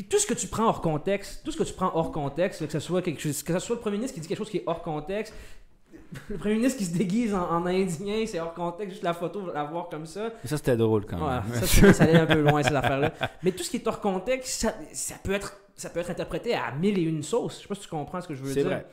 Puis 0.00 0.08
tout 0.08 0.18
ce 0.18 0.26
que 0.26 0.32
tu 0.32 0.46
prends 0.46 0.64
hors 0.66 0.80
contexte, 0.80 1.42
tout 1.44 1.52
ce 1.52 1.58
que 1.58 1.62
tu 1.62 1.74
prends 1.74 1.90
hors 1.94 2.10
contexte, 2.10 2.64
que 2.64 2.72
ce 2.72 2.78
soit 2.80 3.02
quelque 3.02 3.20
chose, 3.20 3.42
que 3.42 3.52
ce 3.52 3.58
soit 3.58 3.76
le 3.76 3.82
premier 3.82 3.98
ministre 3.98 4.14
qui 4.14 4.22
dit 4.22 4.28
quelque 4.28 4.38
chose 4.38 4.48
qui 4.48 4.56
est 4.56 4.62
hors 4.66 4.80
contexte, 4.82 5.34
le 6.30 6.38
premier 6.38 6.54
ministre 6.54 6.78
qui 6.78 6.86
se 6.86 6.96
déguise 6.96 7.34
en, 7.34 7.42
en 7.50 7.66
indien, 7.66 8.24
c'est 8.26 8.40
hors 8.40 8.54
contexte, 8.54 8.92
juste 8.92 9.02
la 9.02 9.12
photo, 9.12 9.52
la 9.52 9.62
voir 9.64 9.90
comme 9.90 10.06
ça. 10.06 10.30
Ça, 10.46 10.56
c'était 10.56 10.78
drôle 10.78 11.04
quand 11.04 11.18
Ouais, 11.18 11.34
même. 11.50 11.60
ça, 11.60 11.66
c'est- 11.66 11.92
ça 11.92 12.04
allait 12.04 12.18
un 12.18 12.24
peu 12.24 12.40
loin, 12.40 12.62
ces 12.66 12.74
affaires-là. 12.74 13.12
Mais 13.42 13.52
tout 13.52 13.62
ce 13.62 13.68
qui 13.68 13.76
est 13.76 13.86
hors 13.86 14.00
contexte, 14.00 14.62
ça, 14.62 14.74
ça 14.94 15.16
peut 15.22 15.32
être, 15.32 15.54
ça 15.76 15.90
peut 15.90 16.00
être 16.00 16.10
interprété 16.10 16.54
à 16.54 16.72
mille 16.72 16.98
et 16.98 17.02
une 17.02 17.22
sauces. 17.22 17.56
Je 17.58 17.62
sais 17.64 17.68
pas 17.68 17.74
si 17.74 17.82
tu 17.82 17.88
comprends 17.88 18.22
ce 18.22 18.28
que 18.28 18.34
je 18.34 18.42
veux 18.42 18.54
C'est 18.54 18.60
dire. 18.60 18.70
vrai. 18.70 18.86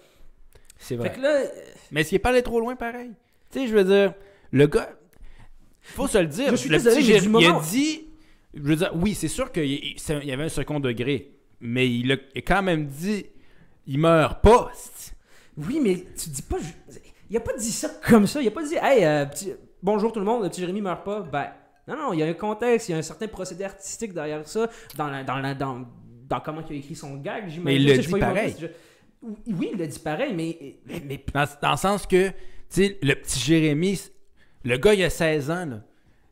C'est 0.78 0.96
Fait 0.98 1.04
vrai. 1.04 1.14
que 1.14 1.22
là, 1.22 1.30
euh, 1.30 1.46
Mais 1.92 2.02
est-ce 2.02 2.10
qu'il 2.10 2.18
est 2.18 2.20
pas 2.20 2.32
allé 2.32 2.44
trop 2.44 2.60
loin 2.60 2.76
pareil? 2.76 3.12
Tu 3.50 3.60
sais, 3.62 3.68
je 3.68 3.74
veux 3.74 3.86
dire, 3.86 4.14
le 4.52 4.68
gars, 4.68 4.90
faut 5.82 6.08
se 6.08 6.18
le 6.18 6.28
dire. 6.28 6.50
Je 6.52 6.56
suis 6.58 6.70
le 6.70 6.76
désolé, 6.80 6.98
petit 6.98 7.08
mais 7.14 7.20
du 7.22 7.26
Il 7.44 7.46
a 7.46 7.50
moment- 7.54 7.62
dit, 7.62 8.07
je 8.58 8.62
veux 8.70 8.76
dire, 8.76 8.92
oui, 8.96 9.14
c'est 9.16 9.28
sûr 9.28 9.52
qu'il 9.52 9.66
y 9.72 10.32
avait 10.32 10.44
un 10.44 10.50
second 10.50 10.80
degré, 10.80 11.32
mais 11.60 11.90
il 11.90 12.12
a, 12.12 12.18
quand 12.42 12.62
même 12.64 12.88
dit, 12.88 13.26
il 13.86 14.00
meurt 14.00 14.42
pas. 14.42 14.72
oui, 15.58 15.80
mais 15.82 16.04
tu 16.22 16.30
dis 16.30 16.42
pas. 16.42 16.58
Il 17.30 17.36
a 17.38 17.40
pas 17.42 17.54
dit 17.58 17.72
ça 17.72 17.90
comme 18.08 18.26
ça. 18.28 18.42
Il 18.42 18.48
a 18.48 18.52
pas 18.52 18.64
dit, 18.64 18.76
hey, 18.82 19.04
euh, 19.06 19.26
petit- 19.26 19.54
bonjour 19.84 20.12
tout 20.14 20.20
le 20.20 20.26
monde, 20.26 20.44
le 20.44 20.50
petit 20.50 20.62
Jérémy 20.62 20.82
meurt 20.82 21.04
pas. 21.04 21.22
Ben, 21.22 21.48
non, 21.88 21.96
non, 21.98 22.14
il 22.14 22.20
y 22.20 22.24
a 22.24 22.26
un 22.28 22.34
contexte, 22.34 22.90
il 22.90 22.94
y 22.94 22.96
a 22.96 22.98
un 22.98 23.02
certain 23.02 23.28
procédé 23.28 23.64
artistique 23.64 24.14
derrière 24.14 24.48
ça, 24.48 24.70
dans, 24.98 25.08
la, 25.08 25.24
dans, 25.24 25.38
la, 25.38 25.54
dans, 25.54 25.86
dans 26.30 26.40
comment 26.40 26.62
il 26.70 26.76
a 26.76 26.80
écrit 26.80 26.96
son 26.96 27.16
gag, 27.18 27.50
j'imagine. 27.50 27.64
Mais 27.64 27.76
il 27.76 28.00
dit 28.00 28.08
pas 28.12 28.20
pareil. 28.20 28.56
je- 28.60 28.68
Oui, 29.54 29.70
il 29.74 29.80
l'a 29.80 29.88
dit 29.88 30.00
pareil, 30.00 30.34
mais, 30.34 30.78
mais, 30.86 31.02
mais 31.06 31.24
Dans, 31.34 31.46
dans 31.62 31.72
le 31.72 31.78
sens 31.78 32.06
que, 32.08 32.28
tu 32.30 32.34
sais, 32.70 32.98
le 33.02 33.14
petit 33.16 33.40
Jérémy, 33.40 34.00
le 34.64 34.78
gars, 34.78 34.94
il 34.94 35.04
a 35.04 35.10
16 35.10 35.50
ans, 35.52 35.66
là. 35.66 35.82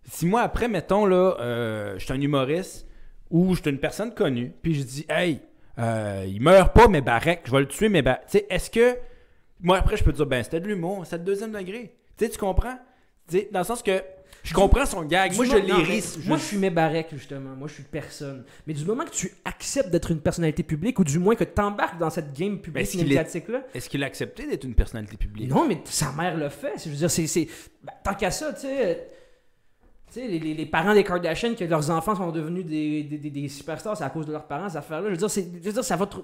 Si 0.10 0.26
moi, 0.26 0.42
après, 0.42 0.68
mettons, 0.68 1.06
là, 1.06 1.36
euh, 1.40 1.96
je 1.98 2.04
suis 2.06 2.14
un 2.14 2.22
humoriste 2.22 2.88
ou 3.32 3.56
je 3.56 3.62
suis 3.62 3.70
une 3.72 3.80
personne 3.80 4.14
connue, 4.14 4.54
puis 4.62 4.76
je 4.76 4.84
dis, 4.84 5.06
hey, 5.10 5.40
euh, 5.80 6.26
il 6.28 6.42
meurt 6.42 6.74
pas, 6.74 6.88
mais 6.88 7.02
barrec, 7.02 7.42
je 7.46 7.52
vais 7.52 7.60
le 7.60 7.68
tuer, 7.68 7.90
mais 7.90 8.02
bah, 8.02 8.20
tu 8.30 8.38
sais, 8.38 8.46
est-ce 8.50 8.70
que. 8.70 8.98
Moi, 9.62 9.78
après, 9.78 9.98
je 9.98 10.04
peux 10.04 10.12
dire, 10.12 10.26
ben, 10.26 10.44
c'était 10.44 10.60
de 10.60 10.68
l'humour, 10.68 11.06
c'est 11.06 11.18
le 11.18 11.24
deuxième 11.24 11.52
degré. 11.52 11.96
Tu 12.18 12.26
sais, 12.26 12.32
tu 12.32 12.38
comprends? 12.38 12.78
Tu 13.28 13.38
sais, 13.40 13.50
dans 13.52 13.60
le 13.60 13.66
sens 13.66 13.82
que 13.82 14.02
je 14.44 14.54
comprends 14.54 14.86
son 14.86 15.02
gag. 15.04 15.34
Moi, 15.36 15.46
je 15.46 15.58
l'iris. 15.58 16.20
Moi, 16.28 16.38
je 16.38 16.44
suis 16.44 16.58
Mébarek, 16.58 17.08
justement. 17.14 17.56
Moi, 17.56 17.68
je 17.68 17.74
suis 17.74 17.84
personne. 17.84 18.44
Mais 18.68 18.74
du 18.76 18.86
moment 18.86 19.04
que 19.06 19.10
tu 19.10 19.32
acceptes 19.44 19.90
d'être 19.90 20.12
une 20.12 20.20
personnalité 20.20 20.62
publique, 20.62 21.00
ou 21.00 21.04
du 21.04 21.18
moins 21.18 21.34
que 21.36 21.44
tu 21.44 21.60
embarques 21.62 21.98
dans 21.98 22.12
cette 22.12 22.32
game 22.38 22.54
est-ce 22.54 22.62
publique 22.62 22.88
qu'il 22.90 23.00
est- 23.00 23.04
médiatique-là, 23.06 23.64
Est-ce 23.74 23.90
qu'il 23.90 24.04
a 24.04 24.06
accepté 24.06 24.46
d'être 24.46 24.66
une 24.66 24.76
personnalité 24.76 25.18
publique? 25.18 25.50
non, 25.50 25.68
mais 25.68 25.80
sa 25.86 26.12
mère 26.12 26.38
le 26.38 26.50
fait. 26.50 26.74
Je 26.84 26.90
veux 26.90 26.96
dire, 26.96 27.10
c'est. 27.10 27.26
c'est- 27.26 27.48
ben, 27.84 27.94
tant 28.04 28.14
qu'à 28.14 28.30
ça, 28.30 28.54
tu 28.54 28.62
sais. 28.62 29.08
Tu 30.16 30.22
sais, 30.22 30.28
les, 30.30 30.40
les- 30.40 30.54
les 30.54 30.66
parents 30.66 30.94
des 30.94 31.04
Kardashians, 31.04 31.56
que 31.56 31.66
leurs 31.66 31.90
enfants 31.90 32.16
sont 32.16 32.32
devenus 32.32 32.66
des, 32.66 33.04
des, 33.04 33.18
des- 33.18 33.30
des 33.32 33.50
superstars, 33.50 33.98
c'est 33.98 34.06
à 34.06 34.10
cause 34.10 34.26
de 34.26 34.32
leurs 34.32 34.48
parents, 34.48 34.70
ces 34.70 34.78
affaires-là. 34.78 35.08
Je 35.08 35.12
veux 35.12 35.18
dire, 35.18 35.30
c'est- 35.30 35.46
je 35.62 35.66
veux 35.68 35.74
dire, 35.74 35.84
ça 35.84 35.98
va. 35.98 36.06
trop- 36.06 36.24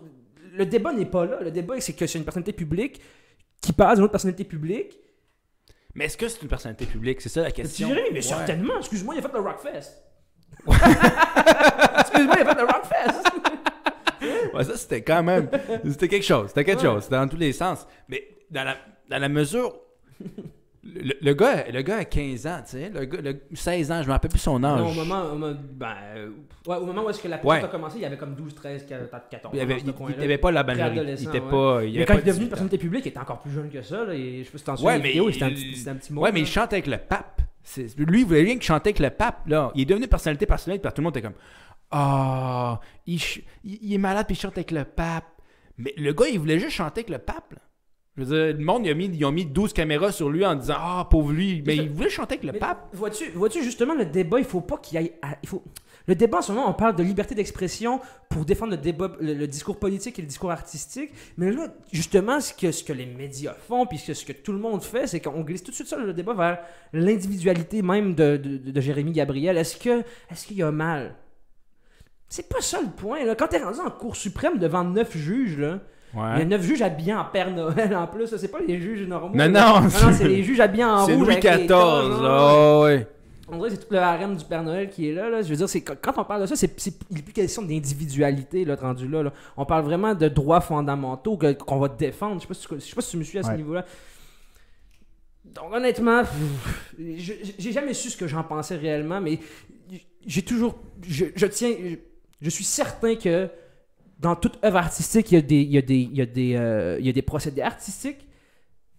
Le 0.53 0.65
débat 0.65 0.93
n'est 0.93 1.05
pas 1.05 1.25
là. 1.25 1.39
Le 1.41 1.51
débat, 1.51 1.73
c'est 1.81 1.91
que 1.91 2.07
c'est 2.07 2.17
une 2.17 2.23
personnalité 2.23 2.53
publique 2.53 3.01
qui 3.61 3.73
parle 3.73 3.95
d'une 3.95 4.03
autre 4.05 4.11
personnalité 4.13 4.45
publique. 4.45 4.97
Mais 5.93 6.05
est-ce 6.05 6.15
que 6.15 6.29
c'est 6.29 6.41
une 6.41 6.47
personnalité 6.47 6.85
publique? 6.85 7.19
C'est 7.19 7.27
ça 7.27 7.41
la 7.41 7.51
question. 7.51 7.89
Jérémy, 7.89 8.07
mais 8.11 8.15
Ouais. 8.19 8.21
certainement. 8.21 8.77
Excuse-moi, 8.77 9.15
il 9.15 9.19
a 9.19 9.21
fait 9.27 9.33
le 9.33 9.39
Rockfest. 9.41 10.03
Excuse-moi, 11.99 12.35
il 12.37 12.47
a 12.47 12.55
fait 12.55 12.61
le 12.61 12.65
Rockfest. 12.67 13.23
Ouais, 14.53 14.63
ça, 14.63 14.77
c'était 14.77 15.01
quand 15.01 15.23
même. 15.23 15.49
C'était 15.89 16.07
quelque 16.07 16.25
chose. 16.25 16.49
C'était 16.49 16.63
quelque 16.63 16.79
Ouais. 16.79 16.85
chose. 16.93 17.03
C'était 17.03 17.15
dans 17.15 17.27
tous 17.27 17.37
les 17.37 17.51
sens. 17.53 17.87
Mais 18.07 18.23
dans 18.51 18.63
la, 18.63 18.75
dans 19.09 19.17
la 19.17 19.29
mesure. 19.29 19.73
Le, 20.83 21.13
le 21.21 21.33
gars, 21.35 21.65
le 21.71 21.81
gars 21.83 21.97
a 21.97 22.05
15 22.05 22.47
ans, 22.47 22.61
tu 22.65 22.71
sais. 22.71 22.89
Le 22.89 23.05
le- 23.05 23.39
16 23.53 23.91
ans, 23.91 23.97
je 23.97 24.01
ne 24.01 24.07
me 24.07 24.11
rappelle 24.13 24.31
plus 24.31 24.39
son 24.39 24.63
âge. 24.63 24.79
Non, 24.81 24.89
au 24.89 24.93
moment, 24.93 25.25
au 25.25 25.37
moment, 25.37 25.53
ben, 25.73 25.95
ouais, 26.65 26.75
au 26.77 26.85
moment 26.87 27.03
où 27.05 27.09
est-ce 27.11 27.21
que 27.21 27.27
la 27.27 27.35
Ouais. 27.45 27.57
pièce 27.59 27.65
a 27.65 27.67
commencé, 27.71 27.97
il 27.97 28.01
y 28.01 28.05
avait 28.05 28.17
comme 28.17 28.33
12, 28.33 28.55
13, 28.55 28.87
14 28.87 29.53
il 29.53 29.59
avait, 29.59 29.75
dans 29.75 29.79
ce 29.79 29.85
il, 29.85 29.93
coin-là. 29.93 30.15
il 30.17 30.23
avait 30.23 30.37
pas 30.39 30.51
la 30.51 30.63
majorité. 30.63 31.01
Il 31.19 31.27
était 31.27 31.39
ouais. 31.39 31.49
pas. 31.51 31.83
Il 31.83 31.99
Mais 31.99 32.05
quand 32.05 32.13
pas 32.15 32.19
il 32.19 32.23
est 32.23 32.25
devenu 32.25 32.33
18 32.33 32.41
une 32.45 32.49
personnalité 32.49 32.77
publique, 32.79 33.05
il 33.05 33.09
était 33.09 33.19
encore 33.19 33.39
plus 33.41 33.51
jeune 33.51 33.69
que 33.69 33.81
ça. 33.83 34.03
Là, 34.05 34.13
et 34.15 34.39
je 34.39 34.43
sais 34.45 34.51
pas 34.51 34.57
si 34.57 34.63
t'en 34.63 34.75
souviens, 34.75 34.93
Ouais, 34.93 34.99
mais 34.99 35.13
il- 35.15 35.33
c'était 35.33 35.45
un, 35.45 35.49
petit- 35.49 35.75
c'était 35.75 35.89
un 35.91 35.95
petit 35.95 36.13
mot. 36.13 36.21
Ouais, 36.23 36.31
mais 36.31 36.39
il 36.39 36.43
là. 36.45 36.49
chante 36.49 36.73
avec 36.73 36.87
le 36.87 36.97
pape. 36.97 37.41
Lui, 37.97 38.21
il 38.21 38.25
voulait 38.25 38.41
rien 38.41 38.57
que 38.57 38.63
chanter 38.63 38.89
avec 38.89 38.99
le 38.99 39.11
pape. 39.11 39.47
Là. 39.47 39.71
Il 39.75 39.83
est 39.83 39.85
devenu 39.85 40.07
personnalité 40.07 40.47
personnelle, 40.47 40.79
puis 40.81 40.91
tout 40.91 40.99
le 41.01 41.03
monde 41.03 41.15
était 41.15 41.21
comme 41.27 41.37
Ah, 41.91 42.79
il, 43.05 43.19
ch- 43.19 43.43
il- 43.63 43.77
il 43.83 43.93
est 43.93 43.97
malade, 43.99 44.25
puis 44.25 44.35
il 44.35 44.39
chante 44.39 44.57
avec 44.57 44.71
le 44.71 44.83
pape. 44.83 45.25
Mais 45.77 45.93
le 45.97 46.11
gars, 46.13 46.25
il 46.31 46.39
voulait 46.39 46.57
juste 46.57 46.71
chanter 46.75 47.01
avec 47.01 47.09
le 47.11 47.17
pape. 47.19 47.51
là. 47.53 47.59
Je 48.17 48.23
veux 48.23 48.35
dire, 48.49 48.57
le 48.57 48.63
monde, 48.65 48.85
il 48.85 48.91
a 48.91 48.93
mis, 48.93 49.05
ils 49.05 49.23
ont 49.25 49.31
mis 49.31 49.45
12 49.45 49.71
caméras 49.71 50.11
sur 50.11 50.29
lui 50.29 50.45
en 50.45 50.55
disant 50.55 50.75
Ah, 50.77 51.07
pauvre 51.09 51.31
lui. 51.31 51.63
Mais 51.65 51.77
il 51.77 51.89
voulait 51.89 52.09
chanter 52.09 52.33
avec 52.35 52.43
le 52.45 52.51
Mais 52.51 52.59
pape. 52.59 52.89
Vois-tu, 52.93 53.29
vois-tu, 53.31 53.63
justement, 53.63 53.93
le 53.95 54.05
débat, 54.05 54.39
il 54.39 54.45
faut 54.45 54.59
pas 54.61 54.77
qu'il 54.77 54.97
aille. 54.97 55.13
à- 55.21 55.37
il 55.41 55.47
faut... 55.47 55.63
Le 56.07 56.15
débat, 56.15 56.39
en 56.39 56.41
ce 56.41 56.51
moment, 56.51 56.67
on 56.69 56.73
parle 56.73 56.95
de 56.95 57.03
liberté 57.03 57.35
d'expression 57.35 58.01
pour 58.29 58.43
défendre 58.43 58.71
le, 58.71 58.77
débat, 58.77 59.11
le, 59.21 59.33
le 59.35 59.47
discours 59.47 59.77
politique 59.79 60.17
et 60.19 60.21
le 60.23 60.27
discours 60.27 60.51
artistique. 60.51 61.11
Mais 61.37 61.51
là, 61.51 61.67
justement, 61.93 62.41
ce 62.41 62.53
que, 62.53 62.71
ce 62.71 62.83
que 62.83 62.91
les 62.91 63.05
médias 63.05 63.53
font, 63.53 63.85
puis 63.85 63.97
ce 63.99 64.25
que, 64.25 64.33
tout 64.33 64.51
le 64.51 64.57
monde 64.59 64.81
fait, 64.83 65.07
c'est 65.07 65.19
qu'on 65.21 65.41
glisse 65.41 65.63
tout 65.63 65.69
de 65.71 65.75
suite 65.75 65.87
ça, 65.87 65.97
le 65.97 66.11
débat 66.13 66.33
vers 66.33 66.59
l'individualité 66.91 67.81
même 67.81 68.13
de, 68.15 68.35
de, 68.37 68.57
de 68.71 68.81
Jérémy 68.81 69.11
Gabriel. 69.11 69.57
Est-ce 69.57 69.77
que 69.77 69.99
est-ce 70.29 70.47
qu'il 70.47 70.57
y 70.57 70.63
a 70.63 70.71
mal? 70.71 71.15
C'est 72.27 72.49
pas 72.49 72.61
ça 72.61 72.81
le 72.81 72.89
point. 72.89 73.23
Là. 73.23 73.35
Quand 73.35 73.47
t'es 73.47 73.61
rendu 73.63 73.79
en 73.79 73.91
Cour 73.91 74.15
suprême 74.15 74.57
devant 74.57 74.83
neuf 74.83 75.15
juges, 75.15 75.57
là, 75.57 75.81
il 76.13 76.19
y 76.19 76.21
a 76.21 76.35
Ouais. 76.37 76.45
neuf 76.45 76.61
juges 76.63 76.81
habillés 76.81 77.13
en 77.13 77.25
Père 77.25 77.51
Noël 77.51 77.95
en 77.95 78.07
plus. 78.07 78.35
C'est 78.35 78.47
pas 78.51 78.59
les 78.65 78.79
juges 78.81 79.07
normaux. 79.07 79.35
Non, 79.35 79.47
non, 79.49 79.81
non, 79.81 79.89
c'est- 79.89 80.13
c'est 80.13 80.27
les 80.27 80.43
juges 80.43 80.59
habillés 80.59 80.83
en 80.85 81.05
C'est 81.05 81.13
rouge. 81.13 81.23
Louis 81.27 81.31
avec 81.33 81.43
les 81.43 81.65
XIV. 81.67 81.71
Oh, 81.73 82.81
ouais. 82.85 83.07
On 83.53 83.57
dirait 83.57 83.69
que 83.69 83.75
c'est 83.75 83.81
tout 83.87 83.93
le 83.93 83.99
harem 83.99 84.35
du 84.37 84.45
Père 84.45 84.63
Noël 84.63 84.89
qui 84.89 85.09
est 85.09 85.13
là. 85.13 85.29
là. 85.29 85.41
Je 85.41 85.49
veux 85.49 85.55
dire, 85.57 85.67
c'est, 85.67 85.81
quand 85.81 86.13
on 86.17 86.23
parle 86.23 86.41
de 86.41 86.45
ça, 86.45 86.55
c'est, 86.55 86.79
c'est, 86.79 86.93
il 87.09 87.17
n'est 87.17 87.21
plus 87.21 87.33
question 87.33 87.61
d'individualité 87.61 88.63
là, 88.65 88.75
rendu 88.75 89.07
là, 89.09 89.23
là. 89.23 89.33
On 89.57 89.65
parle 89.65 89.83
vraiment 89.83 90.15
de 90.15 90.27
droits 90.29 90.61
fondamentaux 90.61 91.35
que- 91.37 91.51
qu'on 91.53 91.79
va 91.79 91.89
défendre. 91.89 92.35
Je 92.35 92.41
sais 92.41 92.47
pas 92.47 92.53
si 92.53 92.67
tu, 92.67 92.75
je 92.75 92.79
sais 92.79 92.95
pas 92.95 93.01
si 93.01 93.11
tu 93.11 93.17
me 93.17 93.23
suis 93.23 93.39
à 93.39 93.43
ce 93.43 93.49
Ouais. 93.49 93.57
niveau-là. 93.57 93.85
Donc 95.45 95.73
honnêtement, 95.73 96.21
pff, 96.21 96.95
je- 97.17 97.33
j'ai 97.57 97.71
jamais 97.71 97.93
su 97.93 98.09
ce 98.09 98.17
que 98.17 98.27
j'en 98.27 98.43
pensais 98.43 98.75
réellement, 98.77 99.19
mais 99.19 99.39
j'ai 100.25 100.43
toujours, 100.43 100.75
je, 101.05 101.25
je 101.35 101.45
tiens, 101.47 101.71
je, 101.83 101.95
je 102.41 102.49
suis 102.49 102.63
certain 102.63 103.15
que 103.15 103.49
dans 104.21 104.35
toute 104.35 104.63
œuvre 104.63 104.77
artistique, 104.77 105.31
il 105.31 105.35
y 105.35 105.37
a 105.37 105.41
des, 105.41 105.61
il 105.61 105.71
y 105.71 105.77
a 105.77 105.81
des, 105.81 105.95
il 105.99 106.15
y 106.15 106.21
a 106.21 106.25
des, 106.25 106.55
euh, 106.55 106.97
il 106.99 107.05
y 107.05 107.09
a 107.09 107.13
des 107.13 107.21
procédés 107.21 107.61
artistiques. 107.61 108.27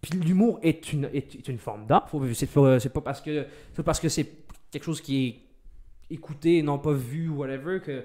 Puis 0.00 0.18
l'humour 0.18 0.58
est 0.62 0.92
une, 0.92 1.04
est, 1.14 1.34
est 1.36 1.48
une 1.48 1.58
forme 1.58 1.86
d'art. 1.86 2.08
C'est 2.34 2.50
pas, 2.50 2.80
c'est 2.80 2.88
pas 2.92 3.00
parce 3.00 3.20
que 3.20 3.46
c'est 3.72 3.82
parce 3.84 4.00
que 4.00 4.08
c'est 4.08 4.26
quelque 4.70 4.82
chose 4.84 5.00
qui 5.00 5.26
est 5.28 6.14
écouté 6.14 6.58
et 6.58 6.62
non 6.62 6.78
pas 6.78 6.92
vu 6.92 7.28
ou 7.28 7.36
whatever 7.36 7.80
que. 7.80 8.04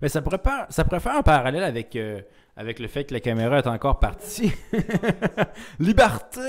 Mais 0.00 0.08
ça 0.08 0.22
pourrait, 0.22 0.38
pas- 0.38 0.66
ça 0.70 0.82
pourrait 0.84 1.00
faire 1.00 1.16
un 1.16 1.22
parallèle 1.22 1.62
avec, 1.64 1.94
euh, 1.96 2.22
avec 2.56 2.78
le 2.78 2.88
fait 2.88 3.04
que 3.04 3.12
la 3.12 3.20
caméra 3.20 3.58
est 3.58 3.66
encore 3.66 3.98
partie. 4.00 4.50
Liberté! 5.78 6.40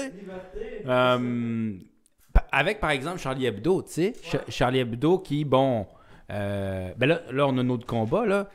Euh, 0.88 1.74
pa- 2.34 2.48
avec 2.52 2.80
par 2.80 2.92
exemple 2.92 3.20
Charlie 3.20 3.46
Hebdo, 3.48 3.82
tu 3.84 3.92
sais. 3.92 4.14
Cha- 4.24 4.44
Charlie 4.48 4.80
Hebdo 4.80 5.20
qui, 5.20 5.44
bon. 5.46 5.86
euh, 6.30 6.92
ben 6.98 7.08
là, 7.08 7.22
là, 7.32 7.48
on 7.48 7.58
a 7.58 7.62
un 7.62 7.70
autre 7.70 7.86
combat, 7.86 8.26
là. 8.26 8.50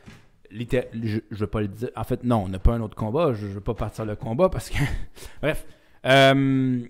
Je, 0.51 1.19
je 1.31 1.37
veux 1.37 1.47
pas 1.47 1.61
le 1.61 1.69
dire. 1.69 1.91
En 1.97 2.05
fait, 2.05 2.23
non, 2.25 2.45
on 2.45 2.49
n'a 2.49 2.59
pas 2.59 2.73
un 2.73 2.81
autre 2.81 2.95
combat. 2.97 3.33
Je, 3.33 3.41
je 3.47 3.53
veux 3.53 3.61
pas 3.61 3.75
partir 3.75 4.05
le 4.05 4.17
combat 4.17 4.49
parce 4.49 4.71
que. 4.71 4.79
Bref. 5.43 5.67
Euh, 6.05 6.81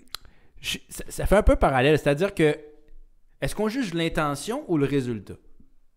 je- 0.61 0.77
ça, 0.89 1.03
ça 1.07 1.25
fait 1.25 1.35
un 1.37 1.43
peu 1.43 1.55
parallèle. 1.55 1.97
C'est-à-dire 1.97 2.33
que. 2.33 2.55
Est-ce 3.39 3.55
qu'on 3.55 3.67
juge 3.67 3.93
l'intention 3.93 4.63
ou 4.67 4.77
le 4.77 4.85
résultat? 4.85 5.35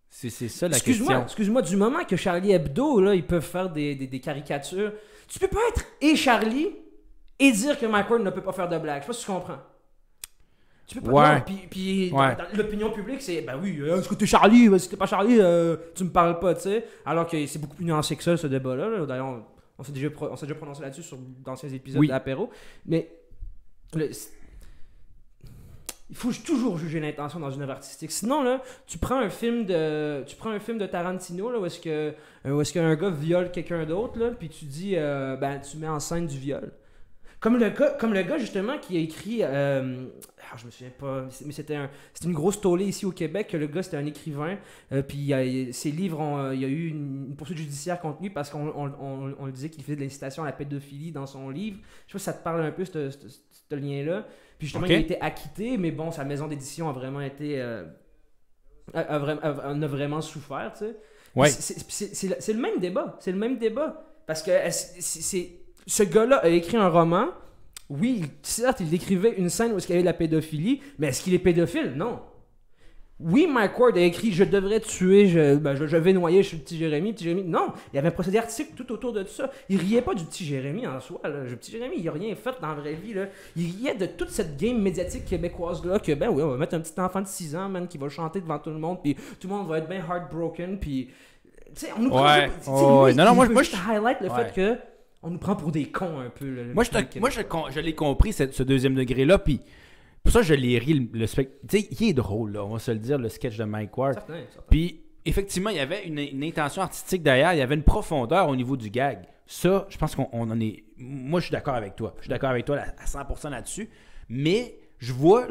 C'est 0.09 0.29
ça 0.29 0.67
la 0.67 0.75
Excuse-moi, 0.75 1.07
question. 1.07 1.23
excuse-moi, 1.25 1.61
du 1.61 1.75
moment 1.77 2.03
que 2.03 2.15
Charlie 2.17 2.51
Hebdo, 2.51 2.99
là, 3.01 3.15
ils 3.15 3.25
peuvent 3.25 3.41
faire 3.45 3.69
des, 3.71 3.95
des- 3.95 4.07
des 4.07 4.19
caricatures, 4.19 4.91
tu 5.27 5.39
peux 5.39 5.47
pas 5.47 5.61
être 5.69 5.85
et 6.01 6.15
Charlie 6.17 6.67
et 7.39 7.51
dire 7.51 7.79
que 7.79 7.85
Mike 7.85 8.09
Ward 8.09 8.21
ne 8.21 8.29
peut 8.29 8.41
pas 8.43 8.51
faire 8.51 8.67
de 8.69 8.77
blagues. 8.77 8.97
Je 9.01 9.05
sais 9.05 9.07
pas 9.07 9.13
si 9.13 9.25
tu 9.25 9.31
comprends. 9.31 9.57
Tu 10.87 10.99
peux 10.99 11.09
pas. 11.11 11.35
Ouais. 11.35 11.41
puis 11.45 11.67
puis 11.69 12.11
Ouais. 12.13 12.35
l'opinion 12.55 12.91
publique, 12.91 13.21
c'est 13.21 13.41
ben 13.41 13.57
oui, 13.61 13.77
euh, 13.79 13.99
est-ce 13.99 14.09
que 14.09 14.15
t'es 14.15 14.25
Charlie? 14.25 14.77
Si 14.79 14.89
t'es 14.89 14.97
pas 14.97 15.05
Charlie, 15.05 15.37
euh, 15.39 15.77
tu 15.95 16.03
me 16.03 16.09
parles 16.09 16.37
pas, 16.39 16.53
tu 16.55 16.61
sais. 16.61 16.85
Alors 17.05 17.27
que 17.27 17.45
c'est 17.45 17.59
beaucoup 17.59 17.75
plus 17.75 17.85
nuancé 17.85 18.15
que 18.15 18.23
ça, 18.23 18.35
ce 18.35 18.47
débat-là. 18.47 18.89
là. 18.89 19.05
D'ailleurs, 19.05 19.27
on, 19.27 19.43
on 19.79 19.83
s'est 19.83 19.93
déjà, 19.93 20.07
on 20.09 20.55
prononcé 20.55 20.81
là-dessus 20.81 21.03
sur 21.03 21.17
d'anciens 21.45 21.69
épisodes 21.69 21.99
Oui. 22.01 22.07
d'apéro. 22.09 22.49
Mais 22.85 23.09
le- 23.95 24.09
il 26.09 26.15
faut 26.17 26.31
toujours 26.45 26.77
juger 26.77 26.99
l'intention 26.99 27.39
dans 27.39 27.51
une 27.51 27.61
œuvre 27.61 27.71
artistique. 27.71 28.11
Sinon, 28.11 28.43
là, 28.43 28.61
tu 28.85 28.97
prends 28.97 29.17
un 29.19 29.29
film 29.29 29.65
de, 29.65 30.23
tu 30.25 30.35
prends 30.35 30.49
un 30.49 30.59
film 30.59 30.77
de 30.77 30.85
Tarantino 30.85 31.49
là, 31.49 31.57
où 31.59 31.65
est-ce 31.65 31.79
que, 31.79 32.13
où 32.45 32.59
est-ce 32.59 32.73
qu'un 32.73 32.93
gars 32.95 33.09
viole 33.09 33.49
quelqu'un 33.49 33.85
d'autre, 33.85 34.19
là, 34.19 34.31
puis 34.31 34.49
tu 34.49 34.65
dis, 34.65 34.95
euh, 34.97 35.37
ben, 35.37 35.61
tu 35.61 35.77
mets 35.77 35.87
en 35.87 36.01
scène 36.01 36.27
du 36.27 36.37
viol. 36.37 36.69
Comme 37.41 37.57
le 37.57 37.69
gars, 37.71 37.89
comme 37.99 38.13
le 38.13 38.21
gars 38.21 38.37
justement 38.37 38.77
qui 38.77 38.95
a 38.97 38.99
écrit, 38.99 39.39
euh, 39.41 40.05
ah, 40.51 40.55
je 40.57 40.65
me 40.67 40.71
souviens 40.71 40.91
pas, 40.97 41.25
mais 41.43 41.51
c'était 41.51 41.73
un, 41.75 41.89
c'était 42.13 42.27
une 42.27 42.35
grosse 42.35 42.61
tollée 42.61 42.85
ici 42.85 43.03
au 43.05 43.11
Québec. 43.11 43.47
que 43.49 43.57
Le 43.57 43.65
gars 43.65 43.81
c'était 43.81 43.97
un 43.97 44.05
écrivain, 44.05 44.57
euh, 44.91 45.01
puis 45.01 45.33
ses 45.73 45.89
livres, 45.89 46.19
ont, 46.19 46.37
euh, 46.37 46.53
il 46.53 46.61
y 46.61 46.65
a 46.65 46.67
eu 46.67 46.87
une, 46.89 47.25
une 47.29 47.35
poursuite 47.35 47.57
judiciaire 47.57 47.99
contre 47.99 48.21
lui 48.21 48.29
parce 48.29 48.51
qu'on 48.51 48.67
on, 48.67 48.85
on- 49.01 49.35
on 49.39 49.45
le 49.47 49.51
disait 49.51 49.69
qu'il 49.69 49.83
faisait 49.83 49.95
de 49.95 50.01
l'incitation 50.01 50.43
à 50.43 50.45
la 50.45 50.51
pédophilie 50.51 51.11
dans 51.11 51.25
son 51.25 51.49
livre. 51.49 51.77
Je 52.05 52.11
sais 52.11 52.13
pas 52.13 52.19
si 52.19 52.25
ça 52.25 52.33
te 52.33 52.43
parle 52.43 52.61
un 52.61 52.71
peu 52.71 52.85
ce, 52.85 53.09
ce- 53.09 53.27
ce- 53.27 53.39
ce 53.69 53.75
lien-là. 53.75 54.27
Puis 54.59 54.67
justement, 54.67 54.85
il 54.85 54.91
a 54.93 54.99
été 54.99 55.19
acquitté, 55.21 55.77
mais 55.77 55.89
bon, 55.89 56.11
sa 56.11 56.23
maison 56.23 56.47
d'édition 56.47 56.89
a 56.89 56.93
vraiment 56.93 57.21
été. 57.21 57.59
euh, 57.59 57.85
a, 58.93 58.99
a 58.99 59.17
vraiment, 59.19 59.41
a- 59.41 59.69
en 59.71 59.81
a 59.81 59.87
vraiment 59.87 60.21
souffert, 60.21 60.73
tu 60.73 60.85
sais. 60.85 60.95
Ouais. 61.35 61.49
C'est- 61.49 62.53
le- 62.53 62.61
même 62.61 62.79
débat. 62.79 63.17
C'est 63.19 63.31
le 63.31 63.39
même 63.39 63.57
débat. 63.57 64.05
Parce 64.27 64.43
que 64.43 64.51
c'est- 64.69 65.60
ce 65.87 66.03
gars-là 66.03 66.37
a 66.37 66.49
écrit 66.49 66.77
un 66.77 66.87
roman. 66.89 67.27
Oui, 67.89 68.23
certes, 68.41 68.79
il 68.79 68.89
décrivait 68.89 69.33
une 69.37 69.49
scène 69.49 69.73
où 69.73 69.77
il 69.77 69.89
y 69.89 69.91
avait 69.93 70.01
de 70.01 70.05
la 70.05 70.13
pédophilie, 70.13 70.81
mais 70.97 71.07
est-ce 71.07 71.21
qu'il 71.23 71.33
est 71.33 71.39
pédophile? 71.39 71.93
Non. 71.95 72.19
Oui, 73.23 73.45
Mike 73.47 73.77
Ward 73.77 73.95
a 73.97 74.01
écrit 74.01 74.31
Je 74.31 74.43
devrais 74.43 74.79
tuer, 74.79 75.27
je, 75.27 75.55
ben, 75.55 75.75
je, 75.75 75.85
je 75.85 75.97
vais 75.97 76.11
noyer, 76.11 76.41
je 76.41 76.47
suis 76.47 76.57
le 76.57 76.63
petit 76.63 76.77
Jérémy. 76.77 77.13
Petit 77.13 77.25
Jérémy. 77.25 77.43
Non, 77.43 77.67
il 77.91 77.97
y 77.97 77.99
avait 77.99 78.07
un 78.07 78.11
procédé 78.11 78.39
artistique 78.39 78.73
tout 78.75 78.91
autour 78.91 79.13
de 79.13 79.23
ça. 79.25 79.51
Il 79.69 79.77
riait 79.77 80.01
pas 80.01 80.15
du 80.15 80.23
petit 80.23 80.43
Jérémy 80.43 80.87
en 80.87 80.99
soi. 80.99 81.19
Là. 81.25 81.43
Le 81.43 81.55
petit 81.55 81.71
Jérémy, 81.71 81.97
il 81.99 82.09
a 82.09 82.13
rien 82.13 82.33
fait 82.33 82.55
dans 82.59 82.69
la 82.69 82.73
vraie 82.75 82.93
vie. 82.95 83.13
Là. 83.13 83.25
Il 83.55 83.65
riait 83.75 83.93
de 83.93 84.07
toute 84.07 84.29
cette 84.29 84.57
game 84.57 84.81
médiatique 84.81 85.25
québécoise-là 85.25 85.99
que, 85.99 86.13
ben 86.13 86.29
oui, 86.29 86.41
on 86.41 86.47
va 86.49 86.57
mettre 86.57 86.73
un 86.73 86.79
petit 86.79 86.99
enfant 86.99 87.21
de 87.21 87.27
6 87.27 87.55
ans, 87.55 87.69
man, 87.69 87.87
qui 87.87 87.99
va 87.99 88.09
chanter 88.09 88.41
devant 88.41 88.57
tout 88.57 88.71
le 88.71 88.79
monde, 88.79 88.99
puis 89.03 89.13
tout 89.39 89.47
le 89.47 89.53
monde 89.53 89.67
va 89.67 89.77
être 89.79 89.87
bien 89.89 89.99
heartbroken, 89.99 90.79
puis. 90.79 91.09
Tu 91.75 91.85
sais, 91.85 91.89
on 91.95 92.01
nous. 92.01 92.09
Ouais. 92.11 92.49
Oh. 92.67 93.07
Non, 93.15 93.25
non, 93.25 93.35
moi, 93.35 93.47
moi, 93.49 93.61
je- 93.63 93.71
highlight 93.87 94.19
le 94.21 94.29
Ouais. 94.29 94.45
fait 94.45 94.53
que. 94.55 94.77
On 95.23 95.29
nous 95.29 95.37
prend 95.37 95.55
pour 95.55 95.71
des 95.71 95.85
cons 95.85 96.19
un 96.19 96.29
peu. 96.29 96.49
là, 96.49 96.63
Moi, 96.73 96.83
je, 96.83 97.19
moi 97.19 97.29
je, 97.69 97.79
l'ai 97.79 97.93
compris, 97.95 98.33
ce, 98.33 98.51
ce 98.51 98.63
deuxième 98.63 98.95
degré-là, 98.95 99.37
puis 99.37 99.59
pour 100.23 100.33
ça, 100.33 100.41
je 100.41 100.53
l'ai 100.53 100.77
ri, 100.79 100.93
le, 100.93 101.19
le 101.19 101.25
spec- 101.27 101.51
Tu 101.67 101.79
sais, 101.81 101.87
il 101.91 102.09
est 102.09 102.13
drôle, 102.13 102.53
là, 102.53 102.65
on 102.65 102.69
va 102.69 102.79
se 102.79 102.91
le 102.91 102.97
dire, 102.99 103.17
le 103.17 103.29
sketch 103.29 103.57
de 103.57 103.63
Mike 103.63 103.95
Ward. 103.97 104.13
Certain, 104.15 104.33
certain. 104.51 104.63
Puis, 104.69 105.01
effectivement, 105.25 105.69
il 105.69 105.77
y 105.77 105.79
avait 105.79 106.05
une, 106.07 106.19
une 106.19 106.43
intention 106.43 106.81
artistique 106.81 107.21
derrière, 107.23 107.53
il 107.53 107.59
y 107.59 107.61
avait 107.61 107.75
une 107.75 107.83
profondeur 107.83 108.47
au 108.49 108.55
niveau 108.55 108.75
du 108.77 108.89
gag. 108.89 109.19
Ça, 109.45 109.85
je 109.89 109.97
pense 109.97 110.15
qu'on 110.15 110.29
on 110.31 110.49
en 110.49 110.59
est. 110.59 110.83
Moi, 110.97 111.39
je 111.39 111.45
suis 111.47 111.51
d'accord 111.51 111.75
avec 111.75 111.95
toi. 111.95 112.13
Je 112.17 112.23
suis 112.23 112.29
d'accord 112.29 112.49
avec 112.51 112.65
toi 112.65 112.77
à 112.77 113.05
100% 113.05 113.49
là-dessus. 113.49 113.89
Mais 114.29 114.75
je 114.99 115.11
vois 115.13 115.47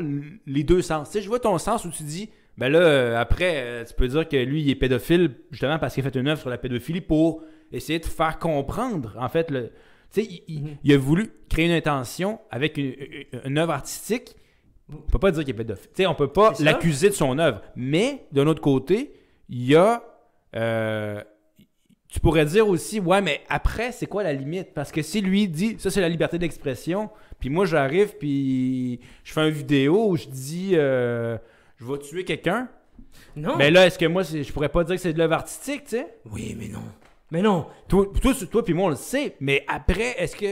les 0.46 0.64
deux 0.64 0.80
sens. 0.82 1.08
Tu 1.10 1.14
sais, 1.18 1.22
je 1.22 1.28
vois 1.28 1.38
ton 1.40 1.58
sens 1.58 1.84
où 1.84 1.90
tu 1.90 2.02
dis, 2.04 2.30
ben 2.56 2.70
là, 2.70 2.78
euh, 2.78 3.20
après, 3.20 3.54
euh, 3.56 3.84
tu 3.84 3.92
peux 3.94 4.08
dire 4.08 4.26
que 4.28 4.36
lui, 4.36 4.62
il 4.62 4.70
est 4.70 4.74
pédophile, 4.74 5.32
justement 5.50 5.78
parce 5.78 5.94
qu'il 5.94 6.06
a 6.06 6.10
fait 6.10 6.18
une 6.18 6.28
œuvre 6.28 6.40
sur 6.40 6.48
la 6.50 6.56
pédophilie 6.58 7.00
pour 7.00 7.42
essayer 7.72 7.98
de 7.98 8.06
faire 8.06 8.38
comprendre, 8.38 9.14
en 9.18 9.28
fait, 9.28 9.50
le. 9.50 9.70
Tu 10.12 10.22
sais, 10.22 10.24
il, 10.24 10.42
il- 10.48 10.62
Mhm. 10.62 10.76
il 10.82 10.92
a 10.94 10.98
voulu 10.98 11.30
créer 11.48 11.66
une 11.66 11.72
intention 11.72 12.40
avec 12.50 12.76
une, 12.76 13.58
œuvre 13.58 13.72
artistique. 13.72 14.34
On 14.92 14.96
peut 14.96 15.18
pas 15.20 15.30
dire 15.30 15.44
qu'il 15.44 15.50
est 15.54 15.56
pédophile. 15.56 15.86
Tu 15.94 16.02
sais, 16.02 16.06
on 16.06 16.14
peut 16.16 16.32
pas 16.32 16.52
l'accuser 16.60 17.08
de 17.10 17.14
son 17.14 17.38
œuvre. 17.38 17.62
Mais, 17.76 18.26
d'un 18.32 18.46
autre 18.48 18.60
côté, 18.60 19.12
il 19.48 19.64
y 19.66 19.76
a. 19.76 20.02
euh, 20.56 21.22
tu 22.08 22.18
pourrais 22.18 22.44
dire 22.44 22.66
aussi, 22.66 22.98
ouais, 22.98 23.20
mais 23.22 23.40
après, 23.48 23.92
c'est 23.92 24.06
quoi 24.08 24.24
la 24.24 24.32
limite? 24.32 24.74
Parce 24.74 24.90
que 24.90 25.00
si 25.00 25.20
lui 25.20 25.46
dit, 25.46 25.76
ça 25.78 25.90
c'est 25.92 26.00
la 26.00 26.08
liberté 26.08 26.38
d'expression, 26.40 27.08
puis 27.38 27.50
moi 27.50 27.66
j'arrive, 27.66 28.16
puis 28.18 28.98
je 29.22 29.32
fais 29.32 29.42
une 29.48 29.54
vidéo 29.54 30.08
où 30.08 30.16
je 30.16 30.26
dis, 30.26 30.70
euh, 30.74 31.38
je 31.76 31.84
vais 31.84 31.98
tuer 32.00 32.24
quelqu'un, 32.24 32.68
Non. 33.36 33.56
mais 33.56 33.70
là, 33.70 33.86
est-ce 33.86 33.96
que 33.96 34.06
moi, 34.06 34.24
je 34.24 34.52
pourrais 34.52 34.70
pas 34.70 34.82
dire 34.82 34.96
que 34.96 35.00
c'est 35.00 35.12
de 35.12 35.18
l'œuvre 35.18 35.34
artistique, 35.34 35.84
tu 35.84 35.90
sais? 35.98 36.16
Oui, 36.32 36.56
mais 36.58 36.66
non. 36.66 36.82
Mais 37.30 37.42
non. 37.42 37.66
Toi, 37.88 38.06
toi, 38.20 38.32
toi 38.50 38.64
puis 38.64 38.74
moi, 38.74 38.86
on 38.86 38.90
le 38.90 38.96
sait, 38.96 39.36
mais 39.40 39.64
après, 39.68 40.14
est-ce 40.22 40.36
que. 40.36 40.46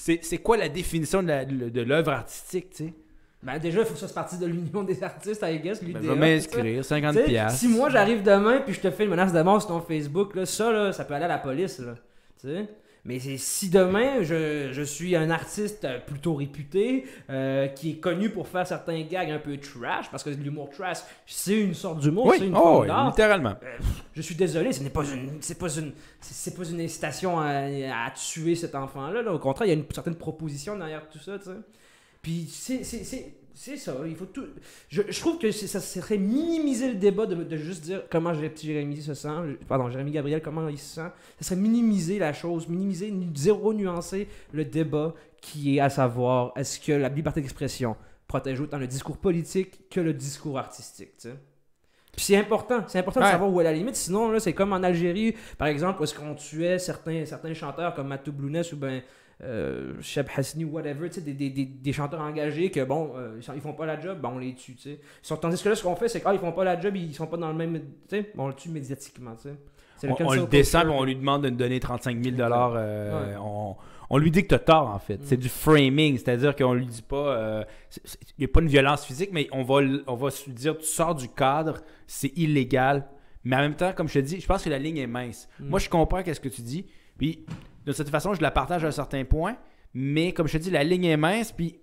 C'est 0.00 0.20
c'est 0.22 0.38
quoi 0.38 0.56
la 0.56 0.68
définition 0.68 1.24
de 1.24 1.80
l'œuvre 1.80 2.12
artistique, 2.12 2.70
tu 2.70 2.84
sais? 2.86 2.94
Ben 3.42 3.58
déjà, 3.58 3.80
il 3.80 3.84
faut 3.86 3.94
que 3.94 3.98
ça 4.00 4.06
se 4.08 4.14
partisse 4.14 4.38
de 4.38 4.46
l'union 4.46 4.82
des 4.84 5.02
artistes, 5.02 5.44
I 5.46 5.58
guess, 5.58 5.82
Ben, 5.82 5.88
l'UDA. 5.88 6.14
vais 6.14 6.14
m'inscrire, 6.14 6.84
50 6.84 7.14
Tu 7.14 7.20
sais, 7.20 7.26
piastres. 7.26 7.58
Si 7.60 7.68
moi 7.68 7.88
j'arrive 7.88 8.22
demain 8.22 8.60
puis 8.64 8.74
je 8.74 8.80
te 8.80 8.90
fais 8.90 9.04
une 9.04 9.10
menace 9.10 9.32
de 9.32 9.40
mort 9.42 9.60
sur 9.60 9.70
ton 9.70 9.80
Facebook, 9.80 10.34
là, 10.34 10.44
ça 10.46 10.70
là, 10.72 10.92
ça 10.92 11.04
peut 11.04 11.14
aller 11.14 11.24
à 11.24 11.28
la 11.28 11.38
police. 11.38 11.78
Là, 11.80 11.94
tu 12.40 12.48
sais. 12.48 12.68
Mais 13.08 13.18
c'est- 13.18 13.38
si 13.38 13.70
demain 13.70 14.22
je, 14.22 14.68
je 14.70 14.82
suis 14.82 15.16
un 15.16 15.30
artiste 15.30 15.84
euh, 15.86 15.98
plutôt 15.98 16.34
réputé, 16.34 17.06
euh, 17.30 17.66
qui 17.68 17.92
est 17.92 17.96
connu 17.96 18.28
pour 18.28 18.46
faire 18.46 18.66
certains 18.66 19.00
gags 19.02 19.30
un 19.30 19.38
peu 19.38 19.56
trash, 19.56 20.10
parce 20.10 20.22
que 20.22 20.28
l'humour 20.30 20.68
trash, 20.68 20.98
c'est 21.26 21.58
une 21.58 21.72
sorte 21.74 22.00
d'humour, 22.00 22.30
c'est 22.34 22.42
Oui, 22.42 22.46
une 22.48 22.56
oh, 22.56 22.82
oui, 22.82 22.88
littéralement. 23.06 23.54
Je 24.14 24.20
suis 24.20 24.34
désolé, 24.34 24.72
ce 24.72 24.82
n'est 24.82 24.90
pas 24.90 25.04
une, 25.04 25.38
c'est 25.40 25.58
pas 25.58 25.74
une, 25.76 25.92
c'est 26.20 26.34
c'est 26.50 26.54
pas 26.56 26.68
une 26.68 26.80
incitation 26.82 27.40
à, 27.40 27.48
à 28.06 28.10
tuer 28.10 28.54
cet 28.54 28.74
enfant-là. 28.74 29.22
là. 29.22 29.32
Au 29.32 29.38
contraire, 29.38 29.66
il 29.66 29.70
y 29.70 29.72
a 29.72 29.76
une 29.78 29.86
certaine 29.92 30.16
proposition 30.16 30.76
derrière 30.76 31.08
tout 31.08 31.18
ça, 31.18 31.38
tu 31.38 31.46
sais. 31.46 31.50
Puis 32.20 32.46
c'est, 32.50 32.82
c'est, 33.60 33.76
ça. 33.76 33.96
Il 34.06 34.14
faut 34.14 34.26
tout. 34.26 34.46
Je, 34.88 35.02
je 35.08 35.20
trouve 35.20 35.36
que 35.36 35.50
ça 35.50 35.80
serait 35.80 36.16
minimiser 36.16 36.90
le 36.90 36.94
débat 36.94 37.26
de, 37.26 37.34
de 37.34 37.56
juste 37.56 37.82
dire 37.82 38.04
comment 38.08 38.32
Jérémy 38.32 39.02
se 39.02 39.14
sent. 39.14 39.28
Pardon, 39.66 39.90
Jérémy 39.90 40.12
Gabriel, 40.12 40.40
comment 40.40 40.68
il 40.68 40.78
se 40.78 40.94
sent. 40.94 41.10
Ça 41.40 41.48
serait 41.48 41.60
minimiser 41.60 42.20
la 42.20 42.32
chose, 42.32 42.68
minimiser, 42.68 43.12
zéro 43.34 43.74
nuancer 43.74 44.28
le 44.52 44.64
débat 44.64 45.12
qui 45.40 45.76
est 45.76 45.80
à 45.80 45.90
savoir 45.90 46.52
est-ce 46.54 46.78
que 46.78 46.92
la 46.92 47.08
liberté 47.08 47.40
d'expression 47.40 47.96
protège 48.28 48.60
autant 48.60 48.78
le 48.78 48.86
discours 48.86 49.16
politique 49.16 49.90
que 49.90 50.00
le 50.00 50.12
discours 50.12 50.56
artistique, 50.56 51.16
tu 51.16 51.28
sais. 51.28 51.34
Puis 52.12 52.24
c'est 52.24 52.36
important, 52.36 52.84
c'est 52.86 53.00
important 53.00 53.20
de 53.20 53.26
savoir 53.26 53.52
où 53.52 53.60
est 53.60 53.64
la 53.64 53.72
limite. 53.72 53.96
Sinon, 53.96 54.30
là, 54.30 54.38
c'est 54.40 54.52
comme 54.52 54.72
en 54.72 54.82
Algérie, 54.82 55.34
par 55.56 55.66
exemple, 55.68 56.00
où 56.00 56.04
est-ce 56.04 56.14
qu'on 56.14 56.34
tuait 56.34 56.78
certains, 56.78 57.24
certains 57.24 57.54
chanteurs 57.54 57.94
comme 57.94 58.08
Matou 58.08 58.32
Blounès 58.32 58.72
ou 58.72 58.76
ben 58.76 59.02
euh, 59.42 59.94
Cheb 60.00 60.26
Hassani 60.36 60.64
ou 60.64 60.70
whatever, 60.70 61.08
des, 61.08 61.20
des, 61.32 61.50
des, 61.50 61.64
des 61.64 61.92
chanteurs 61.92 62.20
engagés 62.20 62.70
que 62.70 62.82
bon, 62.84 63.12
euh, 63.16 63.38
ils, 63.40 63.54
ils 63.54 63.60
font 63.60 63.72
pas 63.72 63.86
la 63.86 64.00
job, 64.00 64.18
ben 64.20 64.30
on 64.34 64.38
les 64.38 64.54
tue, 64.54 64.74
tu 64.74 64.82
sais. 64.82 65.00
Ils 65.22 65.26
sont- 65.26 65.36
Tandis 65.36 65.62
que 65.62 65.68
là, 65.68 65.74
ce 65.76 65.82
qu'on 65.82 65.94
fait, 65.96 66.08
c'est 66.08 66.20
qu'ils 66.20 66.38
font 66.38 66.52
pas 66.52 66.64
la 66.64 66.80
job, 66.80 66.96
ils 66.96 67.14
sont 67.14 67.26
pas 67.26 67.36
dans 67.36 67.48
le 67.48 67.54
même, 67.56 67.74
tu 67.78 67.82
sais, 68.08 68.32
on 68.36 68.48
le 68.48 68.54
tue 68.54 68.68
médiatiquement, 68.70 69.34
tu 69.36 69.48
sais. 69.48 69.54
C'est 69.98 70.08
On, 70.22 70.32
le 70.32 70.46
descend, 70.46 70.84
puis 70.84 70.92
on 70.96 71.02
lui 71.04 71.16
demande 71.16 71.42
de 71.42 71.50
nous 71.50 71.56
donner 71.56 71.80
35 71.80 72.22
000 72.22 72.36
euh, 72.40 73.34
on, 73.40 73.74
on 74.10 74.18
lui 74.18 74.30
dit 74.30 74.42
que 74.42 74.48
t'as 74.48 74.60
tort, 74.60 74.88
en 74.88 74.98
fait. 75.00 75.16
Mm. 75.16 75.24
C'est 75.24 75.36
du 75.36 75.48
framing, 75.48 76.16
c'est-à-dire 76.18 76.54
qu'on 76.54 76.72
lui 76.72 76.86
dit 76.86 77.02
pas... 77.02 77.36
euh, 77.36 77.64
Il 78.38 78.40
n'y 78.40 78.44
a 78.44 78.48
pas 78.48 78.60
une 78.60 78.68
violence 78.68 79.04
physique, 79.04 79.30
mais 79.32 79.48
on 79.50 79.64
va, 79.64 79.80
on 80.06 80.14
va 80.14 80.30
se 80.30 80.48
dire, 80.50 80.78
tu 80.78 80.86
sors 80.86 81.16
du 81.16 81.28
cadre, 81.28 81.80
c'est 82.06 82.32
illégal. 82.38 83.08
Mais 83.42 83.56
en 83.56 83.60
même 83.60 83.74
temps, 83.74 83.92
comme 83.92 84.06
je 84.08 84.14
te 84.14 84.18
dis, 84.20 84.40
je 84.40 84.46
pense 84.46 84.62
que 84.62 84.70
la 84.70 84.78
ligne 84.78 84.98
est 84.98 85.06
mince. 85.08 85.48
Mm. 85.58 85.68
Moi, 85.68 85.78
je 85.80 85.88
comprends 85.88 86.22
qu'est-ce 86.22 86.40
que 86.40 86.48
tu 86.48 86.62
dis, 86.62 86.86
puis 87.18 87.44
de 87.88 87.92
cette 87.94 88.10
façon, 88.10 88.34
je 88.34 88.42
la 88.42 88.50
partage 88.50 88.84
à 88.84 88.88
un 88.88 88.92
certain 88.92 89.24
point, 89.24 89.56
mais 89.94 90.32
comme 90.32 90.46
je 90.46 90.58
te 90.58 90.62
dis, 90.62 90.70
la 90.70 90.84
ligne 90.84 91.06
est 91.06 91.16
mince, 91.16 91.50
puis 91.52 91.80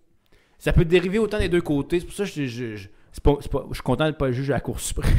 ça 0.60 0.72
peut 0.72 0.86
dériver 0.86 1.18
autant 1.20 1.40
des 1.40 1.50
deux 1.50 1.62
côtés. 1.62 2.00
C'est 2.00 2.06
pour 2.06 2.16
ça 2.16 2.24
que 2.26 2.30
je, 2.30 2.46
je, 2.46 2.76
je- 2.76 2.88
pas- 3.24 3.38
pas- 3.52 3.66
je 3.70 3.74
suis 3.76 3.84
content 3.84 4.04
de 4.06 4.10
ne 4.12 4.16
pas 4.16 4.32
juger 4.32 4.54
à 4.54 4.58
la 4.58 4.62
Cour 4.62 4.80
suprême. 4.80 5.16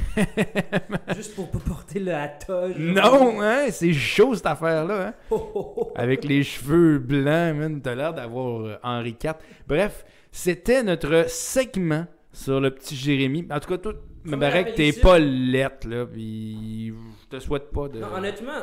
Juste 1.17 1.35
pour 1.35 1.51
pas 1.51 1.59
porter 1.59 1.99
le 1.99 2.15
hatoge. 2.15 2.77
Non, 2.79 3.41
hein, 3.43 3.67
c'est 3.71 3.93
chaud 3.93 4.35
cette 4.35 4.47
affaire-là. 4.47 5.09
Hein? 5.09 5.15
Oh, 5.31 5.51
oh, 5.55 5.75
oh. 5.77 5.93
Avec 5.97 6.25
les 6.25 6.43
cheveux 6.43 6.99
blancs, 6.99 7.57
man, 7.57 7.81
t'as 7.83 7.95
l'air 7.95 8.15
d'avoir 8.15 8.61
euh, 8.61 8.77
Henri 8.83 9.17
IV. 9.23 9.33
Bref, 9.67 10.05
c'était 10.31 10.83
notre 10.83 11.29
segment 11.29 12.07
sur 12.33 12.61
le 12.61 12.71
petit 12.71 12.95
Jérémy. 12.95 13.47
En 13.51 13.59
tout 13.59 13.69
cas, 13.71 13.79
toi, 13.79 13.95
me 14.25 14.37
que 14.37 14.75
t'es 14.77 14.93
pas 14.93 15.19
lettre, 15.19 15.89
là, 15.89 16.07
puis 16.07 16.89
je 17.23 17.37
te 17.37 17.41
souhaite 17.41 17.71
pas 17.71 17.89
de... 17.89 17.99
Non, 18.01 18.09
honnêtement, 18.15 18.63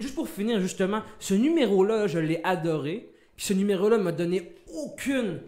juste 0.00 0.14
pour 0.14 0.28
finir, 0.28 0.60
justement, 0.60 1.02
ce 1.18 1.34
numéro-là, 1.34 2.06
je 2.06 2.18
l'ai 2.18 2.40
adoré. 2.44 3.10
Puis 3.36 3.46
ce 3.46 3.52
numéro-là 3.52 3.98
m'a 3.98 4.12
donné 4.12 4.54
aucune 4.74 5.40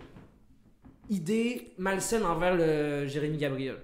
idée 1.10 1.72
malsaine 1.78 2.24
envers 2.24 2.54
le 2.56 3.06
Jérémy 3.06 3.38
Gabriel. 3.38 3.76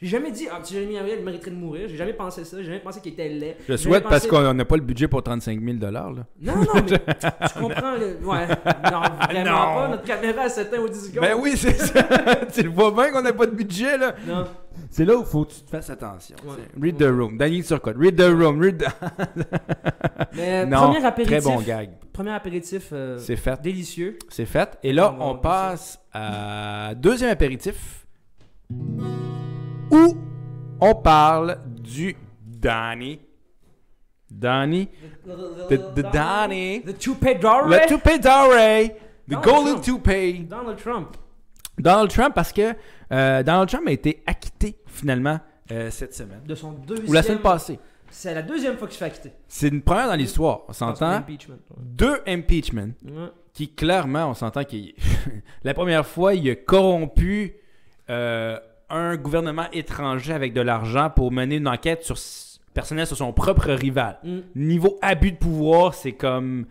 J'ai 0.00 0.08
jamais 0.08 0.32
dit, 0.32 0.48
ah, 0.50 0.58
petit 0.58 0.74
Jérémy 0.74 0.94
Gabriel 0.94 1.22
mériterait 1.22 1.52
de 1.52 1.56
mourir. 1.56 1.86
J'ai 1.88 1.96
jamais 1.96 2.12
pensé 2.12 2.44
ça. 2.44 2.56
J'ai 2.58 2.64
jamais 2.64 2.80
pensé 2.80 3.00
qu'il 3.00 3.12
était 3.12 3.28
laid. 3.28 3.56
Je 3.68 3.76
souhaite 3.76 4.02
parce 4.02 4.26
pensé- 4.26 4.28
qu'on 4.28 4.52
n'a 4.52 4.64
pas 4.64 4.74
le 4.74 4.82
budget 4.82 5.06
pour 5.06 5.22
35 5.22 5.60
000 5.62 5.76
là. 5.92 6.12
Non, 6.40 6.56
non, 6.56 6.56
mais 6.74 6.98
tu 6.98 7.60
comprends. 7.60 7.94
Le... 7.94 8.16
Ouais, 8.26 8.48
non, 8.90 9.00
vraiment 9.30 9.44
Non. 9.44 9.74
pas. 9.76 9.88
Notre 9.90 10.02
caméra 10.02 10.48
s'éteint 10.48 10.80
au 10.80 10.88
10 10.88 11.06
secondes. 11.06 11.20
Ben 11.22 11.36
oui, 11.40 11.52
c'est 11.56 11.74
ça. 11.78 12.02
tu 12.52 12.62
le 12.64 12.70
vois 12.70 12.90
bien 12.90 13.12
qu'on 13.12 13.22
n'a 13.22 13.32
pas 13.32 13.46
de 13.46 13.52
budget, 13.54 13.96
là. 13.96 14.16
Non. 14.26 14.44
C'est 14.90 15.04
là 15.04 15.16
où 15.16 15.24
faut 15.24 15.44
que 15.44 15.52
tu 15.52 15.60
te 15.62 15.70
fasses 15.70 15.90
attention. 15.90 16.36
Ouais. 16.44 16.56
Read 16.80 16.96
the 16.98 17.04
room. 17.10 17.36
Danny 17.38 17.62
Turcotte. 17.62 17.96
Read 17.96 18.16
the 18.16 18.30
room. 18.30 18.60
Read 18.60 18.78
the... 18.78 18.86
Mais 20.36 20.66
Non, 20.66 20.90
premier 20.90 21.04
apéritif. 21.04 21.38
Très 21.38 21.50
bon 21.50 21.60
gag. 21.60 21.90
Premier 22.12 22.32
apéritif 22.32 22.88
euh, 22.92 23.18
C'est 23.18 23.36
fait. 23.36 23.60
délicieux. 23.62 24.18
C'est 24.28 24.46
fait. 24.46 24.78
Et 24.82 24.92
là, 24.92 25.14
On 25.18 25.36
passe 25.36 26.00
à 26.12 26.92
deuxième 26.96 27.30
apéritif 27.30 28.06
où 29.90 30.16
on 30.80 30.94
parle 30.94 31.58
du 31.66 32.16
Danny. 32.44 33.20
Danny. 34.30 34.88
The, 35.26 35.94
the 35.94 36.12
Danny. 36.12 36.82
The 36.82 36.98
toupee 36.98 37.34
Dory. 37.38 37.70
Le 37.70 37.86
toupee 37.88 38.18
Dory. 38.18 38.90
The 39.28 39.32
Donald 39.34 39.44
golden 39.44 39.72
Trump. 39.74 39.84
toupee. 39.84 40.38
Donald 40.48 40.78
Trump. 40.78 41.16
Donald 41.78 42.10
Trump, 42.10 42.34
parce 42.34 42.52
que 42.52 42.74
euh, 43.12 43.42
Donald 43.42 43.68
Trump 43.68 43.86
a 43.86 43.92
été 43.92 44.22
acquitté 44.26 44.76
finalement 44.86 45.38
euh, 45.70 45.90
cette 45.90 46.14
semaine. 46.14 46.40
De 46.46 46.54
son 46.54 46.72
deuxième. 46.72 47.08
Ou 47.08 47.12
la 47.12 47.22
semaine 47.22 47.40
passée. 47.40 47.78
C'est 48.10 48.34
la 48.34 48.42
deuxième 48.42 48.76
fois 48.76 48.88
qu'il 48.88 48.94
se 48.94 48.98
fait 48.98 49.06
acquitter. 49.06 49.32
C'est 49.48 49.68
une 49.68 49.82
première 49.82 50.06
dans 50.06 50.14
l'histoire. 50.14 50.62
On 50.68 50.72
s'entend. 50.72 51.10
l'impeachment, 51.10 51.54
ouais. 51.54 51.76
Deux 51.78 52.20
impeachments. 52.26 52.90
Ouais. 53.04 53.28
qui 53.54 53.72
clairement, 53.72 54.28
on 54.28 54.34
s'entend 54.34 54.64
qu'il 54.64 54.94
la 55.64 55.72
première 55.72 56.06
fois, 56.06 56.34
il 56.34 56.50
a 56.50 56.54
corrompu 56.54 57.54
euh, 58.10 58.58
un 58.90 59.16
gouvernement 59.16 59.66
étranger 59.72 60.34
avec 60.34 60.52
de 60.52 60.60
l'argent 60.60 61.08
pour 61.08 61.32
mener 61.32 61.56
une 61.56 61.68
enquête 61.68 62.04
sur 62.04 62.18
personnelle 62.74 63.06
sur 63.06 63.16
son 63.16 63.32
propre 63.32 63.70
rival. 63.72 64.18
Mm. 64.24 64.38
Niveau 64.56 64.98
abus 65.00 65.32
de 65.32 65.36
pouvoir, 65.38 65.94
c'est 65.94 66.12
comme 66.12 66.66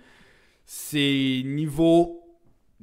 c'est 0.65 1.41
niveau 1.43 2.20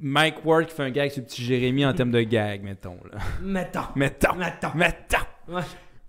Mike 0.01 0.45
Ward 0.45 0.65
qui 0.67 0.73
fait 0.75 0.83
un 0.83 0.91
gag 0.91 1.11
sur 1.11 1.21
le 1.21 1.27
petit 1.27 1.43
Jérémy 1.43 1.85
en 1.85 1.93
termes 1.93 2.11
de 2.11 2.21
gag, 2.21 2.63
mettons 2.63 2.97
là. 3.11 3.19
Mettons. 3.41 3.79
Mettons, 3.95 4.35
Mettons. 4.35 4.71
mettons. 4.75 5.17
Ouais. 5.53 5.61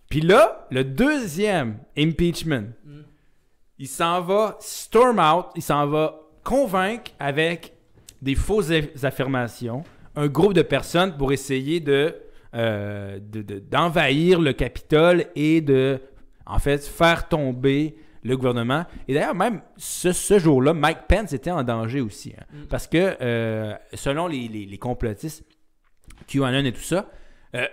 Puis 0.09 0.21
là, 0.21 0.67
le 0.71 0.85
deuxième 0.85 1.79
impeachment, 1.97 2.73
Mm. 2.85 3.01
il 3.79 3.89
s'en 3.89 4.21
va 4.23 4.57
storm 4.61 5.19
out, 5.19 5.47
il 5.57 5.63
s'en 5.63 5.87
va 5.87 6.21
convaincre 6.45 7.11
avec 7.19 7.75
des 8.23 8.35
fausses 8.35 8.71
aff- 8.71 9.05
affirmations 9.05 9.83
un 10.17 10.27
groupe 10.27 10.53
de 10.55 10.63
personnes 10.63 11.17
pour 11.17 11.33
essayer 11.33 11.81
de, 11.81 12.15
euh, 12.55 13.19
de- 13.21 13.43
de- 13.43 13.59
d'envahir 13.61 14.41
le 14.41 14.53
Capitole 14.53 15.27
et 15.37 15.61
de, 15.61 16.01
en 16.47 16.59
fait, 16.59 16.85
faire 16.85 17.29
tomber 17.29 17.95
le 18.23 18.37
gouvernement. 18.37 18.85
Et 19.09 19.15
d'ailleurs, 19.15 19.35
même 19.35 19.63
ce, 19.77 20.13
ce 20.13 20.39
jour-là, 20.39 20.75
Mike 20.75 21.07
Pence 21.09 21.33
était 21.33 21.51
en 21.51 21.63
danger 21.63 22.01
aussi. 22.01 22.33
hein. 22.39 22.45
Mm. 22.53 22.67
Parce 22.69 22.87
que, 22.87 23.17
euh, 23.21 23.75
selon 23.95 24.27
les, 24.27 24.47
les- 24.49 24.67
les 24.67 24.79
complotistes, 24.79 25.45
QAnon 26.27 26.65
et 26.65 26.73
tout 26.73 26.81
ça, 26.81 27.09
euh, 27.57 27.67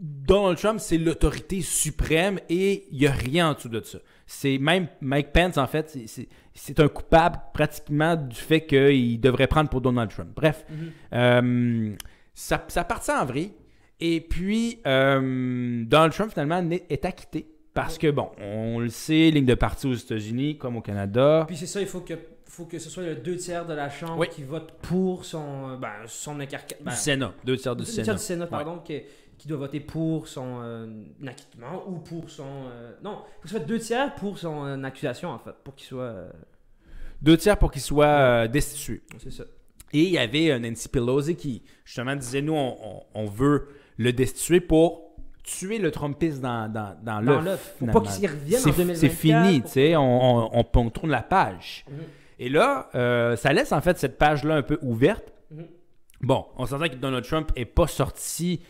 Donald 0.00 0.56
Trump, 0.58 0.78
c'est 0.80 0.96
l'autorité 0.98 1.60
suprême 1.60 2.38
et 2.48 2.86
il 2.92 2.98
n'y 2.98 3.06
a 3.06 3.10
rien 3.12 3.50
en 3.50 3.54
dessous 3.54 3.68
de 3.68 3.80
ça. 3.82 3.98
C'est 4.26 4.58
même 4.58 4.88
Mike 5.00 5.32
Pence, 5.32 5.58
en 5.58 5.66
fait, 5.66 5.98
c'est- 6.06 6.80
un 6.80 6.88
coupable 6.88 7.38
pratiquement 7.54 8.14
du 8.16 8.36
fait 8.36 8.64
qu'il 8.66 9.20
devrait 9.20 9.46
prendre 9.48 9.68
pour 9.70 9.80
Donald 9.80 10.10
Trump. 10.10 10.30
Bref, 10.34 10.64
Mhm. 10.70 10.90
euh, 11.14 11.94
ça, 12.34 12.64
ça 12.68 12.84
partit 12.84 13.10
en 13.10 13.24
vrille. 13.24 13.52
Et 14.00 14.20
puis, 14.20 14.80
Donald 14.84 16.12
Trump, 16.12 16.30
finalement, 16.32 16.64
est 16.88 17.04
acquitté. 17.04 17.46
Parce 17.80 17.98
que, 17.98 18.10
bon, 18.10 18.30
on 18.40 18.78
le 18.80 18.88
sait, 18.88 19.30
ligne 19.30 19.44
de 19.46 19.54
parti 19.54 19.86
aux 19.86 19.94
États-Unis 19.94 20.58
comme 20.58 20.76
au 20.76 20.80
Canada. 20.80 21.44
Puis 21.46 21.56
c'est 21.56 21.66
ça, 21.66 21.80
il 21.80 21.86
faut 21.86 22.00
que, 22.00 22.14
faut 22.46 22.64
que 22.64 22.78
ce 22.78 22.90
soit 22.90 23.04
le 23.04 23.14
deux 23.16 23.36
tiers 23.36 23.64
de 23.66 23.72
la 23.74 23.88
Chambre 23.88 24.18
Oui. 24.18 24.28
qui 24.28 24.42
vote 24.42 24.72
pour 24.82 25.24
son, 25.24 25.70
euh, 25.70 25.76
ben, 25.76 25.92
son 26.06 26.40
incarcate. 26.40 26.82
du 26.82 26.92
Sénat. 26.94 27.32
Deux 27.44 27.56
tiers 27.56 27.76
du 27.76 27.84
deux 27.84 27.90
Sénat. 27.90 28.02
tiers 28.04 28.14
du 28.16 28.22
Sénat, 28.22 28.46
pardon, 28.48 28.78
qui, 28.84 29.00
qui 29.38 29.46
doit 29.46 29.58
voter 29.58 29.78
pour 29.80 30.26
son 30.26 30.58
euh, 30.62 30.86
acquittement 31.26 31.84
ou 31.88 31.98
pour 31.98 32.28
son. 32.30 32.46
euh, 32.72 32.92
non, 33.04 33.18
il 33.22 33.34
faut 33.34 33.42
que 33.42 33.48
ce 33.48 33.56
soit 33.56 33.64
deux 33.66 33.78
tiers 33.78 34.14
pour 34.16 34.38
son 34.38 34.64
euh, 34.64 34.82
accusation, 34.82 35.30
en 35.30 35.38
fait, 35.38 35.54
pour 35.62 35.74
qu'il 35.76 35.86
soit. 35.86 36.14
Deux 37.22 37.36
tiers 37.36 37.56
pour 37.58 37.70
qu'il 37.70 37.82
soit 37.82 38.48
destitué. 38.48 39.02
c'est 39.18 39.32
ça. 39.32 39.44
Et 39.92 40.02
il 40.02 40.10
y 40.10 40.18
avait 40.18 40.58
Nancy 40.58 40.88
Pelosi 40.88 41.34
qui, 41.34 41.62
justement, 41.84 42.14
disait 42.14 42.42
nous, 42.42 42.54
on, 42.54 42.76
on- 42.82 43.02
on 43.14 43.26
veut 43.26 43.68
le 43.96 44.12
destituer 44.12 44.60
pour 44.60 45.07
tuer 45.58 45.78
le 45.78 45.90
Trumpiste 45.90 46.40
dans, 46.40 46.70
dans, 46.72 46.96
dans 47.02 47.22
Dans 47.22 47.40
l'œuf. 47.40 47.76
Faut 47.78 47.86
pas 47.86 48.00
qu'il 48.02 48.26
revienne 48.28 48.60
en 48.60 48.62
C'est 48.64 48.76
2024. 48.76 48.96
c'est 48.98 49.08
fini, 49.08 49.62
tu 49.62 49.68
sais, 49.68 49.96
on, 49.96 50.58
on, 50.58 50.90
tourne 50.90 51.10
la 51.10 51.22
page. 51.22 51.84
Mhm. 51.90 51.96
Et 52.40 52.48
là, 52.48 52.88
euh, 52.94 53.34
ça 53.36 53.52
laisse 53.52 53.72
en 53.72 53.80
fait 53.80 53.98
cette 53.98 54.18
page-là 54.18 54.56
un 54.56 54.62
peu 54.62 54.78
ouverte. 54.82 55.32
Mhm. 55.50 55.66
Bon, 56.20 56.46
on 56.56 56.66
s'entend 56.66 56.88
que 56.88 56.96
Donald 56.96 57.24
Trump 57.24 57.50
n'est 57.56 57.64
pas 57.64 57.86
sorti 57.86 58.60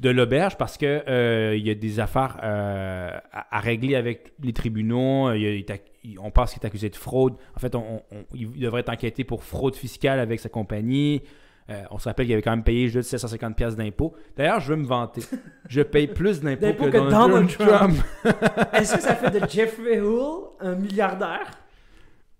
de 0.00 0.10
l'auberge 0.10 0.56
parce 0.56 0.78
que 0.78 1.04
euh, 1.08 1.54
il 1.56 1.64
y 1.66 1.70
a 1.70 1.74
des 1.74 2.00
affaires 2.00 2.38
euh, 2.42 3.10
à, 3.32 3.56
à 3.56 3.60
régler 3.60 3.94
avec 3.94 4.32
les 4.42 4.52
tribunaux. 4.52 5.32
Il 5.32 5.42
y 5.42 5.46
a- 5.46 5.50
il 5.50 5.58
est 5.60 5.70
ac- 5.70 5.80
il- 6.02 6.18
on 6.18 6.30
pense 6.32 6.52
qu'il 6.52 6.62
est 6.62 6.66
accusé 6.66 6.88
de 6.90 6.96
fraude. 6.96 7.34
En 7.56 7.60
fait, 7.60 7.74
on- 7.76 8.02
il 8.34 8.58
devrait 8.58 8.80
être 8.80 8.88
enquêté 8.88 9.22
pour 9.22 9.44
fraude 9.44 9.76
fiscale 9.76 10.18
avec 10.18 10.40
sa 10.40 10.48
compagnie. 10.48 11.22
Euh, 11.70 11.82
on 11.90 11.98
se 11.98 12.08
rappelle 12.08 12.26
qu'il 12.26 12.32
avait 12.34 12.42
quand 12.42 12.50
même 12.50 12.64
payé 12.64 12.88
juste 12.88 13.08
750 13.10 13.56
pièces 13.56 13.76
d'impôts. 13.76 14.14
D'ailleurs, 14.36 14.60
je 14.60 14.68
veux 14.74 14.76
me 14.80 14.86
vanter. 14.86 15.22
Je 15.68 15.80
paye 15.82 16.08
plus 16.08 16.40
d'impôts 16.40 16.72
que, 16.74 16.84
que 16.90 16.98
Donald, 16.98 17.10
Donald 17.10 17.48
Trump. 17.56 17.96
Est-ce 18.74 18.96
que 18.96 19.00
ça 19.00 19.14
fait 19.14 19.30
de 19.30 19.48
Jeffrey 19.48 19.98
Hull 20.00 20.48
un 20.60 20.74
milliardaire? 20.74 21.50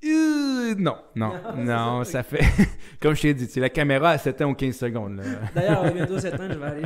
Euh, 0.05 0.75
non, 0.77 0.97
non, 1.15 1.33
Non, 1.57 1.65
non, 1.99 2.05
ça 2.05 2.25
fait... 2.25 2.45
Comme 3.01 3.15
je 3.15 3.23
t'ai 3.23 3.35
dit, 3.35 3.61
la 3.61 3.69
caméra 3.69 4.19
7 4.19 4.43
ans 4.43 4.51
ou 4.51 4.55
15 4.55 4.77
secondes. 4.77 5.23
D'ailleurs, 5.55 5.85
euh, 5.85 5.91
bientôt 5.93 6.19
7 6.19 6.35
ans, 6.35 6.49
je 6.51 6.59
vais 6.59 6.67
aller. 6.67 6.83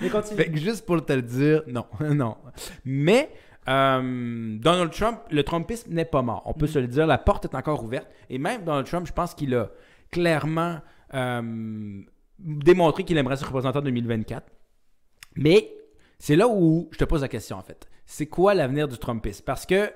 Mais 0.00 0.08
continue. 0.08 0.36
Fait 0.36 0.50
que 0.50 0.56
juste 0.58 0.86
pour 0.86 1.04
te 1.04 1.12
le 1.12 1.22
dire, 1.22 1.62
non, 1.66 1.86
non. 2.00 2.36
Mais 2.84 3.30
euh, 3.68 4.56
Donald 4.60 4.92
Trump, 4.92 5.18
le 5.30 5.42
Trumpisme 5.42 5.92
n'est 5.92 6.04
pas 6.04 6.22
mort. 6.22 6.42
On 6.46 6.52
peut 6.52 6.66
Mhm. 6.66 6.72
se 6.72 6.78
le 6.78 6.86
dire, 6.86 7.06
la 7.06 7.18
porte 7.18 7.44
est 7.46 7.54
encore 7.56 7.82
ouverte. 7.82 8.06
Et 8.30 8.38
même 8.38 8.62
Donald 8.64 8.86
Trump, 8.86 9.06
je 9.06 9.12
pense 9.12 9.34
qu'il 9.34 9.54
a 9.54 9.68
clairement 10.10 10.78
euh, 11.14 12.02
démontré 12.38 13.04
qu'il 13.04 13.16
aimerait 13.16 13.36
se 13.36 13.44
représenter 13.44 13.78
en 13.78 13.82
2024. 13.82 14.46
Mais 15.36 15.72
c'est 16.18 16.36
là 16.36 16.48
où 16.48 16.88
je 16.92 16.98
te 16.98 17.04
pose 17.04 17.22
la 17.22 17.28
question, 17.28 17.56
en 17.56 17.62
fait. 17.62 17.88
C'est 18.06 18.26
quoi 18.26 18.54
l'avenir 18.54 18.88
du 18.88 18.98
Trumpisme? 18.98 19.44
Parce 19.44 19.66
que 19.66 19.90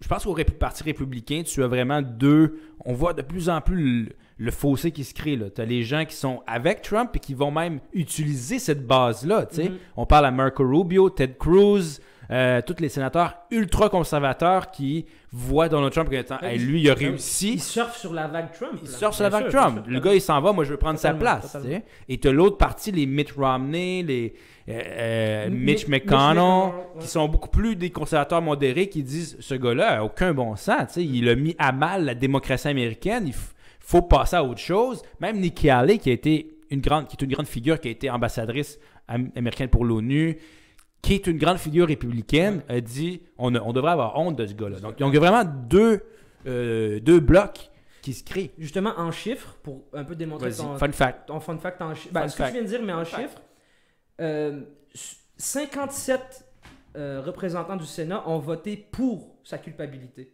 je 0.00 0.08
pense 0.08 0.24
qu'au 0.24 0.34
Parti 0.58 0.82
républicain, 0.82 1.42
tu 1.44 1.62
as 1.62 1.66
vraiment 1.66 2.02
deux. 2.02 2.60
On 2.84 2.92
voit 2.92 3.14
de 3.14 3.22
plus 3.22 3.48
en 3.48 3.60
plus 3.60 4.04
le, 4.04 4.12
le 4.36 4.50
fossé 4.50 4.90
qui 4.90 5.04
se 5.04 5.14
crée. 5.14 5.38
Tu 5.54 5.60
as 5.60 5.64
les 5.64 5.82
gens 5.82 6.04
qui 6.04 6.16
sont 6.16 6.42
avec 6.46 6.82
Trump 6.82 7.10
et 7.14 7.18
qui 7.18 7.32
vont 7.32 7.50
même 7.50 7.80
utiliser 7.92 8.58
cette 8.58 8.86
base-là. 8.86 9.48
Mhm. 9.56 9.78
On 9.96 10.04
parle 10.04 10.26
à 10.26 10.30
Marco 10.30 10.66
Rubio, 10.66 11.10
Ted 11.10 11.36
Cruz, 11.38 12.00
euh, 12.30 12.60
tous 12.66 12.76
les 12.80 12.88
sénateurs 12.88 13.36
ultra-conservateurs 13.50 14.70
qui 14.70 15.06
voient 15.32 15.68
Donald 15.68 15.92
Trump 15.92 16.08
comme 16.08 16.18
étant 16.18 16.38
Hey, 16.40 16.58
lui, 16.58 16.82
il 16.82 16.90
a 16.90 16.94
Il 16.94 17.06
réussi. 17.08 17.58
surfe 17.58 17.96
sur 17.98 18.12
la 18.12 18.26
vague 18.28 18.52
Trump. 18.52 18.78
Il 18.82 18.88
sort 18.88 19.12
sur 19.14 19.24
la 19.24 19.30
vague 19.30 19.50
sûr, 19.50 19.60
Trump. 19.60 19.84
Le 19.86 20.00
gars, 20.00 20.14
il 20.14 20.20
s'en 20.20 20.40
va, 20.40 20.52
moi, 20.52 20.64
je 20.64 20.70
veux 20.70 20.76
prendre 20.76 20.98
sa 20.98 21.12
place. 21.14 21.52
totalement. 21.52 21.82
Et 22.08 22.18
tu 22.18 22.28
as 22.28 22.32
l'autre 22.32 22.56
partie, 22.56 22.92
les 22.92 23.06
Mitt 23.06 23.32
Romney, 23.32 24.02
les 24.02 24.34
euh, 24.68 24.80
euh, 24.86 25.50
Mi- 25.50 25.56
Mitch 25.72 25.88
McConnell, 25.88 26.38
ouais. 26.38 27.00
qui 27.00 27.06
sont 27.08 27.28
beaucoup 27.28 27.50
plus 27.50 27.76
des 27.76 27.90
conservateurs 27.90 28.40
modérés 28.42 28.88
qui 28.88 29.02
disent 29.02 29.36
ce 29.40 29.54
gars-là 29.54 29.98
a 29.98 30.04
aucun 30.04 30.32
bon 30.32 30.56
sens. 30.56 30.96
Il 30.96 31.28
a 31.28 31.34
mis 31.34 31.54
à 31.58 31.72
mal 31.72 32.04
la 32.04 32.14
démocratie 32.14 32.68
américaine. 32.68 33.24
Il 33.26 33.34
faut 33.80 34.02
passer 34.02 34.36
à 34.36 34.44
autre 34.44 34.60
chose. 34.60 35.02
Même 35.20 35.38
Nikki 35.40 35.68
Haley, 35.68 35.98
qui, 35.98 36.10
a 36.10 36.12
été 36.14 36.56
une 36.70 36.80
grande, 36.80 37.06
qui 37.08 37.16
est 37.20 37.24
une 37.24 37.32
grande 37.32 37.46
figure, 37.46 37.78
qui 37.78 37.88
a 37.88 37.90
été 37.90 38.08
ambassadrice 38.08 38.78
am- 39.08 39.30
américaine 39.36 39.68
pour 39.68 39.84
l'ONU, 39.84 40.38
qui 41.04 41.12
est 41.14 41.26
une 41.26 41.36
grande 41.36 41.58
figure 41.58 41.86
républicaine, 41.86 42.62
a 42.68 42.80
dit 42.80 43.20
on, 43.36 43.54
a- 43.54 43.60
on 43.60 43.72
devrait 43.74 43.92
avoir 43.92 44.18
honte 44.18 44.36
de 44.36 44.46
ce 44.46 44.54
gars-là. 44.54 44.80
Donc, 44.80 44.96
donc, 44.98 45.12
il 45.12 45.14
y 45.14 45.16
a 45.18 45.20
vraiment 45.30 45.44
deux, 45.68 46.02
euh, 46.46 46.98
deux 46.98 47.20
blocs 47.20 47.70
qui 48.00 48.14
se 48.14 48.24
créent. 48.24 48.52
Justement, 48.58 48.94
en 48.96 49.10
chiffres, 49.10 49.54
pour 49.62 49.84
un 49.92 50.04
peu 50.04 50.14
démontrer 50.16 50.50
ton, 50.52 50.76
fun 50.76 50.92
fact. 50.92 51.26
ton 51.28 51.40
fun 51.40 51.58
fact 51.58 51.82
en 51.82 51.94
chiffres. 51.94 52.12
Ben, 52.14 52.26
que 52.26 52.32
tu 52.32 52.52
viens 52.52 52.62
de 52.62 52.66
dire, 52.66 52.82
mais 52.82 52.94
en 52.94 53.04
Fun 53.04 53.18
chiffres, 53.18 53.40
euh, 54.22 54.62
57 55.36 56.46
euh, 56.96 57.20
représentants 57.20 57.76
du 57.76 57.86
Sénat 57.86 58.26
ont 58.28 58.38
voté 58.38 58.76
pour 58.76 59.36
sa 59.44 59.58
culpabilité. 59.58 60.32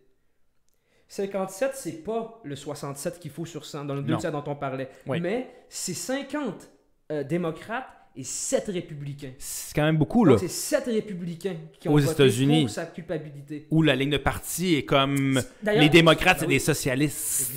57, 1.08 1.72
c'est 1.74 2.04
pas 2.04 2.40
le 2.44 2.54
67 2.54 3.18
qu'il 3.18 3.32
faut 3.32 3.44
sur 3.44 3.64
100 3.64 3.86
dans 3.86 3.94
le 3.94 4.02
deux 4.02 4.16
tiers 4.18 4.30
dont 4.30 4.44
on 4.46 4.54
parlait. 4.54 4.88
Oui. 5.06 5.20
Mais 5.20 5.52
c'est 5.68 5.94
50 5.94 6.70
euh, 7.10 7.24
démocrates 7.24 7.88
et 8.16 8.24
7 8.24 8.66
républicains. 8.68 9.32
C'est 9.38 9.74
quand 9.74 9.84
même 9.84 9.96
beaucoup, 9.96 10.24
là. 10.24 10.32
Donc 10.32 10.40
c'est 10.40 10.48
7 10.48 10.84
républicains 10.86 11.56
qui 11.78 11.88
ont 11.88 11.92
Aux 11.94 11.98
voté 11.98 12.12
États-Unis. 12.12 12.62
pour 12.62 12.70
sa 12.70 12.86
culpabilité. 12.86 13.66
Où 13.70 13.82
la 13.82 13.94
ligne 13.94 14.10
de 14.10 14.16
parti 14.18 14.74
est 14.74 14.84
comme. 14.84 15.40
D'ailleurs- 15.62 15.82
Les 15.82 15.88
démocrates, 15.88 16.38
Ah 16.40 16.44
oui. 16.46 16.54
des 16.54 16.58
socialistes. 16.58 17.52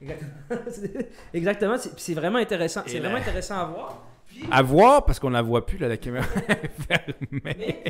Exactement. 0.00 0.30
Exactement, 1.34 1.78
c'est 1.78 1.98
c'est 1.98 2.14
vraiment 2.14 2.38
intéressant. 2.38 2.82
Et 2.86 2.90
C'est 2.90 2.94
là- 3.00 3.08
vraiment 3.08 3.18
intéressant 3.22 3.58
à 3.58 3.64
voir. 3.66 4.06
À 4.50 4.62
voir, 4.62 5.04
parce 5.04 5.18
qu'on 5.20 5.30
la 5.30 5.42
voit 5.42 5.64
plus, 5.64 5.78
là, 5.78 5.88
la 5.88 5.96
caméra 5.96 6.24
fermée. 6.88 7.14
Mais 7.30 7.82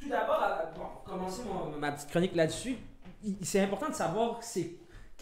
tout 0.00 0.08
d'abord, 0.08 0.42
bon, 0.76 0.82
pour 0.82 1.04
commencer 1.04 1.42
mon- 1.46 1.78
ma 1.78 1.92
petite 1.92 2.10
chronique 2.10 2.34
là-dessus, 2.34 2.76
c'est 3.42 3.60
important 3.60 3.88
de 3.88 3.94
savoir 3.94 4.38
c'est 4.42 4.72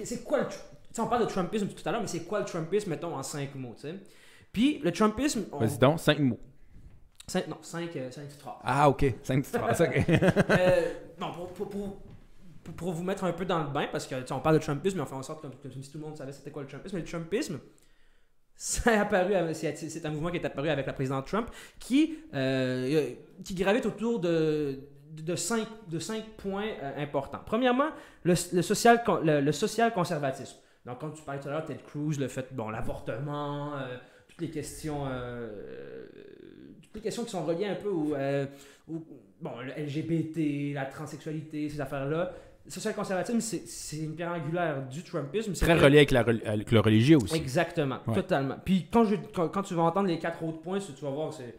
c'est 0.03 0.25
quoi 0.25 0.39
le. 0.41 0.45
tr- 0.47 0.59
on 0.99 1.07
parle 1.07 1.23
de 1.27 1.29
Trumpisme 1.31 1.69
tout 1.69 1.87
à 1.89 1.93
l'heure, 1.93 2.01
mais 2.01 2.07
c'est 2.07 2.25
quoi 2.25 2.39
le 2.41 2.45
Trumpisme, 2.47 2.91
mettons, 2.91 3.15
en 3.15 3.23
cinq 3.23 3.55
mots, 3.57 3.75
tu 3.77 3.83
sais. 3.89 3.95
Puis 4.55 4.79
le 4.83 4.91
Trumpisme. 4.93 5.45
on- 5.53 5.59
Vas-y 5.59 5.77
donc, 5.79 6.01
cinq 6.01 6.19
mots. 6.21 6.41
cinq, 7.27 7.47
non, 7.49 7.59
cinq, 7.61 7.95
euh, 7.97 8.11
cinq 8.11 8.31
phrases. 8.31 8.55
Ah, 8.65 8.89
ok. 8.89 9.05
Cinq 9.23 9.43
petites 9.45 9.59
phrases, 9.59 9.81
ok. 9.83 10.05
Euh, 10.51 10.93
bon, 11.19 11.27
pour, 11.55 11.69
pour, 11.69 11.97
pour- 12.77 12.93
vous 12.93 13.03
mettre 13.03 13.25
un 13.25 13.33
peu 13.33 13.45
dans 13.45 13.59
le 13.63 13.69
bain, 13.69 13.89
parce 13.93 14.07
que 14.07 14.15
tu 14.15 14.27
sais, 14.29 14.33
on 14.33 14.41
parle 14.41 14.57
de 14.59 14.63
Trumpisme, 14.63 14.97
mais 14.97 15.03
on 15.03 15.07
fait 15.07 15.15
en 15.15 15.23
sorte 15.23 15.43
comme, 15.43 15.51
comme 15.63 15.73
si 15.73 15.91
tout 15.91 15.99
le 15.99 16.05
monde 16.05 16.17
savait 16.17 16.33
c'était 16.33 16.51
quoi 16.51 16.63
le 16.63 16.69
Trumpisme. 16.69 16.97
Mais 16.97 17.03
le 17.03 17.09
Trumpisme, 17.09 17.59
ça 18.57 18.95
est 18.95 18.99
apparu, 18.99 19.35
c'est 19.55 19.75
c'est 19.77 20.07
un 20.07 20.11
mouvement 20.11 20.31
qui 20.31 20.37
est 20.37 20.47
apparu 20.47 20.69
avec 20.69 20.87
la 20.87 20.93
présidente 20.93 21.27
Trump, 21.27 21.49
qui, 21.81 22.17
euh, 22.33 23.11
qui 23.45 23.55
gravite 23.55 23.85
autour 23.87 24.21
de, 24.21 24.79
de, 25.11 25.35
cinq, 25.37 25.67
de 25.89 25.99
cinq 25.99 26.25
points 26.37 26.69
euh, 26.81 27.03
importants. 27.03 27.41
Premièrement, 27.45 27.89
le, 28.23 28.35
le 28.53 28.63
social, 28.63 29.03
le, 29.25 29.41
le 29.41 29.53
social 29.53 29.93
conservatisme. 29.93 30.57
Donc, 30.87 31.01
quand 31.01 31.11
tu 31.11 31.23
parlais 31.23 31.41
tout 31.41 31.49
à 31.49 31.53
l'heure, 31.53 31.65
Ted 31.65 31.81
Cruz, 31.85 32.19
le 32.21 32.29
fait, 32.29 32.55
bon, 32.55 32.69
l'avortement, 32.71 33.75
euh, 33.77 33.97
toutes 34.37 34.47
les 34.49 34.51
questions, 34.51 35.03
euh, 35.09 35.49
toutes 36.83 36.95
les 36.97 37.01
questions 37.01 37.25
qui 37.25 37.31
sont 37.31 37.45
reliées 37.45 37.67
un 37.67 37.75
peu 37.77 37.89
au, 37.89 38.15
euh, 38.15 38.47
au- 38.91 39.03
bon, 39.41 39.51
le 39.65 39.73
LGBT, 39.81 40.73
la 40.75 40.87
transsexualité, 40.87 41.69
ces 41.69 41.81
affaires-là. 41.81 42.33
Le 42.67 42.71
social 42.71 42.95
conservatisme, 42.95 43.41
c'est 43.41 43.97
une 43.99 44.15
pierre 44.17 44.33
angulaire 44.33 44.89
du 44.89 45.03
Trumpisme. 45.03 45.53
Très 45.53 45.75
relié 45.75 45.99
avec, 45.99 46.11
la, 46.11 46.23
rel- 46.23 46.43
avec 46.47 46.73
le 46.73 46.81
religieux 46.81 47.19
aussi. 47.19 47.37
Exactement, 47.37 47.99
Ouais. 48.07 48.15
totalement. 48.15 48.57
Puis 48.65 48.87
quand, 48.91 49.05
je, 49.05 49.17
quand, 49.35 49.49
quand 49.49 49.63
tu 49.63 49.75
vas 49.75 49.83
entendre 49.83 50.09
les 50.09 50.19
quatre 50.19 50.43
autres 50.43 50.61
points, 50.63 50.79
tu 50.79 51.05
vas 51.05 51.11
voir, 51.11 51.33
c'est 51.33 51.55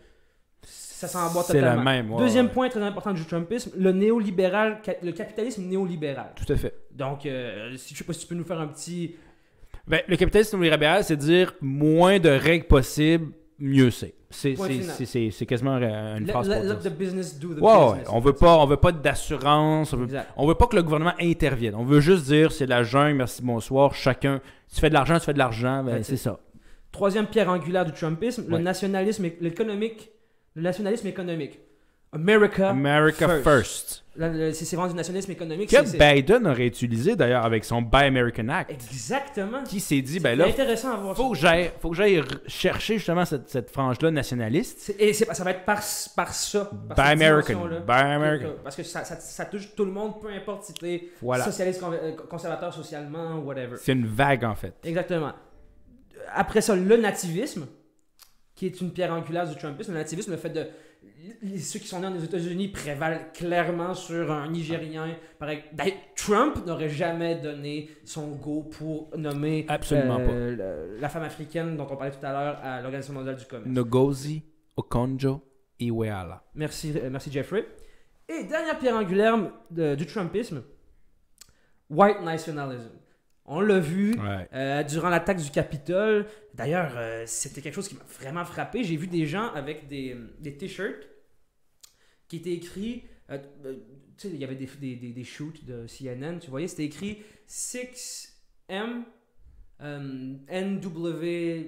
ça 0.67 1.07
s'emboîte 1.07 1.45
C'est 1.45 1.61
la 1.61 1.71
totalement. 1.71 1.83
même. 1.83 2.11
ouais, 2.11 2.17
Deuxième 2.17 2.47
ouais. 2.47 2.51
point 2.53 2.69
très 2.69 2.81
important 2.81 3.13
du 3.13 3.23
Trumpisme, 3.25 3.71
le 3.77 3.91
néolibéral, 3.91 4.81
le 5.03 5.11
capitalisme 5.11 5.63
néolibéral. 5.63 6.31
Tout 6.35 6.51
à 6.51 6.55
fait. 6.55 6.73
Donc, 6.91 7.25
euh, 7.27 7.75
si, 7.77 7.93
je 7.93 7.99
sais 7.99 8.03
pas 8.03 8.13
si 8.13 8.21
tu 8.21 8.27
peux 8.27 8.33
nous 8.35 8.43
faire 8.45 8.59
un 8.59 8.67
petit... 8.67 9.15
Ben, 9.87 10.01
le 10.07 10.17
capitalisme 10.17 10.59
néolibéral, 10.59 11.03
c'est 11.03 11.15
dire 11.17 11.53
moins 11.61 12.19
de 12.19 12.29
règles 12.29 12.65
possibles 12.65 13.31
mieux 13.59 13.91
c'est. 13.91 14.13
C'est 14.31 14.55
c'est- 15.05 15.31
c'est- 15.31 15.45
quasiment 15.45 15.77
euh, 15.81 16.17
une 16.17 16.27
phrase 16.27 16.49
let- 16.49 16.89
the 16.89 16.89
business 16.97 17.39
do 17.39 17.53
the 17.53 17.61
business. 17.61 18.07
on 18.11 18.19
veut 18.19 18.33
pas, 18.33 18.57
on 18.57 18.65
veut 18.65 18.75
pas 18.75 18.91
d'assurance, 18.91 19.93
on 19.93 19.97
veut, 19.97 20.03
Exact. 20.05 20.27
on 20.35 20.45
veut 20.45 20.55
pas 20.55 20.67
que 20.67 20.75
le 20.75 20.83
gouvernement 20.83 21.13
intervienne. 21.21 21.73
On 21.75 21.85
veut 21.85 22.01
juste 22.01 22.25
dire 22.25 22.51
c'est 22.51 22.65
la 22.65 22.83
jungle, 22.83 23.15
merci, 23.15 23.41
bonsoir, 23.41 23.93
chacun. 23.95 24.41
Tu 24.73 24.81
fais 24.81 24.89
de 24.89 24.93
l'argent, 24.93 25.17
tu 25.19 25.25
fais 25.25 25.33
de 25.33 25.37
l'argent, 25.37 25.83
ben, 25.83 26.03
c'est 26.03 26.17
ça. 26.17 26.39
Troisième 26.91 27.27
pierre 27.27 27.49
angulaire 27.49 27.85
du 27.85 27.93
Trumpisme, 27.93 28.45
le 28.49 28.57
nationalisme, 28.57 29.25
l'économique, 29.39 30.09
le 30.55 30.63
nationalisme 30.63 31.07
économique. 31.07 31.59
America, 32.15 32.69
America 32.69 33.27
first. 33.43 34.03
c'est 34.17 34.75
vraiment 34.75 34.87
du 34.89 34.95
nationalisme 34.95 35.31
économique. 35.31 35.69
Que 35.69 35.97
Biden 36.15 36.47
aurait 36.47 36.67
utilisé 36.67 37.15
d'ailleurs 37.17 37.43
avec 37.45 37.65
son 37.65 37.81
Buy 37.81 38.05
American 38.05 38.47
Act. 38.49 38.71
Exactement. 38.71 39.63
Qui 39.63 39.79
s'est 39.81 40.01
dit, 40.01 40.19
ben 40.21 40.37
là, 40.37 40.45
intéressant 40.47 40.93
à 40.93 40.97
voir 40.97 41.15
faut 41.15 41.31
que 41.31 41.37
j'aille, 41.37 41.71
faut 41.81 41.89
que 41.89 41.95
j'aille 41.97 42.19
r- 42.19 42.39
chercher 42.47 42.95
justement 42.97 43.25
cette, 43.25 43.49
cette 43.49 43.69
frange-là 43.69 44.11
nationaliste. 44.11 44.95
Et 44.97 45.11
ça 45.13 45.43
va 45.43 45.51
être 45.51 45.65
par, 45.65 45.81
par 46.15 46.33
ça. 46.33 46.71
Par 46.95 46.95
Buy 46.95 47.11
American. 47.13 47.67
Buy 47.85 47.93
American. 47.93 48.49
Parce 48.63 48.75
que 48.77 48.83
ça, 48.83 49.03
ça- 49.03 49.19
ça 49.19 49.45
touche 49.45 49.75
tout 49.75 49.83
le 49.85 49.91
monde, 49.91 50.21
peu 50.21 50.29
importe 50.29 50.63
si 50.63 50.73
t'es 50.73 51.09
Voilà. 51.21 51.43
socialiste, 51.43 51.83
euh, 51.83 52.13
conservateur 52.29 52.73
socialement, 52.73 53.39
whatever. 53.39 53.75
C'est 53.81 53.91
une 53.91 54.07
vague 54.07 54.45
en 54.45 54.55
fait. 54.55 54.73
Exactement. 54.83 55.33
Après 56.33 56.61
ça, 56.61 56.75
le 56.75 56.97
nativisme, 56.97 57.67
qui 58.55 58.65
est 58.67 58.79
une 58.81 58.91
pierre 58.91 59.11
angulaire 59.11 59.47
du 59.47 59.55
Trumpisme. 59.57 59.91
Le 59.91 59.97
nativisme, 59.99 60.31
le 60.31 60.37
fait 60.37 60.49
de. 60.49 60.65
Ceux 61.59 61.79
qui 61.79 61.87
sont 61.87 61.99
nés 61.99 62.07
aux 62.17 62.21
États-Unis 62.23 62.67
prévalent 62.69 63.19
clairement 63.33 63.93
sur 63.93 64.31
un 64.31 64.47
Nigérien. 64.49 65.15
Pareil. 65.39 65.63
D'ailleurs, 65.73 65.97
Trump 66.15 66.65
n'aurait 66.65 66.89
jamais 66.89 67.35
donné 67.35 67.89
son 68.03 68.29
go 68.35 68.63
pour 68.63 69.09
nommer 69.17 69.65
Absolument 69.67 70.17
euh, 70.19 70.97
la 70.99 71.09
femme 71.09 71.23
africaine 71.23 71.75
dont 71.77 71.87
on 71.89 71.95
parlait 71.97 72.11
tout 72.11 72.25
à 72.25 72.31
l'heure 72.31 72.59
à 72.63 72.81
l'Organisation 72.81 73.13
mondiale 73.13 73.35
du 73.35 73.45
commerce. 73.45 73.67
Ngozi 73.69 74.43
Okonjo 74.77 75.41
Iweala. 75.79 76.43
Merci, 76.55 76.93
euh, 76.95 77.09
merci 77.09 77.31
Jeffrey. 77.31 77.65
Et 78.29 78.43
dernière 78.45 78.77
pierre 78.79 78.95
angulaire 78.95 79.37
de- 79.71 79.95
du 79.95 80.05
Trumpisme, 80.05 80.63
white 81.89 82.21
nationalism. 82.23 82.89
On 83.47 83.59
l'a 83.61 83.79
vu 83.79 84.15
Ouais. 84.19 84.47
euh, 84.53 84.83
durant 84.83 85.09
l'attaque 85.09 85.37
du 85.41 85.51
Capitole. 85.51 86.25
D'ailleurs, 86.55 86.93
euh, 86.97 87.23
c'était 87.27 87.61
quelque 87.61 87.75
chose 87.75 87.87
qui 87.87 87.95
m'a 87.95 88.03
vraiment 88.19 88.43
frappé. 88.45 88.83
J'ai 88.83 88.95
vu 88.97 89.05
des 89.07 89.25
gens 89.27 89.53
avec 89.53 89.87
des, 89.87 90.15
des 90.39 90.55
t-shirts 90.57 91.07
qui 92.27 92.37
étaient 92.37 92.53
écrits. 92.53 93.03
euh, 93.29 93.37
tu 94.17 94.29
sais, 94.29 94.33
il 94.33 94.39
y 94.39 94.43
avait 94.43 94.55
des, 94.55 94.65
des, 94.79 94.95
des, 94.95 95.09
des 95.09 95.23
shoots 95.23 95.63
de 95.65 95.85
CNN, 95.87 96.39
tu 96.39 96.49
voyais, 96.49 96.67
c'était 96.67 96.85
écrit 96.85 97.21
6M 97.47 99.03
euh, 99.81 100.33
NWN. 100.49 101.65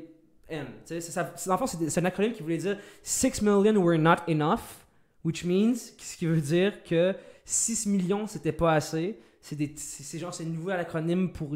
Tu 0.50 0.56
sais, 0.86 1.02
c'est 1.02 1.12
ça- 1.12 1.34
dans 1.46 1.54
le 1.54 1.58
fond, 1.58 1.68
c'est 1.68 2.00
un 2.00 2.06
acronyme 2.06 2.32
qui 2.34 2.42
voulait 2.42 2.58
dire 2.58 2.80
6 3.04 3.42
million 3.42 3.76
were 3.84 3.98
not 4.00 4.16
enough, 4.28 4.86
which 5.24 5.44
means, 5.44 5.76
ce 5.76 6.16
qui 6.18 6.26
veut 6.26 6.40
dire 6.42 6.84
que 6.84 7.14
6 7.46 7.86
millions, 7.88 8.28
c'était 8.28 8.52
pas 8.54 8.74
assez. 8.74 9.20
C'est 9.76 10.20
genre, 10.20 10.34
c'est 10.34 10.44
une 10.44 10.54
nouvelle 10.54 10.80
acronyme 10.80 11.32
pour 11.32 11.56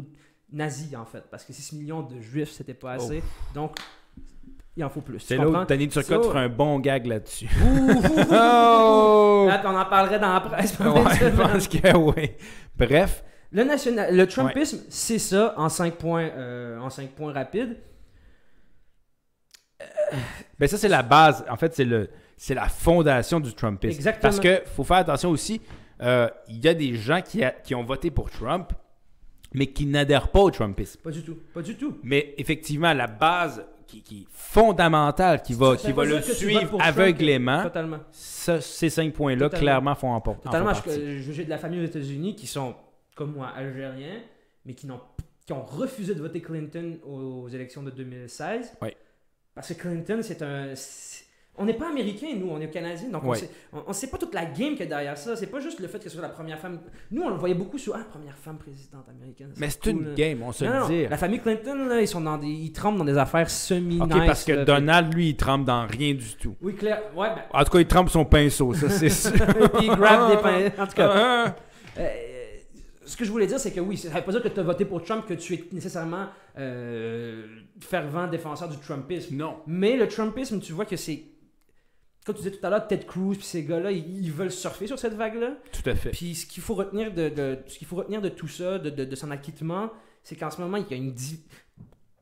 nazi, 0.50 0.96
en 0.96 1.04
fait, 1.04 1.24
parce 1.30 1.44
que 1.44 1.52
6 1.52 1.74
millions 1.74 2.02
de 2.02 2.20
juifs, 2.20 2.50
c'était 2.50 2.74
pas 2.74 2.92
assez. 2.92 3.22
Donc, 3.54 3.76
il 4.76 4.84
en 4.84 4.88
faut 4.88 5.02
plus. 5.02 5.20
C'est 5.20 5.36
là 5.36 5.48
où 5.48 5.64
Danny 5.64 5.88
Turcotte 5.88 6.24
ferait 6.24 6.40
un 6.44 6.48
bon 6.48 6.78
gag 6.78 7.06
là-dessus. 7.06 7.48
Oh! 8.30 9.46
Là, 9.48 9.60
on 9.64 9.76
en 9.76 9.84
parlerait 9.84 10.18
dans 10.18 10.32
la 10.32 10.40
presse. 10.40 10.78
Ouais, 10.78 10.86
je 11.20 11.28
pense 11.36 11.68
que 11.68 11.96
oui. 11.96 12.30
Bref, 12.76 13.22
Le, 13.50 13.64
national, 13.64 14.16
le 14.16 14.26
Trumpisme, 14.26 14.78
c'est 14.88 15.18
ça 15.18 15.54
en 15.58 15.68
5 15.68 15.94
points, 15.96 16.30
euh, 16.34 16.78
en 16.78 16.88
cinq 16.88 17.10
points 17.10 17.32
rapides. 17.32 17.76
ben 20.58 20.66
ça 20.66 20.78
c'est 20.78 20.88
la 20.88 21.02
base. 21.02 21.44
En 21.50 21.56
fait, 21.56 21.74
c'est 21.74 21.84
le 21.84 22.08
c'est 22.36 22.54
la 22.54 22.68
fondation 22.68 23.40
du 23.40 23.52
Trumpisme. 23.54 23.94
Exactement. 23.94 24.22
Parce 24.22 24.40
que 24.40 24.62
faut 24.74 24.84
faire 24.84 24.98
attention 24.98 25.30
aussi. 25.30 25.60
Euh, 26.02 26.28
Il 26.48 26.64
y 26.64 26.68
a 26.68 26.74
des 26.74 26.94
gens 26.96 27.20
qui, 27.22 27.42
a- 27.44 27.50
qui 27.52 27.74
ont 27.74 27.84
voté 27.84 28.10
pour 28.10 28.30
Trump, 28.30 28.72
mais 29.54 29.66
qui 29.66 29.86
n'adhèrent 29.86 30.28
pas 30.28 30.40
au 30.40 30.50
Trumpisme. 30.50 31.00
Pas 31.02 31.10
du 31.10 31.22
tout. 31.22 31.36
Pas 31.54 31.62
du 31.62 31.76
tout. 31.76 31.98
Mais 32.02 32.34
effectivement, 32.38 32.92
la 32.92 33.06
base 33.06 33.64
qui, 33.86 34.26
fondamentale, 34.30 35.42
qui 35.42 35.52
va, 35.52 35.76
qui 35.76 35.92
va 35.92 36.04
le 36.06 36.22
suivre 36.22 36.78
aveuglément, 36.80 37.62
Totalement. 37.64 37.98
ces 38.10 38.88
cinq 38.88 39.12
points-là, 39.12 39.50
clairement, 39.50 39.94
font 39.94 40.12
en, 40.12 40.20
Totalement. 40.20 40.72
Je- 40.86 41.18
je- 41.18 41.32
J'ai 41.32 41.44
de 41.44 41.50
la 41.50 41.58
famille 41.58 41.80
aux 41.80 41.84
États-Unis 41.84 42.34
qui 42.34 42.46
sont, 42.46 42.74
comme 43.14 43.32
moi, 43.34 43.48
algériens, 43.48 44.20
mais 44.64 44.72
qui, 44.72 44.86
n'ont, 44.86 45.00
qui 45.44 45.52
ont 45.52 45.62
refusé 45.62 46.14
de 46.14 46.20
voter 46.20 46.40
Clinton 46.40 46.98
aux 47.04 47.48
élections 47.48 47.82
de 47.82 47.90
2016. 47.90 48.72
Oui. 48.80 48.90
Parce 49.54 49.68
que 49.68 49.74
Clinton, 49.74 50.20
c'est 50.22 50.40
un. 50.40 50.74
c'est- 50.74 51.24
On 51.58 51.66
n'est 51.66 51.74
pas 51.74 51.90
américains, 51.90 52.34
nous, 52.34 52.48
on 52.48 52.58
est 52.62 52.70
canadiens. 52.70 53.10
Donc, 53.10 53.24
on 53.24 53.30
Oui. 53.32 53.38
sait, 53.38 53.50
on, 53.74 53.82
on 53.86 53.92
sait 53.92 54.06
pas 54.06 54.16
toute 54.16 54.32
la 54.34 54.46
game 54.46 54.70
qu'il 54.70 54.80
y 54.80 54.82
a 54.84 54.86
derrière 54.86 55.18
ça. 55.18 55.36
C'est 55.36 55.48
pas 55.48 55.60
juste 55.60 55.80
le 55.80 55.86
fait 55.86 55.98
que 55.98 56.04
ce 56.04 56.10
soit 56.10 56.22
la 56.22 56.30
première 56.30 56.58
femme. 56.58 56.80
Nous, 57.10 57.22
on 57.22 57.28
le 57.28 57.36
voyait 57.36 57.54
beaucoup 57.54 57.76
sur. 57.76 57.94
Ah, 57.94 58.00
première 58.10 58.36
femme 58.38 58.56
présidente 58.56 59.04
américaine. 59.08 59.52
Mais 59.58 59.68
c'est 59.68 59.82
cool, 59.82 59.90
une 59.92 60.08
là. 60.08 60.14
game, 60.14 60.42
on 60.42 60.50
se 60.52 60.64
Non, 60.64 60.88
le 60.88 60.94
dit. 61.02 61.06
La 61.08 61.18
famille 61.18 61.40
Clinton, 61.40 61.74
là, 61.88 62.00
ils, 62.00 62.08
sont 62.08 62.22
dans 62.22 62.38
des, 62.38 62.46
ils 62.48 62.72
trempent 62.72 62.96
dans 62.96 63.04
des 63.04 63.18
affaires 63.18 63.50
semi-nice. 63.50 64.02
Ok, 64.02 64.26
parce 64.26 64.44
que 64.44 64.52
là, 64.52 64.64
Donald, 64.64 65.12
lui, 65.12 65.28
il 65.30 65.36
trempe 65.36 65.66
dans 65.66 65.86
rien 65.86 66.14
du 66.14 66.34
tout. 66.40 66.56
Oui, 66.62 66.74
clair. 66.74 67.02
Ouais, 67.14 67.28
ben, 67.28 67.42
En 67.52 67.64
tout 67.64 67.70
cas, 67.72 67.80
il 67.80 67.86
trempe 67.86 68.08
son 68.08 68.24
pinceau, 68.24 68.72
ça, 68.72 68.88
c'est 68.88 69.08
sûr. 69.10 69.32
puis 69.32 69.86
il 69.88 69.94
grab 69.94 70.30
des 70.30 70.38
pains. 70.42 70.82
En 70.82 70.86
tout 70.86 70.94
cas, 70.94 71.12
Ah, 71.14 71.54
euh, 71.98 72.08
ce 73.04 73.14
que 73.14 73.26
je 73.26 73.30
voulais 73.30 73.46
dire, 73.46 73.60
c'est 73.60 73.72
que 73.72 73.80
oui, 73.80 73.98
ça 73.98 74.08
veut 74.08 74.22
pas 74.22 74.32
dire 74.32 74.42
que 74.42 74.48
tu 74.48 74.58
as 74.58 74.62
voté 74.62 74.86
pour 74.86 75.02
Trump 75.04 75.26
que 75.26 75.34
tu 75.34 75.52
es 75.52 75.64
nécessairement 75.70 76.28
euh, 76.58 77.44
fervent 77.78 78.26
défenseur 78.26 78.70
du 78.70 78.78
Trumpisme. 78.78 79.36
non. 79.36 79.56
Mais 79.66 79.96
le 79.98 80.08
Trumpisme, 80.08 80.60
tu 80.60 80.72
vois 80.72 80.86
que 80.86 80.96
c'est. 80.96 81.24
Comme 82.24 82.36
tu 82.36 82.42
disais 82.42 82.54
tout 82.56 82.64
à 82.64 82.70
l'heure, 82.70 82.86
Ted 82.86 83.04
Cruz 83.04 83.36
puis 83.36 83.44
ces 83.44 83.64
gars-là, 83.64 83.90
ils, 83.90 84.24
ils 84.24 84.30
veulent 84.32 84.52
surfer 84.52 84.86
sur 84.86 84.98
cette 84.98 85.14
vague-là. 85.14 85.54
Tout 85.72 85.88
à 85.90 85.94
fait. 85.94 86.10
Puis 86.10 86.34
ce 86.36 86.46
qu'il 86.46 86.62
faut 86.62 86.74
retenir 86.74 87.12
de, 87.12 87.28
de- 87.28 87.58
ce 87.66 87.76
qu'il 87.78 87.86
faut 87.86 87.96
retenir 87.96 88.20
de 88.22 88.28
tout 88.28 88.46
ça, 88.48 88.78
de, 88.78 88.90
de- 88.90 89.04
de 89.04 89.16
son 89.16 89.30
acquittement, 89.32 89.90
c'est 90.22 90.36
qu'en 90.36 90.50
ce 90.50 90.60
moment, 90.60 90.76
il 90.76 90.86
y 90.88 90.94
a 90.94 90.96
une 90.96 91.14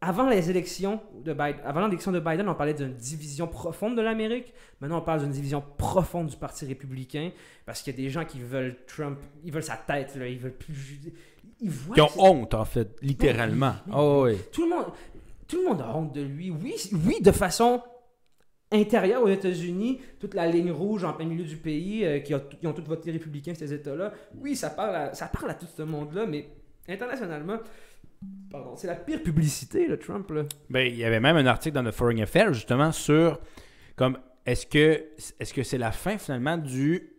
avant 0.03 0.31
les 0.31 0.49
élections 0.49 0.99
de 1.23 1.35
Biden, 1.35 1.61
avant 1.63 1.85
l'élection 1.87 2.11
de 2.11 2.21
Biden, 2.21 2.49
on 2.49 2.55
parlait 2.55 2.73
d'une 2.73 2.95
division 2.95 3.47
profonde 3.47 3.97
de 3.97 4.01
l'Amérique. 4.01 4.55
Maintenant, 4.81 4.99
on 5.01 5.03
parle 5.03 5.21
d'une 5.21 5.31
division 5.31 5.63
profonde 5.77 6.29
du 6.29 6.37
Parti 6.39 6.65
républicain 6.65 7.33
parce 7.67 7.83
qu'il 7.83 7.93
y 7.93 7.97
a 7.97 8.03
des 8.03 8.09
gens 8.09 8.25
qui 8.25 8.41
veulent 8.41 8.77
Trump, 8.87 9.19
ils 9.45 9.53
veulent 9.53 9.63
sa 9.63 9.77
tête, 9.77 10.17
là, 10.17 10.27
ils 10.27 10.39
veulent 10.39 10.55
plus. 10.57 11.01
Ils 11.61 11.69
voient 11.69 11.95
Qui 11.95 12.01
ont 12.01 12.11
honte, 12.17 12.55
en 12.55 12.65
fait, 12.65 12.97
littéralement. 13.03 13.75
Oui, 13.89 13.93
oui, 13.93 13.99
Oh, 13.99 14.23
oui. 14.25 14.39
tout 14.51 14.63
le 14.65 14.71
monde, 14.71 14.87
tout 15.47 15.59
le 15.59 15.69
monde 15.69 15.83
a 15.83 15.95
honte 15.95 16.15
de 16.15 16.23
lui. 16.23 16.51
Oui, 16.51 16.75
oui, 17.07 17.21
de 17.21 17.33
façon 17.33 17.83
intérieure 18.72 19.22
aux 19.22 19.28
États-Unis, 19.28 20.00
toute 20.18 20.35
la 20.35 20.46
ligne 20.46 20.70
rouge 20.70 21.04
en 21.04 21.12
plein 21.12 21.26
milieu 21.26 21.44
du 21.44 21.56
pays, 21.56 22.04
euh, 22.04 22.20
qui, 22.20 22.35
ont 22.35 22.72
tous 22.72 22.83
voté 22.83 23.11
républicain 23.11 23.54
ces 23.54 23.72
États-là. 23.72 24.12
Oui, 24.37 24.54
ça 24.54 24.70
parle, 24.70 24.94
à, 24.94 25.14
ça 25.14 25.26
parle 25.26 25.50
à 25.50 25.54
tout 25.54 25.66
ce 25.66 25.83
monde-là, 25.83 26.26
mais 26.26 26.48
internationalement, 26.88 27.59
pardon, 28.50 28.76
c'est 28.76 28.87
la 28.87 28.94
pire 28.94 29.22
publicité, 29.22 29.87
le 29.87 29.98
Trump. 29.98 30.30
Là. 30.30 30.44
Ben, 30.68 30.87
il 30.87 30.96
y 30.96 31.04
avait 31.04 31.20
même 31.20 31.37
un 31.37 31.46
article 31.46 31.74
dans 31.74 31.85
The 31.85 31.92
Foreign 31.92 32.20
Affairs, 32.20 32.52
justement, 32.52 32.92
sur 32.92 33.40
comme 33.96 34.18
est-ce 34.46 34.66
que 34.66 35.04
est-ce 35.38 35.62
c'est 35.62 35.78
la 35.78 35.92
fin 35.92 36.16
finalement 36.18 36.56
du 36.56 37.11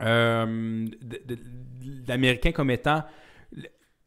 euh, 0.00 0.86
l'américain 2.08 2.52
comme 2.52 2.70
étant 2.70 3.04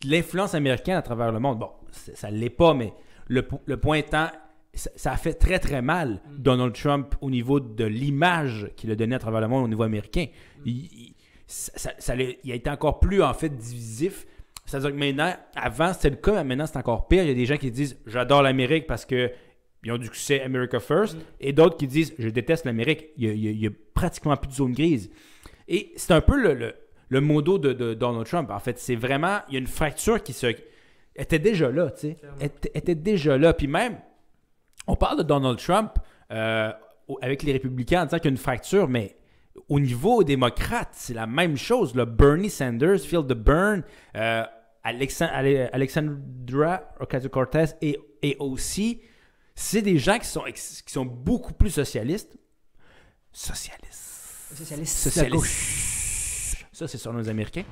l'influence 0.03 0.55
américaine 0.55 0.97
à 0.97 1.01
travers 1.01 1.31
le 1.31 1.39
monde? 1.39 1.59
Bon, 1.59 1.71
ça 1.91 2.31
ne 2.31 2.37
l'est 2.37 2.49
pas, 2.49 2.73
mais 2.73 2.93
le, 3.27 3.47
le 3.65 3.77
point 3.77 3.97
étant, 3.97 4.27
ça, 4.75 4.89
ça 4.95 5.11
a 5.13 5.17
fait 5.17 5.33
très 5.33 5.59
très 5.59 5.81
mal 5.81 6.21
Mm. 6.29 6.37
Donald 6.39 6.73
Trump 6.73 7.15
au 7.21 7.29
niveau 7.29 7.59
de 7.59 7.85
l'image 7.85 8.69
qu'il 8.75 8.91
a 8.91 8.95
donnée 8.95 9.15
à 9.15 9.19
travers 9.19 9.41
le 9.41 9.47
monde 9.47 9.63
au 9.65 9.67
niveau 9.67 9.83
américain. 9.83 10.25
Il, 10.65 10.73
il- 10.85 11.15
ça- 11.47 11.91
ça- 11.97 12.15
il 12.15 12.51
a 12.51 12.55
été 12.55 12.69
encore 12.69 12.99
plus 12.99 13.21
en 13.23 13.33
fait 13.33 13.49
divisif. 13.49 14.25
C'est-à-dire 14.65 14.91
que 14.91 14.95
maintenant, 14.95 15.33
avant 15.55 15.93
c'était 15.93 16.09
le 16.09 16.15
cas, 16.15 16.33
mais 16.37 16.43
maintenant 16.43 16.65
c'est 16.65 16.77
encore 16.77 17.07
pire. 17.07 17.23
Il 17.23 17.27
y 17.29 17.31
a 17.31 17.35
des 17.35 17.45
gens 17.45 17.57
qui 17.57 17.69
disent 17.71 17.97
j'adore 18.07 18.41
l'Amérique 18.41 18.87
parce 18.87 19.05
que 19.05 19.31
ils 19.83 19.91
ont 19.91 19.97
du 19.99 20.05
succès 20.07 20.41
America 20.41 20.79
First, 20.79 21.15
Mm. 21.15 21.19
et 21.41 21.53
d'autres 21.53 21.77
qui 21.77 21.87
disent 21.87 22.13
je 22.17 22.29
déteste 22.29 22.65
l'Amérique. 22.65 23.05
Il 23.17 23.35
y 23.35 23.67
a, 23.67 23.69
pratiquement 23.93 24.35
plus 24.35 24.49
de 24.49 24.53
zone 24.55 24.73
grise. 24.73 25.09
Et 25.67 25.91
c'est 25.95 26.11
un 26.13 26.21
peu 26.21 26.41
le, 26.41 26.53
le, 26.53 26.73
le 27.09 27.21
modo 27.21 27.57
de, 27.59 27.71
de 27.73 27.93
Donald 27.93 28.25
Trump. 28.25 28.49
En 28.51 28.59
fait, 28.59 28.77
c'est 28.79 28.95
vraiment 28.95 29.39
il 29.47 29.53
y 29.53 29.57
a 29.57 29.59
une 29.59 29.67
fracture 29.67 30.21
qui 30.23 30.33
se 30.33 30.47
était 31.15 31.39
déjà 31.39 31.71
là, 31.71 31.91
tu 31.91 32.09
sais, 32.09 32.17
était 32.73 32.95
déjà 32.95 33.37
là. 33.37 33.53
Puis 33.53 33.67
même, 33.67 33.97
on 34.87 34.95
parle 34.95 35.17
de 35.17 35.23
Donald 35.23 35.57
Trump 35.59 35.93
euh, 36.31 36.71
avec 37.21 37.43
les 37.43 37.53
républicains 37.53 38.01
en 38.03 38.05
disant 38.05 38.17
qu'il 38.17 38.25
y 38.25 38.27
a 38.29 38.31
une 38.31 38.37
fracture, 38.37 38.87
mais 38.87 39.15
au 39.69 39.79
niveau 39.79 40.23
démocrate, 40.23 40.89
c'est 40.93 41.13
la 41.13 41.27
même 41.27 41.57
chose. 41.57 41.95
Là. 41.95 42.05
Bernie 42.05 42.49
Sanders, 42.49 42.99
Phil 42.99 43.25
de 43.25 43.33
Burn, 43.33 43.83
euh, 44.15 44.43
Alexan- 44.83 45.29
Ale- 45.31 45.69
Alexandra 45.73 46.81
Ocasio-Cortez 46.99 47.65
et, 47.81 47.97
et 48.21 48.35
aussi, 48.39 49.01
c'est 49.55 49.81
des 49.81 49.97
gens 49.97 50.19
qui 50.19 50.27
sont, 50.27 50.43
qui 50.43 50.91
sont 50.93 51.05
beaucoup 51.05 51.53
plus 51.53 51.69
socialistes. 51.71 52.37
Socialistes. 53.31 54.51
Socialiste, 54.55 55.15
la 55.15 55.29
gauche. 55.29 55.49
Socialistes. 55.49 56.65
Ça, 56.71 56.87
c'est 56.87 56.97
sur 56.97 57.13
nos 57.13 57.27
Américains. 57.29 57.63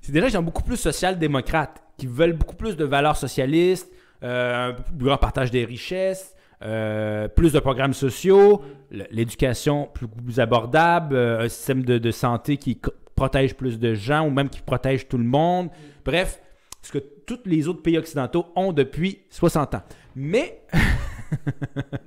C'est 0.00 0.12
des 0.12 0.20
gens 0.20 0.26
qui 0.26 0.32
sont 0.32 0.42
beaucoup 0.42 0.62
plus 0.62 0.76
social-démocrates, 0.78 1.82
qui 1.98 2.06
veulent 2.06 2.32
beaucoup 2.32 2.56
plus 2.56 2.76
de 2.76 2.84
valeurs 2.84 3.16
socialistes, 3.16 3.90
un 4.22 4.72
peu 4.72 4.82
plus 4.82 5.06
grand 5.06 5.16
partage 5.16 5.50
des 5.50 5.64
richesses, 5.64 6.34
euh, 6.60 7.28
plus 7.28 7.52
de 7.52 7.60
programmes 7.60 7.94
sociaux, 7.94 8.62
l'éducation 8.90 9.88
plus, 9.94 10.40
abordable, 10.40 11.14
euh, 11.14 11.44
un 11.44 11.48
système 11.48 11.84
de, 11.84 12.10
santé 12.10 12.56
qui 12.56 12.80
protège 13.14 13.54
plus 13.54 13.78
de 13.78 13.94
gens 13.94 14.26
ou 14.26 14.30
même 14.30 14.48
qui 14.48 14.60
protège 14.60 15.06
tout 15.06 15.18
le 15.18 15.24
monde. 15.24 15.70
Bref, 16.04 16.40
ce 16.82 16.90
que 16.90 16.98
tous 16.98 17.40
les 17.44 17.68
autres 17.68 17.82
pays 17.82 17.96
occidentaux 17.96 18.46
ont 18.56 18.72
depuis 18.72 19.20
60 19.30 19.76
ans. 19.76 19.82
Mais, 20.16 20.62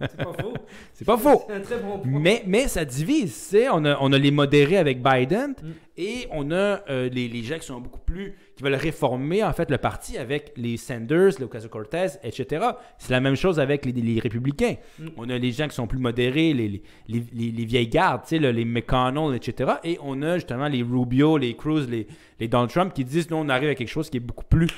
C'est 0.02 0.18
pas 0.18 0.34
faux. 0.34 0.54
c'est 0.94 1.06
pas 1.06 1.18
faux. 1.18 1.44
C'est 1.48 1.54
un 1.56 1.60
très 1.62 1.78
bon 1.78 2.00
point. 2.00 2.20
Mais, 2.20 2.44
mais 2.48 2.68
ça 2.68 2.86
divise. 2.86 3.56
On 3.72 3.86
a, 3.86 3.98
on 4.02 4.12
a 4.14 4.18
les 4.18 4.32
modérés 4.32 4.78
avec 4.78 5.02
Biden 5.02 5.54
Mm. 5.62 5.68
et 5.98 6.28
on 6.32 6.52
a 6.52 6.82
euh, 6.90 7.10
les, 7.10 7.28
les 7.28 7.44
gens 7.44 7.58
qui 7.60 7.66
sont 7.66 7.80
beaucoup 7.80 8.00
plus. 8.00 8.34
qui 8.56 8.64
veulent 8.64 8.74
réformer, 8.76 9.44
en 9.44 9.54
fait, 9.54 9.70
le 9.70 9.78
parti 9.78 10.18
avec 10.18 10.54
les 10.56 10.78
Sanders, 10.78 11.32
les 11.40 11.44
Ocasio-Cortez, 11.46 12.08
etc. 12.24 12.66
C'est 12.98 13.12
la 13.12 13.20
même 13.20 13.36
chose 13.36 13.60
avec 13.60 13.86
les, 13.86 13.92
les 13.92 14.20
républicains. 14.20 14.76
Mm. 15.00 15.08
On 15.18 15.30
a 15.30 15.38
les 15.38 15.52
gens 15.52 15.68
qui 15.68 15.76
sont 15.76 15.88
plus 15.88 16.00
modérés, 16.00 16.54
les, 16.54 16.68
les, 16.68 16.84
les- 17.08 17.26
les- 17.34 17.52
les 17.52 17.66
vieilles 17.66 17.88
gardes, 17.90 18.22
tu 18.24 18.30
sais, 18.30 18.40
là, 18.40 18.52
les 18.52 18.66
McConnell, 18.66 19.36
etc. 19.36 19.74
Et 19.84 19.98
on 20.02 20.22
a 20.22 20.36
justement 20.36 20.68
les 20.68 20.82
Rubio, 20.84 21.38
les 21.38 21.56
Cruz, 21.56 21.86
les, 21.90 22.08
les 22.40 22.48
Donald 22.48 22.72
Trump 22.72 22.94
qui 22.94 23.04
disent, 23.06 23.30
nous, 23.30 23.38
on 23.38 23.50
arrive 23.50 23.70
à 23.70 23.76
quelque 23.76 23.88
chose 23.90 24.10
qui 24.10 24.18
est 24.18 24.22
beaucoup 24.22 24.46
plus. 24.46 24.68
Tu 24.68 24.74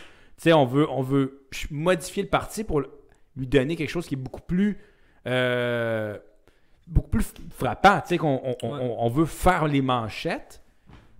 sais, 0.49 0.53
on 0.53 0.65
veut, 0.65 0.89
on 0.89 1.01
veut 1.01 1.43
modifier 1.69 2.23
le 2.23 2.29
parti 2.29 2.63
pour 2.63 2.81
lui 3.35 3.47
donner 3.47 3.75
quelque 3.75 3.89
chose 3.89 4.07
qui 4.07 4.13
est 4.15 4.17
beaucoup 4.17 4.41
plus. 4.41 4.77
euh, 5.27 6.17
beaucoup 6.85 7.09
plus 7.09 7.33
frappant. 7.55 8.01
Tu 8.01 8.09
sais, 8.09 8.17
qu'on 8.17 8.41
on, 8.43 8.55
on- 8.61 8.73
Ouais. 8.73 8.79
on- 8.81 9.05
on 9.05 9.09
veut 9.09 9.25
faire 9.25 9.67
les 9.67 9.81
manchettes. 9.81 10.61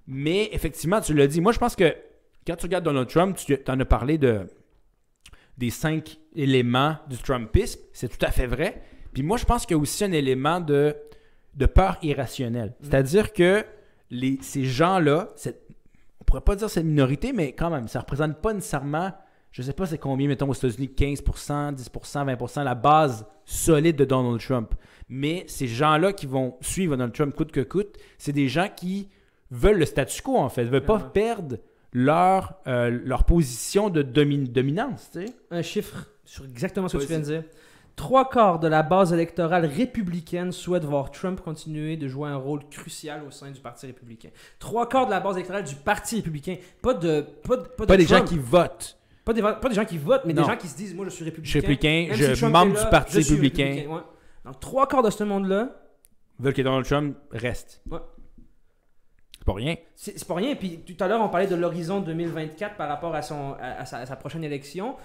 Mais 0.08 0.50
effectivement, 0.52 1.00
tu 1.00 1.14
l'as 1.14 1.28
dit. 1.28 1.40
Moi, 1.40 1.54
je 1.54 1.60
pense 1.60 1.76
que 1.78 1.96
quand 2.46 2.58
tu 2.58 2.64
regardes 2.66 2.84
Donald 2.84 3.08
Trump, 3.08 3.38
tu 3.38 3.58
en 3.70 3.80
as 3.80 3.86
parlé 3.86 4.18
de, 4.18 4.42
des 5.58 5.70
cinq 5.70 6.18
éléments 6.36 6.98
du 7.10 7.18
Trumpisme. 7.18 7.80
C'est 7.94 8.10
tout 8.10 8.26
à 8.26 8.32
fait 8.32 8.46
vrai. 8.48 8.82
Puis 9.14 9.24
moi, 9.24 9.38
je 9.38 9.46
pense 9.46 9.66
qu'il 9.66 9.78
y 9.78 9.80
a 9.80 9.82
aussi 9.82 10.04
un 10.04 10.12
élément 10.12 10.60
de, 10.60 10.94
de 11.56 11.66
peur 11.66 11.98
irrationnelle. 12.02 12.74
C'est-à-dire 12.82 13.32
que 13.32 13.64
les, 14.10 14.40
ces 14.42 14.66
gens-là, 14.66 15.30
on 16.20 16.24
pourrait 16.26 16.42
pas 16.42 16.58
dire 16.58 16.70
cette 16.70 16.84
minorité, 16.86 17.32
mais 17.32 17.54
quand 17.54 17.70
même, 17.70 17.88
ça 17.88 18.02
représente 18.02 18.42
pas 18.42 18.52
nécessairement, 18.54 19.14
je 19.54 19.62
sais 19.62 19.72
pas 19.72 19.86
c'est 19.86 19.98
combien, 19.98 20.28
mettons 20.28 20.50
aux 20.50 20.54
États-Unis, 20.54 20.92
15%, 20.98 21.74
10%, 21.76 22.36
20%, 22.36 22.64
la 22.64 22.76
base 22.76 23.26
solide 23.46 23.96
de 23.96 24.04
Donald 24.04 24.42
Trump. 24.42 24.74
Mais 25.08 25.46
ces 25.48 25.68
gens-là 25.68 26.12
qui 26.12 26.26
vont 26.26 26.58
suivre 26.60 26.96
Donald 26.98 27.14
Trump 27.14 27.34
coûte 27.36 27.52
que 27.54 27.62
coûte, 27.62 27.96
c'est 28.18 28.32
des 28.34 28.50
gens 28.50 28.68
qui 28.76 29.08
veulent 29.52 29.78
le 29.80 29.86
statu 29.86 30.22
quo, 30.22 30.38
en 30.38 30.50
fait, 30.50 30.64
veulent 30.66 30.84
pas 30.84 31.00
perdre 31.00 31.58
leur, 31.94 32.56
euh, 32.68 32.90
leur 33.06 33.24
position 33.24 33.90
de 33.90 34.02
domi- 34.02 34.50
dominance, 34.50 35.10
tu 35.14 35.26
sais. 35.28 35.34
Un 35.52 35.62
chiffre 35.62 36.08
sur 36.26 36.44
exactement 36.46 36.88
ce 36.88 36.98
que 36.98 37.04
tu 37.04 37.08
viens 37.10 37.20
de 37.20 37.26
dire. 37.26 37.44
Trois 37.96 38.28
quarts 38.28 38.58
de 38.60 38.68
la 38.68 38.82
base 38.82 39.14
électorale 39.14 39.68
républicaine 39.68 40.52
souhaitent 40.52 40.86
voir 40.86 41.12
Trump 41.12 41.40
continuer 41.42 41.96
de 41.96 42.08
jouer 42.08 42.28
un 42.30 42.38
rôle 42.38 42.68
crucial 42.70 43.22
au 43.28 43.30
sein 43.30 43.52
du 43.52 43.60
Parti 43.62 43.86
républicain. 43.86 44.30
Trois 44.58 44.90
quarts 44.90 45.06
de 45.06 45.12
la 45.12 45.20
base 45.20 45.36
électorale 45.36 45.64
du 45.64 45.76
Parti 45.76 46.16
républicain. 46.16 46.56
Pas 46.82 46.96
de. 46.96 47.22
Pas, 47.48 47.58
de- 47.58 47.62
pas 47.62 47.84
de 47.84 47.88
Pas 47.90 47.98
des 47.98 48.06
gens 48.08 48.24
qui 48.26 48.40
votent. 48.40 48.98
Pas 49.26 49.34
des, 49.34 49.42
pas 49.42 49.70
des 49.70 49.76
gens 49.76 49.86
qui 49.86 49.98
votent, 49.98 50.24
mais 50.26 50.34
Non. 50.34 50.42
des 50.44 50.48
gens 50.50 50.58
qui 50.58 50.68
se 50.68 50.76
disent 50.76 50.94
Moi, 50.94 51.06
je 51.06 51.12
suis 51.12 51.20
Je 51.24 51.30
républicain. 51.30 51.50
suis 51.52 51.60
républicain, 51.60 52.08
Même 52.10 52.18
je 52.18 52.34
si 52.36 52.46
membre 52.46 52.74
là, 52.76 52.84
du 52.84 52.90
Parti 52.90 53.22
je 53.22 53.30
républicain. 53.30 53.86
ouais. 53.90 54.02
Donc, 54.46 54.60
trois 54.60 54.88
quarts 54.88 55.04
de 55.04 55.10
ce 55.10 55.24
monde-là, 55.24 55.70
veulent 56.40 56.54
que 56.54 56.62
Donald 56.62 56.86
Trump 56.86 57.16
reste. 57.32 57.82
Ouais. 57.90 58.00
C'est 59.38 59.46
pas 59.46 59.54
rien. 59.54 59.76
C'est 59.96 60.28
pas 60.28 60.36
rien. 60.36 60.56
Puis 60.56 60.80
tout 60.86 61.02
à 61.04 61.08
l'heure, 61.08 61.22
on 61.22 61.30
parlait 61.30 61.48
de 61.48 61.56
l'horizon 61.56 62.00
2024 62.02 62.76
par 62.76 62.88
rapport 62.90 63.14
à, 63.16 63.22
son, 63.22 63.54
à, 63.60 63.82
à 63.82 63.86
sa, 63.86 63.98
à 64.00 64.06
sa 64.06 64.16
prochaine 64.16 64.44
élection. 64.44 64.96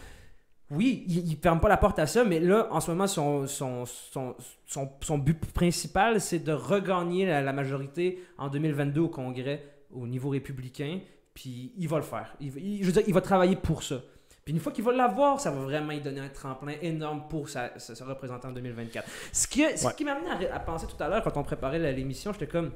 Oui, 0.71 1.05
il 1.09 1.31
ne 1.31 1.37
ferme 1.37 1.61
pas 1.61 1.69
la 1.69 1.79
porte 1.79 1.99
à 1.99 2.07
ça, 2.07 2.25
mais 2.25 2.41
là, 2.41 2.69
en 2.71 2.81
ce 2.81 2.91
moment, 2.91 3.07
son, 3.07 3.47
son, 3.47 3.87
son, 3.87 4.35
son, 4.67 4.91
son 5.01 5.17
but 5.19 5.39
principal, 5.53 6.21
c'est 6.21 6.41
de 6.41 6.53
regagner 6.53 7.25
la, 7.25 7.41
la 7.41 7.53
majorité 7.55 8.23
en 8.37 8.49
2022 8.49 9.01
au 9.01 9.09
Congrès 9.09 9.65
au 9.93 10.07
niveau 10.07 10.29
républicain. 10.29 10.99
Puis 11.41 11.73
il 11.77 11.87
va 11.89 11.99
le 11.99 12.03
faire. 12.03 12.35
Il, 12.41 12.51
va- 12.51 12.59
il- 12.59 12.81
je 12.81 12.87
veux 12.87 12.93
dire, 12.93 13.03
il 13.07 13.15
va 13.15 13.21
travailler 13.21 13.55
pour 13.55 13.85
ça. 13.85 14.01
Puis 14.45 14.53
une 14.53 14.59
fois 14.59 14.73
qu'il 14.73 14.83
va 14.83 14.93
l'avoir, 14.93 15.39
ça 15.41 15.53
va 15.53 15.61
vraiment 15.61 15.93
lui 15.93 16.01
donner 16.01 16.19
un 16.21 16.29
tremplin 16.31 16.73
énorme 16.83 17.29
pour 17.29 17.49
sa, 17.49 17.79
sa- 17.79 17.95
se 17.95 18.03
représenter 18.03 18.49
en 18.49 18.51
2024. 18.53 19.09
Ce 19.33 19.47
qui, 19.47 19.63
ce 19.77 19.87
Ouais. 19.87 19.93
qui 19.97 20.05
m'a 20.05 20.15
amené 20.15 20.49
à, 20.49 20.59
penser 20.59 20.87
tout 20.89 21.01
à 21.01 21.07
l'heure 21.09 21.23
quand 21.23 21.37
on 21.37 21.45
préparait 21.45 21.79
l'émission, 21.93 22.33
j'étais 22.33 22.49
comme 22.49 22.73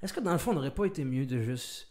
est-ce 0.00 0.12
que 0.12 0.20
dans 0.20 0.30
le 0.30 0.38
fond, 0.38 0.52
on 0.52 0.54
n'aurait 0.54 0.70
pas 0.74 0.84
été 0.84 1.02
mieux 1.04 1.26
de 1.26 1.40
juste 1.42 1.88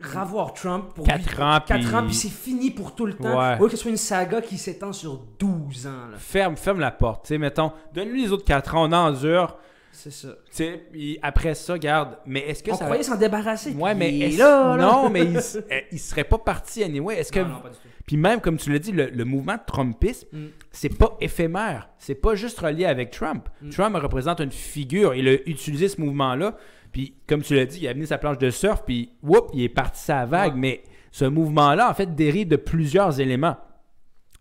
ravoir 0.00 0.54
Trump 0.54 0.94
pour 0.94 1.04
4 1.06 1.40
ans, 1.42 1.60
4 1.66 1.80
puis 1.84 1.94
ans, 1.94 2.04
puis 2.06 2.14
c'est 2.14 2.28
fini 2.30 2.70
pour 2.70 2.94
tout 2.94 3.04
le 3.06 3.12
temps. 3.14 3.38
Ouais. 3.38 3.60
Ou 3.60 3.64
que 3.66 3.72
ce 3.72 3.76
soit 3.76 3.90
une 3.90 3.96
saga 3.98 4.40
qui 4.40 4.56
s'étend 4.58 4.92
sur 4.92 5.18
12 5.38 5.86
ans. 5.86 6.08
là. 6.10 6.16
ferme, 6.18 6.56
ferme 6.56 6.80
la 6.80 6.90
porte. 6.90 7.24
Tu 7.26 7.28
sais, 7.34 7.38
mettons, 7.38 7.72
donne-lui 7.92 8.22
les 8.24 8.32
autres 8.32 8.44
4 8.44 8.74
ans, 8.74 8.88
on 8.88 8.92
endure. 8.92 9.58
C'est 9.94 10.10
ça. 10.10 10.28
Tu 10.28 10.34
sais, 10.52 10.86
puis 10.90 11.18
après 11.22 11.54
ça, 11.54 11.78
garde. 11.78 12.16
Mais 12.26 12.40
est-ce 12.40 12.62
que 12.62 12.70
on 12.70 12.76
ça. 12.76 12.84
croyait 12.86 13.02
s'en 13.02 13.16
débarrasser. 13.16 13.72
Ouais, 13.74 13.94
mais 13.94 14.18
est 14.18 14.36
là, 14.38 14.76
là. 14.76 14.82
non, 14.82 15.10
mais 15.10 15.24
il, 15.24 15.36
euh, 15.70 15.80
il 15.92 15.98
serait 16.00 16.24
pas 16.24 16.38
parti 16.38 16.82
anyway. 16.82 17.18
Est-ce 17.18 17.30
que 17.30 17.40
Non, 17.40 17.48
non, 17.48 17.60
pas 17.60 17.68
du 17.68 17.74
tout. 17.76 17.88
puis 18.06 18.16
même 18.16 18.40
comme 18.40 18.56
tu 18.56 18.72
l'as 18.72 18.78
dit, 18.78 18.90
le, 18.92 19.10
le 19.10 19.24
mouvement 19.24 19.56
Trumpisme, 19.64 20.26
Mm. 20.32 20.46
c'est 20.70 20.96
pas 20.98 21.16
éphémère. 21.20 21.90
C'est 21.98 22.14
pas 22.14 22.34
juste 22.34 22.58
relié 22.58 22.86
avec 22.86 23.10
Trump. 23.10 23.48
Mm. 23.60 23.68
Trump 23.70 23.96
représente 23.96 24.40
une 24.40 24.50
figure. 24.50 25.14
Il 25.14 25.28
a 25.28 25.34
utilisé 25.46 25.88
ce 25.88 26.00
mouvement-là. 26.00 26.56
Puis 26.90 27.14
comme 27.28 27.42
tu 27.42 27.54
l'as 27.54 27.66
dit, 27.66 27.80
il 27.82 27.86
a 27.86 27.90
amené 27.90 28.06
sa 28.06 28.16
planche 28.18 28.38
de 28.38 28.50
surf. 28.50 28.82
Puis 28.86 29.12
whoop, 29.22 29.50
il 29.52 29.62
est 29.62 29.68
parti 29.68 30.00
sa 30.02 30.24
vague. 30.24 30.54
Ouais. 30.54 30.58
Mais 30.60 30.82
ce 31.10 31.26
mouvement-là, 31.26 31.90
en 31.90 31.94
fait, 31.94 32.14
dérive 32.14 32.48
de 32.48 32.56
plusieurs 32.56 33.20
éléments. 33.20 33.56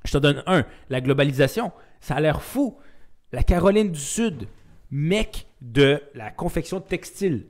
Je 0.06 0.14
te 0.14 0.18
donne 0.18 0.44
un. 0.48 0.64
La 0.90 1.02
globalisation. 1.02 1.72
Ça 2.00 2.16
a 2.16 2.22
l'air 2.22 2.42
fou. 2.42 2.78
La 3.34 3.44
Caroline 3.44 3.92
du 3.92 4.00
Sud, 4.00 4.48
mec 4.92 5.48
de 5.62 6.02
la 6.14 6.30
confection 6.32 6.80
textile. 6.82 7.48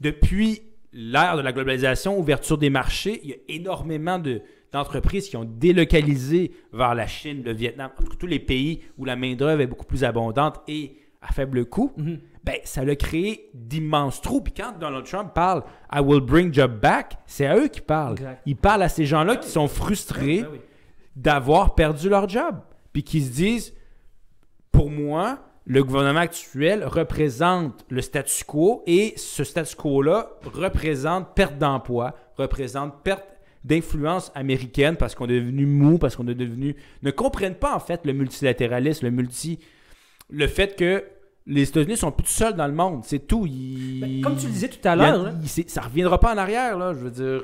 Depuis 0.00 0.62
l'ère 0.92 1.36
de 1.36 1.42
la 1.42 1.52
globalisation, 1.52 2.18
ouverture 2.18 2.58
des 2.58 2.70
marchés, 2.70 3.20
il 3.22 3.30
y 3.30 3.32
a 3.32 3.36
énormément 3.48 4.18
de- 4.18 4.42
d'entreprises 4.72 5.28
qui 5.28 5.36
ont 5.36 5.44
délocalisé 5.44 6.52
vers 6.72 6.94
la 6.94 7.06
Chine, 7.06 7.42
le 7.44 7.52
Vietnam, 7.52 7.90
tous 8.18 8.26
les 8.26 8.40
pays 8.40 8.80
où 8.98 9.04
la 9.04 9.14
main-d'œuvre 9.16 9.60
est 9.60 9.66
beaucoup 9.66 9.86
plus 9.86 10.02
abondante 10.04 10.60
et 10.66 10.96
à 11.22 11.32
faible 11.32 11.64
coût. 11.64 11.92
Mhm. 11.96 12.18
Ben, 12.42 12.56
ça 12.64 12.82
a 12.82 12.94
créé 12.96 13.48
d'immenses 13.54 14.20
trous. 14.20 14.42
Puis 14.42 14.52
quand 14.52 14.78
Donald 14.78 15.06
Trump 15.06 15.32
parle 15.34 15.62
I 15.92 16.00
will 16.00 16.20
bring 16.20 16.52
job 16.52 16.78
back, 16.80 17.16
c'est 17.24 17.46
à 17.46 17.56
eux 17.56 17.68
qui 17.68 17.80
parlent. 17.80 18.14
Exact. 18.18 18.42
Il 18.46 18.56
parle 18.56 18.82
à 18.82 18.88
ces 18.88 19.06
gens-là 19.06 19.36
qui 19.36 19.48
sont 19.48 19.68
frustrés 19.68 20.44
oui. 20.52 20.58
d'avoir 21.16 21.74
perdu 21.74 22.08
leur 22.10 22.28
job. 22.28 22.56
Puis 22.92 23.02
qui 23.02 23.22
se 23.22 23.32
disent, 23.32 23.74
pour 24.70 24.90
moi, 24.90 25.38
le 25.66 25.82
gouvernement 25.82 26.20
actuel 26.20 26.84
représente 26.84 27.84
le 27.88 28.02
statu 28.02 28.44
quo 28.44 28.82
et 28.86 29.14
ce 29.16 29.44
statu 29.44 29.76
quo-là 29.76 30.30
représente 30.44 31.34
perte 31.34 31.56
d'emploi, 31.58 32.14
représente 32.36 33.02
perte 33.02 33.24
d'influence 33.64 34.30
américaine 34.34 34.96
parce 34.96 35.14
qu'on 35.14 35.26
est 35.26 35.40
devenu 35.40 35.64
mou, 35.64 35.96
parce 35.96 36.16
qu'on 36.16 36.28
est 36.28 36.34
devenu... 36.34 36.76
ne 37.02 37.10
comprennent 37.10 37.54
pas 37.54 37.74
en 37.74 37.80
fait 37.80 38.04
le 38.04 38.12
multilatéralisme, 38.12 39.06
le 39.06 39.10
multi... 39.10 39.58
le 40.28 40.46
fait 40.46 40.76
que 40.76 41.02
les 41.46 41.68
États-Unis 41.68 41.96
sont 41.96 42.12
plus 42.12 42.26
seuls 42.26 42.54
dans 42.54 42.66
le 42.66 42.72
monde, 42.74 43.02
c'est 43.04 43.26
tout. 43.26 43.46
Ben, 43.46 44.20
comme 44.22 44.36
tu 44.36 44.46
le 44.46 44.52
disais 44.52 44.68
tout 44.68 44.86
à 44.86 44.96
l'heure, 44.96 45.32
c'est- 45.44 45.68
ça 45.70 45.82
reviendra 45.82 46.18
pas 46.20 46.34
en 46.34 46.38
arrière, 46.38 46.76
là. 46.78 46.92
Je 46.94 46.98
veux 46.98 47.10
dire, 47.10 47.42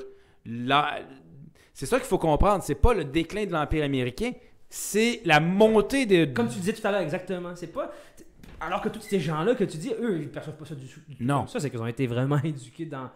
c'est 1.74 1.86
ça 1.86 1.98
qu'il 1.98 2.06
faut 2.08 2.18
comprendre. 2.18 2.62
C'est 2.64 2.74
pas 2.74 2.94
le 2.94 3.04
déclin 3.04 3.44
de 3.46 3.52
l'Empire 3.52 3.84
américain, 3.84 4.32
c'est 4.70 5.20
la 5.24 5.40
montée 5.40 6.06
de. 6.06 6.24
Comme 6.32 6.48
tu 6.48 6.58
disais 6.58 6.72
tout 6.72 6.86
à 6.86 6.92
l'heure, 6.92 7.00
exactement. 7.00 7.50
C'est 7.56 7.66
pas. 7.72 7.92
Alors 8.60 8.80
que 8.82 8.88
tous 8.88 9.00
ces 9.00 9.18
gens-là 9.20 9.54
que 9.54 9.64
tu 9.64 9.76
dis, 9.78 9.92
eux, 10.00 10.18
ils 10.20 10.28
perçoivent 10.28 10.56
pas 10.56 10.66
ça 10.66 10.74
du 10.74 10.86
tout. 10.86 11.00
Non. 11.18 11.46
Ça, 11.46 11.60
c'est 11.60 11.70
qu'ils 11.70 11.80
ont 11.80 11.86
été 11.86 12.06
vraiment 12.06 12.38
éduqués 12.44 12.86
dans. 12.86 13.10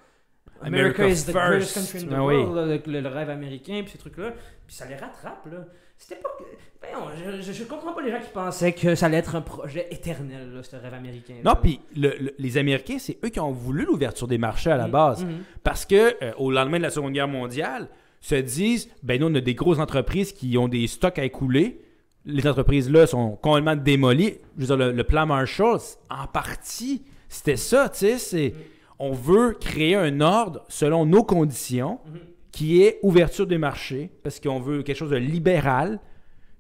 America 0.63 1.03
America, 1.03 1.09
is 1.09 1.25
the 1.27 1.33
greatest 1.33 1.73
first. 1.73 1.93
country 1.93 1.99
in 2.07 2.11
the 2.11 2.15
Ah 2.19 2.25
world, 2.25 2.55
là, 2.57 2.79
le, 2.87 3.01
le 3.01 3.09
rêve 3.09 3.29
américain, 3.29 3.81
puis 3.83 3.93
ces 3.93 3.99
trucs-là. 3.99 4.33
Puis 4.67 4.75
ça 4.77 4.87
les 4.87 4.95
rattrape, 4.97 5.47
là. 5.53 5.65
C'était 5.99 6.17
pas. 6.21 6.29
que- 6.39 6.45
Voyons, 6.81 7.09
je, 7.17 7.41
je, 7.43 7.53
je 7.53 7.65
comprends 7.65 7.93
pas 7.93 8.03
les 8.03 8.11
gens 8.11 8.21
qui 8.21 8.31
pensaient 8.33 8.73
que 8.73 8.95
ça 8.95 9.07
allait 9.07 9.17
être 9.19 9.35
un 9.37 9.41
projet 9.41 9.87
éternel, 9.91 10.53
là, 10.55 10.63
ce 10.63 10.77
rêve 10.77 10.93
américain. 10.95 11.35
Non, 11.45 11.55
puis 11.61 11.81
le- 11.97 12.15
le- 12.21 12.35
les 12.39 12.59
Américains, 12.59 12.99
c'est 12.99 13.19
eux 13.25 13.29
qui 13.31 13.41
ont 13.41 13.53
voulu 13.53 13.85
l'ouverture 13.85 14.29
des 14.29 14.39
marchés 14.39 14.71
à 14.71 14.77
la 14.77 14.87
Mm, 14.87 14.91
base. 14.91 15.25
mm. 15.25 15.29
Parce 15.63 15.85
que 15.87 16.17
euh, 16.23 16.33
au 16.37 16.51
lendemain 16.51 16.79
de 16.79 16.83
la 16.85 16.91
Seconde 16.91 17.13
Guerre 17.13 17.29
mondiale, 17.29 17.89
se 18.25 18.35
disent 18.37 18.89
ben 19.03 19.21
nous, 19.21 19.27
on 19.27 19.35
a 19.35 19.41
des 19.41 19.55
grosses 19.55 19.79
entreprises 19.79 20.33
qui 20.33 20.57
ont 20.57 20.69
des 20.69 20.87
stocks 20.87 21.19
à 21.19 21.25
écouler. 21.25 21.81
Les 22.25 22.47
entreprises-là 22.47 23.07
sont 23.07 23.37
complètement 23.37 23.77
démolies. 23.77 24.35
Je 24.57 24.61
veux 24.63 24.67
dire, 24.69 24.77
le, 24.79 24.93
le 24.93 25.05
plan 25.05 25.27
Marshall, 25.27 25.79
en 26.09 26.27
partie, 26.27 27.03
c'était 27.29 27.57
ça, 27.57 27.91
tu 27.91 27.99
sais. 27.99 28.19
c'est- 28.19 28.55
On 28.99 29.13
veut 29.13 29.57
créer 29.61 29.97
un 29.97 30.21
ordre 30.21 30.65
selon 30.69 31.05
nos 31.05 31.23
conditions 31.25 31.99
Mhm. 32.07 32.21
qui 32.53 32.81
est 32.83 32.99
ouverture 33.03 33.47
des 33.47 33.59
marchés, 33.59 34.11
parce 34.23 34.39
qu'on 34.41 34.61
veut 34.61 34.83
quelque 34.85 34.97
chose 34.97 35.11
de 35.11 35.17
libéral. 35.17 35.99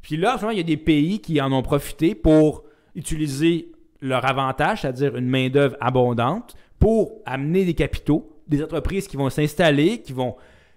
Puis 0.02 0.16
là, 0.18 0.36
moment, 0.36 0.50
il 0.50 0.58
y 0.58 0.60
a 0.60 0.64
des 0.64 0.76
pays 0.76 1.20
qui 1.20 1.40
en 1.40 1.50
ont 1.52 1.62
profité 1.62 2.14
pour 2.16 2.64
utiliser 2.94 3.70
leur 4.02 4.24
avantage, 4.26 4.82
c'est-à-dire 4.82 5.16
une 5.16 5.28
main-d'œuvre 5.28 5.76
abondante, 5.80 6.54
pour 6.78 7.22
amener 7.24 7.64
des 7.64 7.74
capitaux, 7.74 8.36
des 8.48 8.62
entreprises 8.62 9.06
qui 9.08 9.16
vont 9.16 9.30
s'installer, 9.30 10.02
qui 10.02 10.12
vont, 10.12 10.34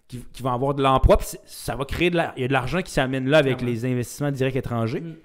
qui, 0.07 0.23
qui 0.33 0.41
vont 0.43 0.51
avoir 0.53 0.73
de 0.73 0.81
l'emploi. 0.83 1.17
Puis 1.17 1.27
ça 1.45 1.75
va 1.75 1.85
créer 1.85 2.09
de 2.09 2.15
la, 2.17 2.33
il 2.37 2.41
y 2.41 2.45
a 2.45 2.47
de 2.47 2.53
l'argent 2.53 2.81
qui 2.81 2.91
s'amène 2.91 3.27
là 3.29 3.37
avec 3.39 3.61
les 3.61 3.85
investissements 3.85 4.31
directs 4.31 4.55
étrangers. 4.55 5.01
Mm. 5.01 5.15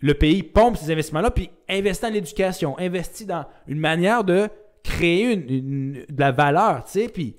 le 0.00 0.14
pays 0.14 0.42
pompe 0.42 0.76
ces 0.76 0.90
investissements-là, 0.90 1.30
puis 1.30 1.50
investit 1.68 2.02
dans 2.02 2.12
l'éducation, 2.12 2.78
investit 2.78 3.26
dans 3.26 3.44
une 3.68 3.78
manière 3.78 4.24
de 4.24 4.48
créer 4.82 5.32
une, 5.32 5.50
une- 5.50 5.92
de 6.08 6.20
la 6.20 6.32
valeur, 6.32 6.84
tu 6.84 6.92
sais, 6.92 7.08
puis 7.08 7.36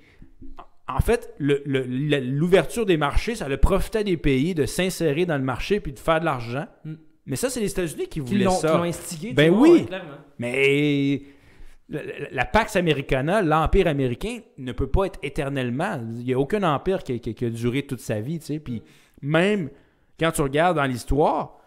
en 0.87 0.99
fait, 1.01 1.33
l'ouverture 1.39 2.85
des 2.85 2.97
marchés, 2.97 3.35
ça 3.35 3.47
le 3.47 3.57
profitait 3.57 4.03
des 4.03 4.17
pays 4.17 4.55
de 4.55 4.65
s'insérer 4.65 5.25
dans 5.25 5.37
le 5.37 5.43
marché 5.43 5.79
puis 5.79 5.93
de 5.93 5.99
faire 5.99 6.19
de 6.19 6.25
l'argent. 6.25 6.65
Mm. 6.85 6.93
Mais 7.25 7.35
ça, 7.35 7.49
c'est 7.49 7.59
les 7.59 7.69
États-Unis 7.69 8.07
qui 8.07 8.21
voulaient 8.21 8.45
l'ont 8.45 8.55
qui 8.55 8.61
ça. 8.61 8.75
l'ont 8.75 8.83
instigé. 8.83 9.33
Ben 9.33 9.51
vois, 9.51 9.67
oui. 9.69 9.85
ouais. 9.89 9.99
Mais 10.39 11.21
la, 11.89 12.45
Pax 12.45 12.75
Americana, 12.75 13.41
l'Empire 13.41 13.87
américain, 13.87 14.39
ne 14.57 14.71
peut 14.71 14.87
pas 14.87 15.05
être 15.05 15.19
éternellement. 15.23 15.99
Il 16.17 16.23
n'y 16.25 16.33
a 16.33 16.39
aucun 16.39 16.61
empire 16.63 17.03
qui, 17.03 17.13
a- 17.13 17.19
qui 17.19 17.29
a- 17.31 17.33
qui 17.33 17.45
a 17.45 17.49
duré 17.49 17.83
toute 17.83 17.99
sa 17.99 18.19
vie. 18.21 18.39
tu 18.39 18.45
sais. 18.45 18.59
Puis 18.59 18.81
même 19.21 19.69
quand 20.19 20.31
tu 20.31 20.41
regardes 20.41 20.77
dans 20.77 20.85
l'histoire, 20.85 21.57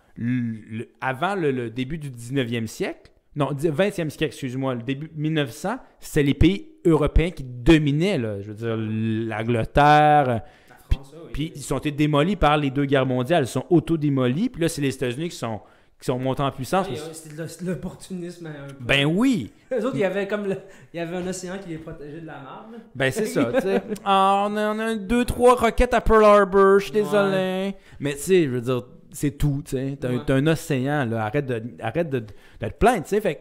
avant 1.01 1.35
le, 1.35 1.51
le 1.51 1.71
début 1.71 1.99
du 1.99 2.11
19e 2.11 2.67
siècle, 2.67 3.11
non, 3.35 3.53
di- 3.53 3.69
20e 3.69 4.11
siècle, 4.11 4.25
excuse-moi, 4.27 4.75
le 4.75 4.83
début 4.83 5.11
1900, 5.17 5.77
c'était 6.01 6.23
les 6.23 6.35
pays 6.35 6.69
européens 6.85 7.31
qui 7.31 7.45
dominaient. 7.45 8.19
Là. 8.19 8.41
Je 8.41 8.49
veux 8.53 8.55
dire, 8.55 8.77
l'Angleterre. 8.77 10.43
Oui. 10.91 10.99
Puis 11.33 11.53
ils 11.55 11.63
sont 11.63 11.79
été 11.79 11.91
démolis 11.91 12.37
par 12.37 12.59
les 12.59 12.71
deux 12.71 12.85
guerres 12.85 13.07
mondiales. 13.07 13.45
Ils 13.45 13.49
sont 13.49 13.65
auto-démolis. 13.71 14.51
Puis 14.51 14.61
là, 14.61 14.69
c'est 14.69 14.83
les 14.83 14.95
États-Unis 14.95 15.31
qui 15.31 15.37
sont, 15.37 15.61
qui 16.03 16.07
sont 16.07 16.19
montés 16.19 16.43
en 16.43 16.51
puissance. 16.51 16.89
Oui, 16.91 16.99
C'était 17.13 17.65
l'opportunisme 17.65 18.47
un 18.47 18.67
peu. 18.67 18.75
Ben 18.81 19.07
oui! 19.07 19.53
Eux 19.73 19.85
autres, 19.87 19.95
il 19.95 20.01
y 20.01 20.05
avait 20.05 20.27
comme 20.27 20.47
le- 20.49 20.59
il 20.93 20.97
y 20.97 21.01
avait 21.01 21.17
un 21.17 21.27
océan 21.29 21.59
qui 21.59 21.69
les 21.69 21.79
protégeait 21.79 22.21
de 22.21 22.27
la 22.27 22.41
marne. 22.41 22.75
Ben, 22.95 23.13
c'est 23.13 23.27
ça. 23.27 23.51
Ah, 24.05 24.47
on, 24.51 24.57
a, 24.57 24.75
on 24.75 24.79
a 24.81 24.95
deux, 24.97 25.25
trois 25.25 25.55
roquettes 25.55 25.95
à 25.95 26.01
Pearl 26.01 26.25
Harbor, 26.25 26.81
je 26.81 26.87
suis 26.87 26.95
Ouais. 26.97 27.03
désolé. 27.03 27.75
Mais, 28.01 28.15
tu 28.15 28.19
sais, 28.21 28.45
je 28.45 28.49
veux 28.51 28.61
dire, 28.61 28.83
c'est 29.13 29.39
tout, 29.39 29.63
tu 29.65 29.77
sais. 29.77 29.97
T'as 30.01 30.09
un- 30.09 30.17
Ouais. 30.19 30.23
t'as 30.27 30.35
un 30.35 30.47
océan, 30.49 31.05
là. 31.07 31.25
Arrête 31.27 31.47
de, 31.47 31.63
arrête 31.81 32.11
de, 32.11 32.19
de 32.19 32.27
te 32.69 32.73
plaindre, 32.75 33.05
tu 33.05 33.11
sais. 33.11 33.21
Fait 33.21 33.37
que, 33.37 33.41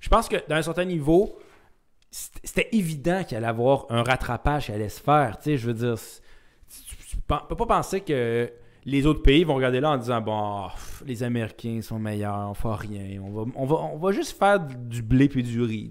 je 0.00 0.08
pense 0.08 0.28
que, 0.28 0.36
dans 0.48 0.56
un 0.56 0.62
certain 0.62 0.84
niveau, 0.84 1.38
c'était 2.10 2.68
évident 2.72 3.22
qu'il 3.22 3.36
allait 3.36 3.46
y 3.46 3.50
avoir 3.50 3.86
un 3.90 4.02
rattrapage 4.02 4.66
qui 4.66 4.72
allait 4.72 4.88
se 4.88 5.00
faire, 5.00 5.36
tu 5.38 5.44
sais. 5.50 5.56
Je 5.58 5.66
veux 5.68 5.74
dire, 5.74 5.94
tu 5.96 7.16
peux 7.48 7.54
pas 7.56 7.66
penser 7.66 8.00
que 8.00 8.50
les 8.86 9.06
autres 9.06 9.22
pays 9.22 9.44
vont 9.44 9.54
regarder 9.54 9.80
là 9.80 9.92
en 9.92 9.96
disant 9.96 10.20
bon, 10.20 10.68
les 11.06 11.22
Américains 11.22 11.80
sont 11.82 11.98
meilleurs, 11.98 12.50
on 12.50 12.54
fait 12.54 12.86
rien, 12.88 13.22
on 13.56 13.96
va, 13.96 14.12
juste 14.12 14.38
faire 14.38 14.60
du 14.60 15.02
blé 15.02 15.28
puis 15.28 15.42
du 15.42 15.62
riz. 15.62 15.90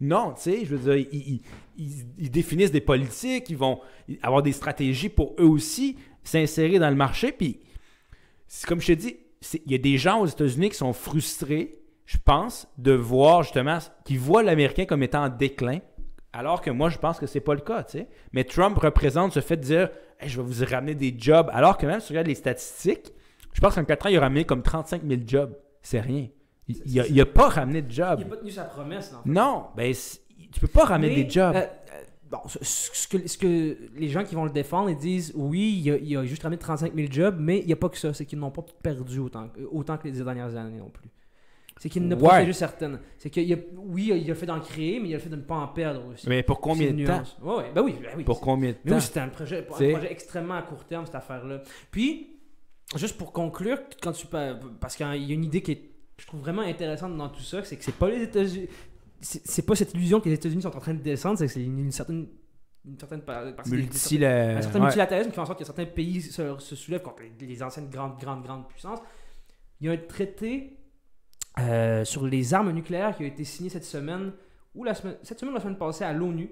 Non, 0.00 0.32
tu 0.34 0.42
sais, 0.42 0.64
je 0.64 0.74
veux 0.74 0.94
dire, 0.96 1.06
ils, 1.12 1.40
ils- 1.78 2.04
ils- 2.18 2.30
définissent 2.30 2.72
des 2.72 2.80
politiques, 2.80 3.48
ils 3.48 3.56
vont 3.56 3.80
avoir 4.22 4.42
des 4.42 4.52
stratégies 4.52 5.08
pour 5.08 5.34
eux 5.38 5.46
aussi 5.46 5.96
s'insérer 6.24 6.78
dans 6.78 6.90
le 6.90 6.96
marché. 6.96 7.32
Puis, 7.32 7.60
comme 8.66 8.80
je 8.80 8.88
te 8.88 8.92
dis, 8.92 9.16
il 9.64 9.72
y 9.72 9.74
a 9.74 9.78
des 9.78 9.96
gens 9.98 10.20
aux 10.20 10.26
États-Unis 10.26 10.70
qui 10.70 10.76
sont 10.76 10.92
frustrés, 10.92 11.78
je 12.06 12.18
pense, 12.24 12.66
de 12.78 12.92
voir 12.92 13.42
justement, 13.44 13.78
qui 14.04 14.16
voient 14.16 14.42
l'Américain 14.42 14.84
comme 14.84 15.02
étant 15.02 15.24
en 15.24 15.28
déclin. 15.28 15.78
Alors 16.32 16.60
que 16.62 16.70
moi, 16.70 16.88
je 16.88 16.98
pense 16.98 17.18
que 17.18 17.26
c'est 17.26 17.40
pas 17.40 17.54
le 17.54 17.60
cas, 17.60 17.82
tu 17.84 17.98
sais. 17.98 18.08
Mais 18.32 18.44
Trump 18.44 18.78
représente 18.78 19.32
ce 19.32 19.40
fait 19.40 19.56
de 19.56 19.62
dire 19.62 19.90
Hey, 20.18 20.28
je 20.28 20.40
vais 20.40 20.46
vous 20.46 20.64
ramener 20.64 20.94
des 20.94 21.14
jobs. 21.16 21.50
Alors 21.52 21.76
que 21.76 21.84
même 21.86 22.00
si 22.00 22.06
tu 22.06 22.12
regardes 22.12 22.28
les 22.28 22.34
statistiques, 22.34 23.12
je 23.52 23.60
pense 23.60 23.74
qu'en 23.74 23.84
4 23.84 24.06
ans, 24.06 24.08
il 24.08 24.16
a 24.16 24.20
ramené 24.20 24.44
comme 24.44 24.62
35 24.62 25.02
000 25.06 25.20
jobs. 25.26 25.54
C'est 25.82 26.00
rien. 26.00 26.28
Il, 26.68 26.80
il 26.86 27.00
a, 27.00 27.06
il 27.06 27.20
a 27.20 27.26
pas 27.26 27.48
ramené 27.48 27.82
de 27.82 27.90
jobs. 27.90 28.18
Il 28.20 28.24
n'a 28.24 28.30
pas 28.30 28.36
tenu 28.38 28.50
sa 28.50 28.64
promesse. 28.64 29.12
en 29.12 29.22
fait. 29.22 29.28
Non, 29.28 29.66
ben, 29.76 29.92
tu 30.52 30.60
peux 30.60 30.68
pas 30.68 30.84
ramener 30.84 31.08
Mais, 31.16 31.24
des 31.24 31.28
jobs. 31.30 31.54
euh, 31.56 31.58
euh, 31.60 32.02
bon, 32.30 32.38
ce, 32.46 32.58
ce 32.62 33.08
que, 33.08 33.26
ce 33.28 33.36
que 33.36 33.76
les 33.96 34.08
gens 34.08 34.24
qui 34.24 34.34
vont 34.34 34.44
le 34.44 34.50
défendre, 34.50 34.88
ils 34.88 34.96
disent 34.96 35.32
oui, 35.34 35.82
il 35.84 35.90
a, 35.90 35.96
il 35.96 36.16
a 36.16 36.24
juste 36.24 36.42
ramené 36.44 36.58
35 36.58 36.94
000 36.94 37.08
jobs, 37.12 37.36
mais 37.38 37.58
il 37.58 37.66
n'y 37.66 37.72
a 37.72 37.76
pas 37.76 37.88
que 37.90 37.98
ça. 37.98 38.14
C'est 38.14 38.24
qu'ils 38.24 38.38
n'ont 38.38 38.50
pas 38.50 38.64
perdu 38.82 39.18
autant, 39.18 39.48
que- 39.48 39.60
autant 39.70 39.98
que 39.98 40.08
les 40.08 40.12
dernières 40.12 40.54
années 40.56 40.78
non 40.78 40.88
plus. 40.88 41.10
C'est 41.82 41.88
qu'il 41.88 42.06
ne 42.06 42.14
Ouais. 42.14 42.20
protégé 42.28 42.52
certaines. 42.52 43.00
C'est 43.18 43.28
que 43.28 43.40
il 43.40 43.52
a- 43.54 43.56
oui, 43.76 44.12
il 44.14 44.30
a 44.30 44.36
fait 44.36 44.46
d'en 44.46 44.60
créer, 44.60 45.00
mais 45.00 45.08
il 45.08 45.14
a 45.16 45.18
fait 45.18 45.28
de 45.28 45.34
ne 45.34 45.42
pas 45.42 45.56
en 45.56 45.66
perdre 45.66 46.06
aussi. 46.12 46.28
Mais 46.28 46.44
pour 46.44 46.60
combien 46.60 46.92
de 46.92 47.04
temps? 47.04 47.24
Ouais, 47.42 47.72
ben 47.74 47.82
oui, 47.82 47.96
ben 48.00 48.10
oui. 48.18 48.22
Pour 48.22 48.40
combien 48.40 48.70
de 48.70 48.76
Mais 48.84 48.90
temps? 48.92 48.96
oui, 48.98 49.02
c'était 49.02 49.18
un 49.18 49.26
projet, 49.30 49.58
un 49.58 49.62
projet 49.64 50.12
extrêmement 50.12 50.54
à 50.54 50.62
court 50.62 50.84
terme, 50.84 51.06
cette 51.06 51.16
affaire-là. 51.16 51.60
Puis, 51.90 52.36
juste 52.94 53.18
pour 53.18 53.32
conclure, 53.32 53.80
quand 54.00 54.12
tu 54.12 54.28
pa- 54.28 54.60
parce 54.78 54.94
qu'il 54.94 55.04
y 55.06 55.30
a 55.32 55.34
une 55.34 55.44
idée 55.44 55.60
qui 55.60 55.72
est, 55.72 55.82
je 56.18 56.24
trouve 56.24 56.38
vraiment 56.38 56.62
intéressante 56.62 57.16
dans 57.16 57.28
tout 57.30 57.42
ça, 57.42 57.64
c'est 57.64 57.76
que 57.76 57.82
c'est 57.82 57.96
pas 57.96 58.08
les 58.10 58.22
États-Unis, 58.22 58.68
c'est 59.20 59.66
pas 59.66 59.74
cette 59.74 59.92
illusion 59.92 60.20
que 60.20 60.28
les 60.28 60.36
États-Unis 60.36 60.62
sont 60.62 60.76
en 60.76 60.80
train 60.80 60.94
de 60.94 61.02
descendre, 61.02 61.36
c'est 61.38 61.46
que 61.46 61.52
c'est 61.52 61.64
une, 61.64 61.80
une 61.80 61.90
certaine, 61.90 62.28
une 62.86 62.96
certaine 62.96 63.22
par- 63.22 63.56
parce 63.56 63.68
que 63.68 63.74
les- 63.74 63.82
Multi 63.82 64.18
des- 64.20 64.24
un 64.26 64.62
certain 64.62 64.78
ouais. 64.78 64.84
multilatéralisme 64.84 65.30
qui 65.30 65.34
fait 65.34 65.40
en 65.40 65.46
sorte 65.46 65.58
que 65.58 65.64
certains 65.64 65.86
pays 65.86 66.22
se, 66.22 66.58
se 66.60 66.76
soulèvent 66.76 67.02
contre 67.02 67.24
les, 67.40 67.44
les 67.48 67.60
anciennes 67.60 67.90
grandes, 67.90 68.20
grandes, 68.20 68.44
grandes 68.44 68.68
puissances. 68.68 69.00
Il 69.80 69.88
y 69.88 69.90
a 69.90 69.94
un 69.94 69.96
traité 69.96 70.76
euh, 71.58 72.04
sur 72.04 72.26
les 72.26 72.54
armes 72.54 72.70
nucléaires 72.72 73.16
qui 73.16 73.24
a 73.24 73.26
été 73.26 73.44
signé 73.44 73.68
cette 73.70 73.84
semaine, 73.84 74.32
ou 74.74 74.84
la 74.84 74.94
semaine, 74.94 75.16
cette 75.22 75.38
semaine 75.38 75.52
ou 75.52 75.56
la 75.56 75.62
semaine 75.62 75.76
passée 75.78 76.04
à 76.04 76.12
l'ONU, 76.12 76.50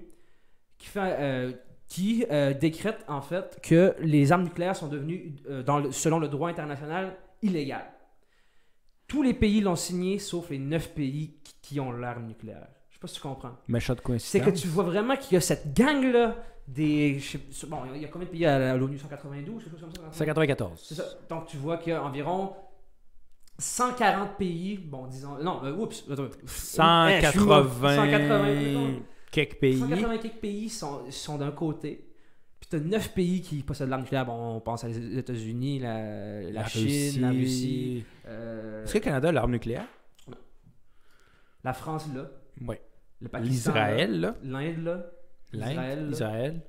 qui, 0.77 0.87
fait, 0.87 0.99
euh, 1.19 1.51
qui 1.87 2.25
euh, 2.31 2.53
décrète 2.53 3.03
en 3.07 3.21
fait 3.21 3.59
que 3.63 3.95
les 3.99 4.31
armes 4.31 4.43
nucléaires 4.43 4.75
sont 4.75 4.87
devenues, 4.87 5.35
dans 5.65 5.79
le- 5.79 5.91
selon 5.91 6.19
le 6.19 6.27
droit 6.27 6.49
international, 6.49 7.15
illégales. 7.41 7.91
Tous 9.07 9.23
les 9.23 9.33
pays 9.33 9.59
l'ont 9.61 9.75
signé, 9.75 10.19
sauf 10.19 10.49
les 10.51 10.59
neuf 10.59 10.93
pays 10.93 11.35
qui, 11.43 11.53
qui 11.61 11.79
ont 11.79 11.91
l'arme 11.91 12.27
nucléaire. 12.27 12.67
Je 12.89 12.95
sais 12.95 12.99
pas 12.99 13.07
si 13.07 13.15
tu 13.15 13.21
comprends. 13.21 13.51
Méchant 13.67 13.93
de 13.95 14.17
C'est 14.19 14.39
que 14.39 14.51
tu 14.51 14.67
vois 14.67 14.83
vraiment 14.85 15.15
qu'il 15.17 15.33
y 15.33 15.37
a 15.37 15.41
cette 15.41 15.73
gang-là 15.75 16.35
des. 16.67 17.19
je 17.19 17.37
sais- 17.51 17.67
Bon, 17.67 17.79
il 17.93 18.01
y 18.01 18.05
a 18.05 18.07
combien 18.07 18.27
de 18.27 18.31
pays 18.31 18.45
à 18.45 18.77
l'ONU? 18.77 18.97
192 18.97 19.63
quelque 19.63 19.71
chose 19.77 19.81
comme 19.81 20.05
ça 20.11 20.17
194. 20.17 20.79
C'est 20.87 20.95
ça. 20.95 21.03
Donc 21.29 21.47
tu 21.47 21.57
vois 21.57 21.77
qu'il 21.77 21.91
y 21.91 21.95
a 21.95 22.01
environ 22.03 22.53
140 23.61 24.37
pays. 24.37 24.77
Bon, 24.77 25.07
disons. 25.07 25.37
Non, 25.41 25.63
euh, 25.63 25.73
oups. 25.75 26.03
attends. 26.11 26.25
Eh, 26.25 27.21
je 27.21 27.29
suis 27.31 27.39
mort. 27.39 27.63
180 27.71 27.95
180, 27.95 28.99
quelques 29.31 29.59
pays. 29.59 29.79
180 29.79 30.17
quelques 30.17 30.33
pays 30.35 30.69
sont, 30.69 31.09
sont 31.11 31.37
d'un 31.37 31.51
côté. 31.51 32.07
Puis 32.59 32.69
tu 32.69 32.75
as 32.75 32.79
9 32.79 33.13
pays 33.13 33.41
qui 33.41 33.63
possèdent 33.63 33.89
l'arme 33.89 34.03
nucléaire. 34.03 34.25
Bon, 34.25 34.55
on 34.55 34.59
pense 34.59 34.83
à 34.83 34.87
les 34.87 35.17
États-Unis, 35.17 35.79
la, 35.79 36.41
la, 36.43 36.65
Chine, 36.67 37.21
la 37.21 37.29
Russie, 37.29 38.03
euh, 38.27 38.83
Est-ce 38.83 38.93
que 38.93 38.97
le 38.99 39.03
Canada 39.03 39.29
a 39.29 39.31
l'arme 39.31 39.51
nucléaire? 39.51 39.85
La 41.63 41.73
France 41.73 42.05
là, 42.15 42.29
Oui. 42.67 42.75
le 43.19 43.29
Pakistan, 43.29 43.73
là, 43.73 43.91
L'Israël, 43.93 44.19
là. 44.19 44.35
l'Inde 44.43 44.83
là, 44.83 45.05
Israël, 45.53 45.75
L'Inde. 45.99 46.05
là. 46.05 46.11
Israël. 46.11 46.61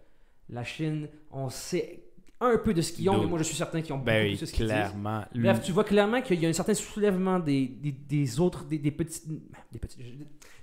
la 0.51 0.65
Chine, 0.65 1.09
on 1.31 1.49
sait 1.49 2.02
un 2.47 2.59
peu 2.59 2.75
de 2.75 2.83
ce 2.83 2.93
qu'ils 2.93 3.09
ont, 3.11 3.19
mais 3.21 3.27
moi 3.27 3.39
je 3.39 3.45
suis 3.45 3.57
certain 3.57 3.81
qu'ils 3.83 3.93
ont 3.93 3.97
beaucoup 3.99 4.07
Ben 4.07 4.23
plus 4.27 4.33
oui, 4.35 4.39
de 4.41 4.47
ce 4.47 4.53
qu'ils 4.53 4.67
disent. 4.67 4.75
clairement. 4.75 5.25
Bref, 5.35 5.61
tu 5.63 5.73
vois 5.73 5.85
clairement 5.85 6.21
qu'il 6.23 6.41
y 6.41 6.47
a 6.47 6.49
un 6.49 6.53
certain 6.53 6.75
soulèvement 6.75 7.39
des, 7.39 7.67
des, 7.67 7.93
des 7.93 8.41
autres, 8.41 8.65
des, 8.65 8.79
des 8.79 8.91
petites, 8.91 9.25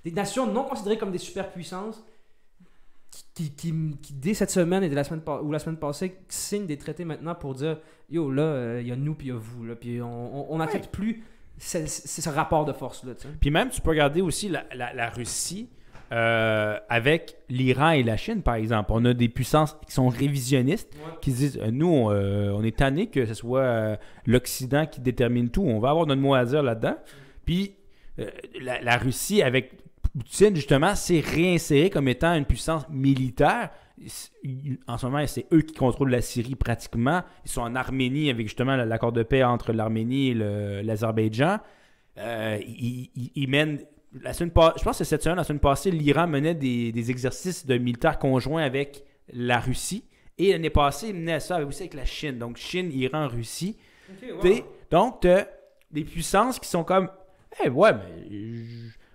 des 0.04 0.12
nations 0.12 0.46
non 0.52 0.64
considérées 0.64 0.98
comme 0.98 1.10
des 1.12 1.18
superpuissances 1.18 2.02
qui, 3.10 3.24
qui, 3.34 3.50
qui, 3.72 3.96
qui, 4.02 4.12
dès 4.12 4.34
cette 4.34 4.50
semaine 4.50 4.82
et 4.84 4.88
de 4.88 4.94
la 4.94 5.04
semaine 5.04 5.22
ou 5.42 5.50
la 5.52 5.58
semaine 5.58 5.78
passée 5.78 6.16
signent 6.28 6.66
des 6.66 6.78
traités 6.78 7.04
maintenant 7.04 7.34
pour 7.34 7.54
dire 7.54 7.78
yo 8.08 8.30
là 8.30 8.42
euh, 8.42 8.78
il 8.82 8.88
y 8.88 8.92
a 8.92 8.96
nous 8.96 9.14
puis 9.14 9.28
il 9.28 9.30
y 9.30 9.32
a 9.32 9.38
vous 9.38 9.64
là 9.64 9.74
puis 9.74 10.00
on 10.00 10.56
n'accepte 10.58 10.90
plus 10.92 11.24
ce, 11.58 11.86
ce- 11.86 12.22
ce 12.22 12.28
rapport 12.30 12.64
de 12.64 12.72
force 12.72 13.04
là. 13.04 13.12
Puis 13.40 13.50
même, 13.50 13.68
tu 13.68 13.80
peux 13.82 13.90
regarder 13.90 14.20
aussi 14.22 14.48
la, 14.48 14.64
la- 14.74 14.94
la 14.94 15.10
Russie 15.10 15.68
euh, 16.12 16.76
avec 16.88 17.36
l'Iran 17.48 17.90
et 17.90 18.02
la 18.02 18.16
Chine, 18.16 18.42
par 18.42 18.54
exemple. 18.56 18.90
On 18.94 19.04
a 19.04 19.14
des 19.14 19.28
puissances 19.28 19.76
qui 19.86 19.92
sont 19.92 20.08
révisionnistes, 20.08 20.92
qui 21.20 21.30
se 21.32 21.36
disent 21.36 21.58
euh, 21.62 21.70
nous, 21.70 21.86
on, 21.88 22.10
euh, 22.10 22.50
on 22.52 22.62
est 22.64 22.76
tanné 22.76 23.06
que 23.06 23.26
ce 23.26 23.34
soit 23.34 23.98
l'Occident 24.26 24.86
qui 24.86 25.00
détermine 25.00 25.50
tout. 25.50 25.62
On 25.62 25.78
va 25.78 25.90
avoir 25.90 26.06
notre 26.06 26.20
mot 26.20 26.34
à 26.34 26.44
dire 26.44 26.62
là-dedans. 26.62 26.96
Puis 27.44 27.74
la, 28.60 28.80
la 28.80 28.96
Russie, 28.98 29.42
avec 29.42 29.72
Poutine, 30.18 30.56
justement, 30.56 30.96
s'est 30.96 31.20
réinsérée 31.20 31.88
comme 31.90 32.08
étant 32.08 32.34
une 32.34 32.44
puissance 32.44 32.88
militaire. 32.90 33.70
En 34.88 34.98
ce 34.98 35.06
moment, 35.06 35.24
c'est 35.28 35.46
eux 35.52 35.60
qui 35.62 35.74
contrôlent 35.74 36.10
la 36.10 36.20
Syrie 36.22 36.56
pratiquement. 36.56 37.22
Ils 37.44 37.50
sont 37.50 37.60
en 37.60 37.74
Arménie 37.76 38.28
avec 38.30 38.46
justement 38.48 38.74
l'accord 38.76 39.12
de 39.12 39.22
paix 39.22 39.44
entre 39.44 39.72
l'Arménie 39.72 40.30
et 40.30 40.82
l'Azerbaïdjan. 40.82 41.58
Ils, 42.16 43.10
ils- 43.14 43.30
ils 43.36 43.48
mènent. 43.48 43.78
La 44.22 44.32
semaine 44.32 44.50
pas- 44.50 44.74
je 44.78 44.82
pense 44.82 44.98
que 44.98 45.04
cette 45.04 45.22
semaine, 45.22 45.36
la 45.36 45.44
semaine 45.44 45.60
passée, 45.60 45.90
l'Iran 45.90 46.26
menait 46.26 46.54
des, 46.54 46.90
des 46.90 47.10
exercices 47.10 47.64
de 47.64 47.78
militaires 47.78 48.18
conjoints 48.18 48.62
avec 48.62 49.04
la 49.32 49.60
Russie. 49.60 50.04
Et 50.36 50.52
l'année 50.52 50.70
passée, 50.70 51.08
ils 51.08 51.14
menaient 51.14 51.38
ça 51.38 51.62
aussi 51.64 51.82
avec 51.82 51.94
la 51.94 52.04
Chine. 52.04 52.38
Donc, 52.38 52.56
Chine, 52.56 52.90
Iran, 52.92 53.28
Russie. 53.28 53.76
Donc, 54.90 55.20
tu 55.20 55.28
des 55.90 56.04
puissances 56.04 56.58
qui 56.58 56.68
sont 56.68 56.82
comme 56.84 57.08
Eh 57.64 57.68
ouais, 57.68 57.92
mais 57.92 58.62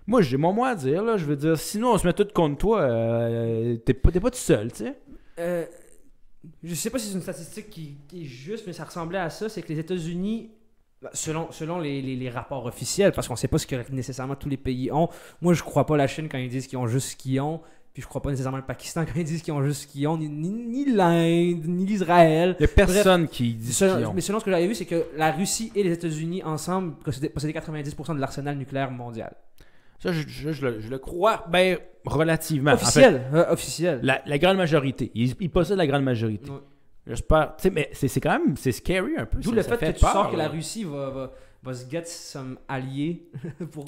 moi 0.06 0.20
j'ai 0.22 0.36
mon 0.36 0.52
mot 0.52 0.64
à 0.64 0.74
dire, 0.74 1.02
là. 1.02 1.16
Je 1.16 1.24
veux 1.24 1.36
dire, 1.36 1.56
sinon 1.58 1.92
on 1.92 1.98
se 1.98 2.06
met 2.06 2.12
tout 2.12 2.28
contre 2.34 2.58
toi, 2.58 2.80
euh, 2.82 3.76
t'es 3.78 3.94
pas, 3.94 4.10
t'es 4.12 4.20
pas 4.20 4.30
tout 4.30 4.36
seul, 4.38 4.70
tu 4.72 4.84
sais. 4.84 4.94
Euh, 5.38 5.64
je 6.62 6.74
sais 6.74 6.90
pas 6.90 6.98
si 6.98 7.08
c'est 7.08 7.14
une 7.14 7.22
statistique 7.22 7.70
qui, 7.70 7.96
qui 8.08 8.22
est 8.22 8.26
juste, 8.26 8.66
mais 8.66 8.72
ça 8.72 8.84
ressemblait 8.84 9.18
à 9.18 9.30
ça. 9.30 9.48
C'est 9.48 9.62
que 9.62 9.68
les 9.72 9.78
États-Unis, 9.78 10.50
selon, 11.12 11.48
selon 11.52 11.78
les, 11.78 12.00
les- 12.02 12.16
les 12.16 12.30
rapports 12.30 12.64
officiels, 12.66 13.12
parce 13.12 13.28
qu'on 13.28 13.36
sait 13.36 13.48
pas 13.48 13.58
ce 13.58 13.66
que 13.66 13.76
nécessairement 13.92 14.34
tous 14.36 14.48
les 14.48 14.56
pays 14.56 14.90
ont. 14.92 15.08
Moi, 15.42 15.54
je 15.54 15.62
crois 15.62 15.86
pas 15.86 15.96
la 15.96 16.06
Chine 16.06 16.28
quand 16.30 16.38
ils 16.38 16.48
disent 16.48 16.66
qu'ils 16.66 16.78
ont 16.78 16.86
juste 16.86 17.10
ce 17.10 17.16
qu'ils 17.16 17.40
ont. 17.40 17.60
Puis 17.92 18.02
je 18.02 18.08
crois 18.08 18.20
pas 18.20 18.28
nécessairement 18.28 18.58
le 18.58 18.64
Pakistan 18.64 19.06
quand 19.06 19.12
ils 19.18 19.24
disent 19.24 19.40
qu'ils 19.40 19.54
ont 19.54 19.62
juste 19.64 19.90
qu'ils 19.90 20.06
ont 20.06 20.18
ni, 20.18 20.28
ni, 20.28 20.50
ni 20.50 20.84
l'Inde, 20.92 21.64
ni 21.64 21.86
l'Israël. 21.86 22.54
Il 22.58 22.62
y 22.62 22.64
a 22.66 22.68
personne 22.68 23.26
qui 23.26 23.54
dit 23.54 23.72
Selon- 23.72 23.96
qu'ils 23.96 24.06
ont. 24.06 24.12
mais 24.12 24.20
selon 24.20 24.38
ce 24.38 24.44
que 24.44 24.50
j'avais 24.50 24.66
vu, 24.66 24.74
c'est 24.74 24.84
que 24.84 25.06
la 25.16 25.32
Russie 25.32 25.72
et 25.74 25.82
les 25.82 25.92
États-Unis 25.92 26.42
ensemble 26.42 26.94
possédaient, 26.96 27.30
possédaient 27.30 27.54
90% 27.58 28.14
de 28.14 28.20
l'arsenal 28.20 28.58
nucléaire 28.58 28.90
mondial. 28.90 29.34
Ça, 29.98 30.12
je, 30.12 30.28
je- 30.28 30.52
je 30.52 30.66
le, 30.66 30.80
je 30.80 30.88
le 30.90 30.98
crois, 30.98 31.46
ben, 31.50 31.78
relativement. 32.04 32.72
En 32.72 32.76
fait, 32.76 32.82
officiel, 32.84 33.22
euh, 33.32 33.50
officiel. 33.50 34.00
la, 34.02 34.20
la 34.26 34.36
grande 34.38 34.58
majorité. 34.58 35.10
Ils, 35.14 35.34
ils 35.40 35.48
possèdent 35.50 35.78
la 35.78 35.86
grande 35.86 36.04
majorité. 36.04 36.50
Ouais. 36.50 36.58
J'espère. 37.06 37.54
Tu 37.56 37.62
sais, 37.64 37.70
mais 37.70 37.90
c'est 37.92 38.20
quand 38.20 38.38
même. 38.38 38.56
C'est 38.56 38.72
scary 38.72 39.16
un 39.16 39.26
peu. 39.26 39.38
D'où 39.38 39.52
le 39.52 39.62
ça 39.62 39.76
fait, 39.78 39.92
que 39.92 39.98
tu 39.98 40.04
peur, 40.04 40.12
sors 40.12 40.30
que 40.30 40.36
la. 40.36 40.48
Russie 40.48 40.84
va, 40.84 41.10
va, 41.10 41.32
va 41.62 41.74
se 41.74 41.88
get 41.88 42.04
some 42.06 42.58
alliés 42.68 43.28
pour 43.72 43.84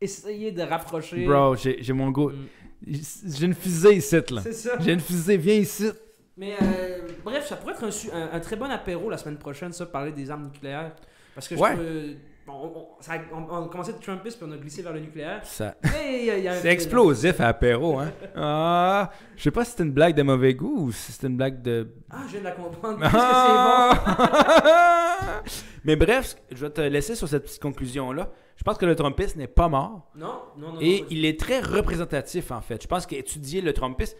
essayer 0.00 0.52
de 0.52 0.62
rapprocher. 0.62 1.24
Bro, 1.24 1.56
j'ai 1.56 1.92
mon 1.92 2.10
go. 2.10 2.30
Mm. 2.30 2.46
J'ai 2.86 3.46
une 3.46 3.54
fusée 3.54 3.96
ici, 3.96 4.16
là. 4.30 4.40
C'est 4.42 4.52
ça. 4.52 4.78
J'ai 4.80 4.92
une 4.92 5.00
fusée, 5.00 5.36
viens 5.36 5.54
ici. 5.54 5.90
Mais 6.36 6.54
euh, 6.62 7.08
bref, 7.24 7.46
ça 7.48 7.56
pourrait 7.56 7.72
être 7.74 7.82
un, 7.84 7.90
su- 7.90 8.10
un- 8.12 8.30
un 8.32 8.38
très 8.40 8.54
bon 8.54 8.70
apéro 8.70 9.10
la 9.10 9.16
semaine 9.18 9.38
prochaine, 9.38 9.72
ça, 9.72 9.86
parler 9.86 10.12
des 10.12 10.30
armes 10.30 10.44
nucléaires. 10.44 10.94
Parce 11.34 11.48
que 11.48 11.56
je 11.56 11.60
peux- 11.60 12.14
on, 12.48 12.78
on- 12.78 12.86
ça 13.00 13.12
a- 13.12 13.34
on- 13.34 13.46
on 13.50 13.82
de 13.82 13.92
Trumpiste 14.02 14.38
puis 14.38 14.46
on 14.48 14.52
a 14.52 14.56
glissé 14.56 14.82
vers 14.82 14.92
le 14.92 15.00
nucléaire. 15.00 15.40
Ça- 15.44 15.74
C'est 15.82 16.66
explosif 16.68 17.40
à 17.40 17.48
apéro, 17.48 17.98
hein. 17.98 18.10
Ah, 18.36 19.10
je 19.36 19.42
sais 19.42 19.50
pas 19.50 19.64
si 19.64 19.72
c'est 19.76 19.82
une 19.82 19.92
blague 19.92 20.14
de 20.14 20.22
mauvais 20.22 20.54
goût 20.54 20.86
ou 20.86 20.92
si 20.92 21.12
c'est 21.12 21.26
une 21.26 21.36
blague 21.36 21.62
de. 21.62 21.88
Ah, 22.10 22.18
je 22.26 22.32
viens 22.32 22.40
de 22.40 22.44
la 22.44 22.50
comprendre. 22.52 22.98
Qu'est-ce 22.98 23.12
que 23.12 23.18
c'est 23.18 23.22
bon? 23.22 24.38
Ah! 24.40 25.42
Mais 25.84 25.96
bref, 25.96 26.36
je 26.50 26.56
vais 26.66 26.70
te 26.70 26.80
laisser 26.80 27.14
sur 27.14 27.28
cette 27.28 27.44
petite 27.44 27.62
conclusion-là. 27.62 28.30
Je 28.56 28.64
pense 28.64 28.76
que 28.76 28.86
le 28.86 28.96
Trumpisme 28.96 29.38
n'est 29.38 29.46
pas 29.46 29.68
mort 29.68 30.10
Non, 30.16 30.40
non, 30.58 30.72
non. 30.74 30.80
et 30.80 31.00
non, 31.02 31.06
il 31.10 31.24
est 31.24 31.38
très 31.38 31.60
représentatif 31.60 32.50
en 32.50 32.60
fait. 32.60 32.82
Je 32.82 32.88
pense 32.88 33.06
qu'étudier 33.06 33.60
le 33.60 33.72
Trumpisme, 33.72 34.16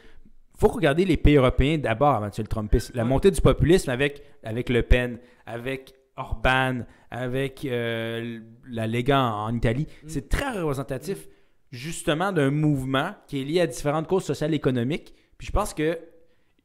faut 0.56 0.68
regarder 0.68 1.04
les 1.04 1.16
pays 1.16 1.36
européens 1.36 1.78
d'abord 1.78 2.14
avant 2.14 2.26
de 2.28 2.32
le 2.38 2.46
Trumpisme. 2.46 2.92
La 2.96 3.02
Ouais. 3.02 3.08
montée 3.08 3.30
du 3.30 3.40
populisme 3.40 3.90
avec, 3.90 4.22
avec 4.44 4.68
Le 4.70 4.82
Pen, 4.82 5.18
avec 5.46 5.94
Orban, 6.18 6.80
avec 7.10 7.64
euh, 7.64 8.40
la 8.68 8.86
Lega 8.86 9.20
en, 9.20 9.44
en 9.46 9.54
Italie, 9.54 9.86
Mm. 10.02 10.08
c'est 10.08 10.28
très 10.28 10.50
représentatif 10.60 11.28
justement 11.70 12.32
d'un 12.32 12.50
mouvement 12.50 13.14
qui 13.26 13.40
est 13.40 13.44
lié 13.44 13.60
à 13.60 13.66
différentes 13.66 14.06
causes 14.08 14.24
sociales 14.24 14.52
et 14.52 14.56
économiques. 14.56 15.14
Puis 15.36 15.46
je 15.46 15.52
pense 15.52 15.72
que 15.74 15.98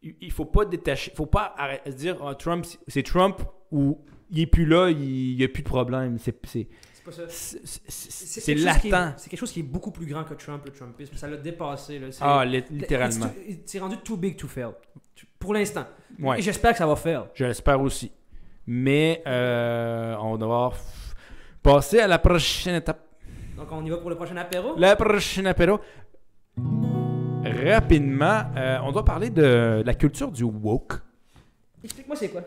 il 0.01 0.31
faut 0.31 0.45
pas 0.45 0.65
détacher, 0.65 1.11
faut 1.15 1.25
pas 1.25 1.53
arrêter 1.57 1.91
dire 1.93 2.17
Ah, 2.25 2.35
Trump, 2.35 2.65
c'est 2.87 3.03
Trump 3.03 3.41
ou 3.71 3.99
il 4.29 4.39
est 4.41 4.45
plus 4.47 4.65
là, 4.65 4.89
il 4.89 5.35
n'y 5.37 5.43
a 5.43 5.47
plus 5.47 5.63
de 5.63 5.67
problème. 5.69 6.17
C'est 6.17 6.35
c'est- 6.45 6.67
latent. 8.55 9.13
C'est 9.17 9.29
quelque 9.29 9.39
chose 9.39 9.51
qui 9.51 9.59
est 9.59 9.63
beaucoup 9.63 9.91
plus 9.91 10.05
grand 10.05 10.23
que 10.23 10.33
Trump, 10.35 10.63
le 10.65 10.71
Trumpisme. 10.71 11.15
Ça 11.15 11.27
l'a 11.27 11.37
dépassé. 11.37 11.99
Là. 11.99 12.07
Ah, 12.21 12.45
li- 12.45 12.63
littéralement. 12.71 13.29
C'est 13.65 13.79
rendu 13.79 13.97
too 13.97 14.15
big 14.17 14.35
to 14.37 14.47
fail? 14.47 14.69
Pour 15.39 15.53
l'instant. 15.53 15.85
Ouais. 16.19 16.39
Et 16.39 16.41
j'espère 16.41 16.71
que 16.71 16.77
ça 16.77 16.87
va 16.87 16.95
faire. 16.95 17.27
Je 17.33 17.45
l'espère 17.45 17.81
aussi. 17.81 18.11
Mais 18.67 19.21
euh, 19.27 20.15
on 20.21 20.31
va 20.33 20.37
devoir 20.37 20.73
passer 21.61 21.99
à 21.99 22.07
la 22.07 22.19
prochaine 22.19 22.75
étape. 22.75 22.99
Donc 23.57 23.67
on 23.71 23.83
y 23.85 23.89
va 23.89 23.97
pour 23.97 24.09
le 24.09 24.15
prochain 24.15 24.37
apéro? 24.37 24.73
La 24.77 24.95
prochaine 24.95 25.47
apéro. 25.47 25.79
Rapidement, 27.65 28.41
euh, 28.57 28.77
on 28.83 28.91
doit 28.91 29.05
parler 29.05 29.29
de 29.29 29.83
la 29.85 29.93
culture 29.93 30.31
du 30.31 30.43
woke. 30.43 30.93
Explique-moi 31.83 32.15
c'est 32.15 32.29
quoi. 32.29 32.41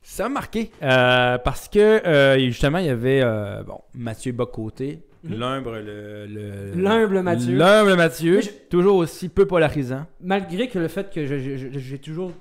Ça 0.00 0.24
m'a 0.24 0.34
marqué 0.40 0.70
euh, 0.82 1.36
parce 1.38 1.68
que 1.68 2.36
justement, 2.38 2.78
il 2.78 2.86
y 2.86 2.90
avait 2.90 3.22
bon, 3.66 3.80
Mathieu 3.94 4.32
Bocoté, 4.32 5.02
Mhm. 5.24 5.34
l'humble, 5.38 5.70
le, 5.84 6.26
le- 6.26 6.72
L'humble 6.80 7.22
Mathieu. 7.22 7.56
L'humble 7.58 7.96
Mathieu, 7.96 8.40
je- 8.40 8.50
toujours 8.70 8.96
aussi 8.96 9.28
peu 9.28 9.46
polarisant. 9.46 10.06
Malgré 10.22 10.68
que 10.68 10.78
le 10.78 10.86
fait 10.88 11.12
que 11.12 11.26
j'ai 11.26 11.98
toujours 11.98 12.32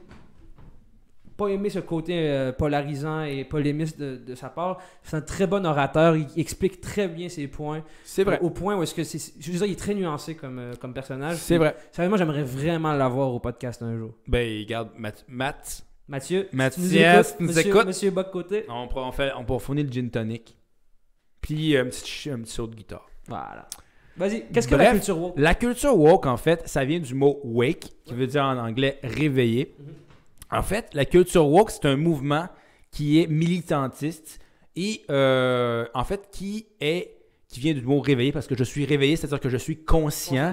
pas 1.38 1.48
aimé 1.50 1.70
ce 1.70 1.80
côté 1.80 2.14
euh, 2.18 2.52
polarisant 2.52 3.24
et 3.24 3.44
polémiste 3.44 4.00
de, 4.00 4.18
de 4.18 4.36
sa 4.36 4.50
part, 4.50 4.80
c'est 5.04 5.16
un 5.16 5.22
très 5.22 5.46
bon 5.46 5.66
orateur. 5.66 6.16
Il 6.16 6.28
explique 6.38 6.82
très 6.82 7.08
bien 7.08 7.30
ses 7.30 7.48
points. 7.48 7.84
C'est 8.04 8.24
vrai. 8.24 8.40
Au 8.42 8.50
point 8.50 8.76
où 8.76 8.84
est-ce 8.84 8.96
que 8.96 9.04
c'est. 9.04 9.34
Je 9.40 9.52
veux 9.52 9.58
dire, 9.60 9.68
il 9.68 9.74
est 9.74 9.76
très 9.76 9.94
nuancé 9.94 10.36
comme, 10.36 10.58
euh, 10.60 10.74
comme 10.82 10.94
personnage. 10.94 11.38
C'est 11.38 11.58
vrai. 11.58 11.76
Sérieusement, 11.92 12.18
j'aimerais 12.18 12.44
vraiment 12.44 12.94
l'avoir 12.94 13.32
au 13.34 13.40
podcast 13.40 13.82
un 13.84 13.96
jour. 13.98 14.12
Ben, 14.28 14.60
regarde, 14.64 14.90
Matt, 14.98 15.24
Matt, 15.28 15.84
Mathieu, 16.08 16.48
Mathias, 16.52 16.78
tu 16.80 16.84
nous 16.84 16.98
écoutes, 17.00 17.40
nous 17.40 17.48
monsieur, 17.48 17.70
écoute. 17.70 17.86
monsieur 17.86 18.12
Boc-Côté. 18.12 18.66
on 18.70 18.88
pourra, 18.88 19.08
on 19.08 19.12
fait, 19.12 19.32
on 19.38 19.46
pourra 19.46 19.60
fournir 19.60 19.86
le 19.86 19.92
gin 19.92 20.10
tonic. 20.10 20.58
Puis 21.42 21.76
euh, 21.76 21.84
un 21.84 21.86
petit, 21.86 22.30
un 22.30 22.40
petit 22.40 22.52
saut 22.54 22.68
de 22.68 22.76
guitare. 22.76 23.08
Voilà. 23.28 23.68
Vas-y, 24.16 24.46
qu'est-ce 24.52 24.68
que 24.68 24.76
la 24.76 24.92
culture 24.92 25.20
woke? 25.20 25.34
La 25.38 25.54
culture 25.54 25.96
woke, 25.96 26.26
en 26.26 26.38
fait, 26.38 26.68
ça 26.68 26.84
vient 26.84 27.00
du 27.00 27.14
mot 27.14 27.40
wake, 27.44 27.92
qui 28.04 28.16
veut 28.16 28.26
dire 28.26 28.44
en 28.44 28.58
anglais 28.58 29.00
réveiller. 29.04 29.76
Mhm. 29.78 29.94
En 30.52 30.64
fait, 30.64 30.90
la 30.94 31.06
culture 31.06 31.48
woke, 31.48 31.72
c'est 31.72 31.86
un 31.86 31.98
mouvement 31.98 32.48
qui 32.92 33.22
est 33.22 33.28
militantiste 33.28 34.40
et 34.76 35.04
euh, 35.10 35.86
en 35.94 36.04
fait 36.04 36.30
qui 36.32 36.68
est 36.80 37.14
qui 37.50 37.62
vient 37.62 37.74
du 37.74 37.82
mot 37.82 38.02
réveiller 38.02 38.34
parce 38.34 38.46
que 38.46 38.58
je 38.58 38.64
suis 38.66 38.84
réveillé, 38.84 39.16
c'est-à-dire 39.16 39.40
que 39.40 39.48
je 39.48 39.56
suis 39.56 39.78
conscient 39.86 40.52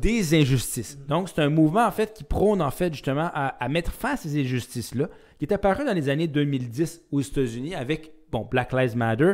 des 0.00 0.34
injustices. 0.40 0.96
Mhm. 1.00 1.06
Donc, 1.06 1.28
c'est 1.28 1.40
un 1.42 1.48
mouvement, 1.48 1.84
en 1.84 1.90
fait, 1.90 2.14
qui 2.14 2.22
prône, 2.22 2.62
en 2.62 2.70
fait, 2.70 2.92
justement, 2.94 3.28
à, 3.34 3.48
à 3.48 3.68
mettre 3.68 3.90
fin 3.92 4.12
à 4.12 4.16
ces 4.16 4.40
injustices-là, 4.40 5.08
qui 5.40 5.46
est 5.46 5.52
apparu 5.52 5.84
dans 5.84 5.92
les 5.92 6.08
années 6.08 6.28
2010 6.28 7.02
aux 7.10 7.20
États-Unis 7.20 7.74
avec, 7.74 8.12
bon, 8.30 8.46
Black 8.48 8.72
Lives 8.72 8.96
Matter, 8.96 9.32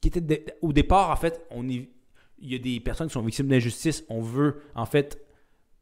qui 0.00 0.08
était, 0.08 0.22
de- 0.22 0.40
au 0.62 0.72
départ, 0.72 1.10
en 1.10 1.16
fait, 1.16 1.42
on 1.50 1.68
est- 1.68 1.90
il 2.38 2.50
y 2.50 2.54
a 2.54 2.58
des 2.60 2.80
personnes 2.80 3.08
qui 3.08 3.12
sont 3.12 3.20
victimes 3.20 3.48
d'injustice. 3.48 4.02
On 4.08 4.22
veut, 4.22 4.62
en 4.74 4.86
fait, 4.86 5.22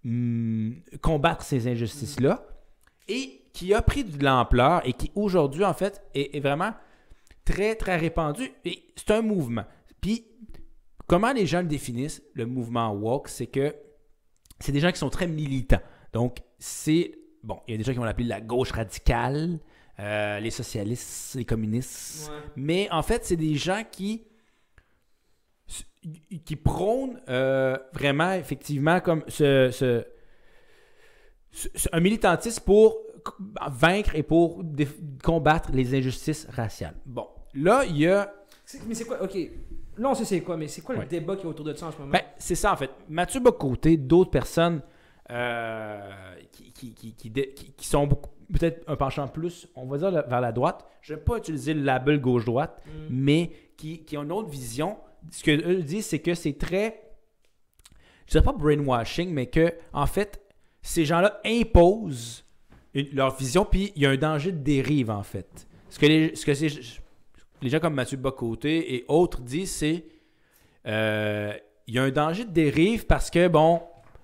hum, 0.05 0.75
combattre 1.01 1.45
ces 1.45 1.69
injustices-là, 1.69 2.45
et 3.09 3.43
qui 3.53 3.73
a 3.75 3.83
pris 3.83 4.05
de 4.05 4.23
l'ampleur 4.25 4.83
et 4.87 4.93
qui, 4.93 5.11
aujourd'hui, 5.15 5.65
en 5.65 5.75
fait, 5.75 6.03
est, 6.15 6.37
est 6.37 6.41
vraiment 6.41 6.73
très, 7.45 7.75
très 7.77 7.97
répandu. 7.97 8.51
Et 8.65 8.83
c'est 8.97 9.11
un 9.13 9.23
mouvement. 9.23 9.65
Puis, 10.01 10.27
comment 11.07 11.33
les 11.33 11.47
gens 11.47 11.61
le 11.61 11.69
définissent, 11.69 12.23
le 12.35 12.47
mouvement 12.47 12.93
woke, 12.93 13.29
c'est 13.29 13.47
que 13.47 13.75
c'est 14.61 14.73
des 14.73 14.81
gens 14.81 14.91
qui 14.93 14.99
sont 14.99 15.11
très 15.11 15.27
militants. 15.27 15.81
Donc, 16.13 16.39
c'est. 16.59 17.13
Bon, 17.43 17.61
il 17.69 17.73
y 17.73 17.75
a 17.75 17.79
des 17.79 17.85
gens 17.85 17.93
qui 17.93 17.99
vont 17.99 18.05
l'appeler 18.05 18.27
la 18.29 18.41
gauche 18.41 18.71
radicale, 18.73 19.59
euh, 19.99 20.41
les 20.41 20.51
socialistes, 20.51 21.35
les 21.35 21.45
communistes. 21.45 22.31
Ouais. 22.31 22.39
Mais 22.57 22.89
en 22.91 23.03
fait, 23.03 23.25
c'est 23.25 23.37
des 23.37 23.55
gens 23.57 23.83
qui. 23.91 24.25
qui 26.45 26.57
prônent 26.57 27.21
euh, 27.29 27.77
vraiment, 27.93 28.33
effectivement, 28.33 29.01
comme 29.01 29.25
ce. 29.29 29.71
ce- 29.71 29.71
ce- 29.73 30.05
ce- 30.05 30.05
un 31.93 32.01
militantisme 32.01 32.63
pour 32.65 32.99
vaincre 33.71 34.15
et 34.17 34.23
pour 34.23 34.63
combattre 35.23 35.71
les 35.73 35.95
injustices 35.95 36.47
raciales. 36.51 36.95
Bon, 37.07 37.27
là, 37.55 37.85
il 37.87 37.97
y 37.99 38.07
a 38.07 38.33
Mais 38.87 38.95
c'est 38.95 39.05
quoi 39.05 39.23
Ok. 39.23 39.37
Là, 39.97 40.11
on 40.11 40.15
sait 40.15 40.25
c'est 40.25 40.41
quoi, 40.41 40.57
mais 40.57 40.67
c'est 40.69 40.81
quoi 40.83 40.97
Ouais. 40.97 41.03
le 41.03 41.07
débat 41.09 41.37
qui 41.37 41.43
est 41.43 41.47
autour 41.49 41.65
de 41.65 41.73
ça 41.75 41.87
en 41.87 41.93
ce 41.93 41.99
moment? 41.99 42.11
Ben, 42.11 42.23
c'est 42.37 42.57
ça, 42.57 42.73
en 42.73 42.77
fait. 42.77 42.91
Mathieu 43.09 43.39
Bocoté, 43.41 43.97
d'autres 43.97 44.31
personnes 44.33 44.83
euh, 45.31 46.35
qui, 46.51 46.93
qui, 46.93 47.15
qui, 47.15 47.31
qui 47.33 47.87
sont 47.87 48.07
beaucoup- 48.09 48.31
peut-être 48.53 48.83
un 48.89 48.97
penchant 48.97 49.29
plus, 49.29 49.69
on 49.77 49.87
va 49.87 49.99
dire, 49.99 50.11
vers 50.11 50.41
la 50.41 50.51
droite. 50.53 50.85
Je 51.01 51.15
n'aime 51.15 51.23
pas 51.23 51.37
utiliser 51.39 51.75
le 51.75 51.83
label 51.83 52.21
gauche-droite, 52.21 52.83
Mm. 52.87 52.91
mais 53.11 53.51
qui, 53.77 54.05
qui 54.05 54.17
ont 54.19 54.25
une 54.25 54.33
autre 54.33 54.49
vision. 54.49 54.97
Ce 55.31 55.43
qu'eux 55.45 55.83
disent, 55.83 56.07
c'est 56.07 56.19
que 56.19 56.35
c'est 56.35 56.59
très, 56.59 57.01
je 58.27 58.33
dirais 58.33 58.45
pas 58.45 58.53
brainwashing, 58.53 59.31
mais 59.33 59.47
que, 59.47 59.73
en 59.93 60.07
fait, 60.07 60.41
ces 60.87 61.05
gens-là 61.05 61.41
imposent 61.45 62.45
une- 62.95 63.09
leur 63.13 63.35
vision, 63.37 63.65
puis 63.65 63.93
il 63.97 64.03
y 64.03 64.07
a 64.07 64.11
un 64.11 64.17
danger 64.17 64.53
de 64.53 64.59
dérive, 64.59 65.11
en 65.11 65.23
fait. 65.23 65.67
Ce 65.91 65.99
que 65.99 66.07
les, 66.07 66.35
ce 66.37 66.45
que 66.47 66.53
les 67.63 67.69
gens 67.71 67.81
comme 67.81 67.95
Mathieu 67.95 68.17
Bocoté 68.19 68.95
et 68.97 69.05
autres 69.09 69.41
disent, 69.41 69.73
c'est 69.75 70.05
euh, 70.87 71.53
il 71.87 71.95
y 71.95 71.99
a 71.99 72.03
un 72.03 72.11
danger 72.11 72.45
de 72.45 72.51
dérive 72.51 73.07
parce 73.07 73.31
que, 73.31 73.49
bon, 73.49 73.81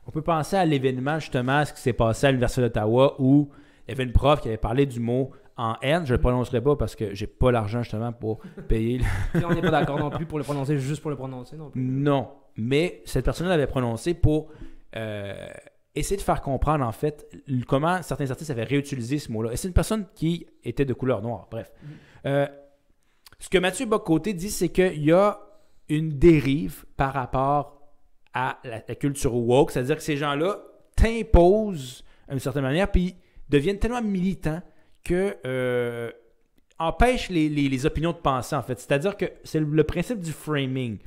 on 0.06 0.10
peut 0.10 0.22
penser 0.22 0.56
à 0.56 0.64
l'événement, 0.64 1.18
justement, 1.18 1.64
ce 1.64 1.72
qui 1.72 1.80
s'est 1.80 1.92
passé 1.92 2.26
à 2.26 2.30
l'Université 2.30 2.62
d'Ottawa 2.62 3.16
où 3.18 3.48
il 3.86 3.90
y 3.90 3.94
avait 3.94 4.04
une 4.04 4.12
prof 4.12 4.40
qui 4.40 4.48
avait 4.48 4.56
parlé 4.56 4.86
du 4.86 5.00
mot 5.00 5.30
en 5.56 5.76
haine. 5.82 6.04
Je 6.06 6.12
ne 6.12 6.16
le 6.16 6.20
prononcerai 6.20 6.60
pas 6.62 6.76
parce 6.76 6.94
que 6.96 7.14
j'ai 7.14 7.26
pas 7.26 7.50
l'argent, 7.52 7.82
justement, 7.82 8.12
pour 8.12 8.40
payer. 8.68 8.98
le- 9.34 9.44
on 9.46 9.54
n'est 9.54 9.60
pas 9.62 9.70
d'accord 9.70 9.98
non 9.98 10.10
plus 10.10 10.26
pour 10.26 10.38
le 10.38 10.44
prononcer 10.44 10.78
juste 10.78 11.00
pour 11.02 11.10
le 11.10 11.16
prononcer 11.16 11.56
non 11.56 11.70
plus. 11.70 11.80
non. 11.80 12.28
Mais 12.56 13.00
cette 13.04 13.24
personne 13.24 13.48
l'avait 13.48 13.66
prononcé 13.68 14.12
pour 14.14 14.48
euh, 14.96 15.48
essayer 15.94 16.16
de 16.16 16.22
faire 16.22 16.40
comprendre, 16.40 16.84
en 16.84 16.92
fait, 16.92 17.26
comment 17.66 18.02
certains 18.02 18.30
artistes 18.30 18.50
avaient 18.50 18.64
réutilisé 18.64 19.18
ce 19.18 19.30
mot-là. 19.32 19.52
Et 19.52 19.56
c'est 19.56 19.68
une 19.68 19.74
personne 19.74 20.06
qui 20.14 20.46
était 20.64 20.84
de 20.84 20.92
couleur 20.94 21.20
noire. 21.22 21.48
Bref. 21.50 21.72
Euh, 22.26 22.46
ce 23.38 23.48
que 23.48 23.58
Mathieu 23.58 23.86
Bocoté 23.86 24.32
dit, 24.34 24.50
c'est 24.50 24.68
qu'il 24.68 25.02
y 25.04 25.12
a 25.12 25.40
une 25.88 26.10
dérive 26.18 26.84
par 26.96 27.12
rapport 27.14 27.80
à 28.34 28.58
la, 28.64 28.82
la 28.86 28.94
culture 28.94 29.34
woke, 29.34 29.72
c'est-à-dire 29.72 29.96
que 29.96 30.02
ces 30.02 30.16
gens-là 30.16 30.60
t'imposent 30.94 32.04
d'une 32.28 32.38
certaine 32.38 32.62
manière, 32.62 32.90
puis 32.90 33.16
deviennent 33.48 33.78
tellement 33.78 34.02
militants 34.02 34.62
que 35.02 35.36
euh, 35.44 36.10
empêchent 36.78 37.30
les, 37.30 37.48
les- 37.48 37.68
les 37.68 37.86
opinions 37.86 38.12
de 38.12 38.18
penser, 38.18 38.54
en 38.54 38.62
fait. 38.62 38.78
C'est-à-dire 38.78 39.16
que 39.16 39.24
c'est 39.42 39.58
le, 39.58 39.66
le 39.66 39.84
principe 39.84 40.20
du 40.20 40.30
framing. 40.30 40.98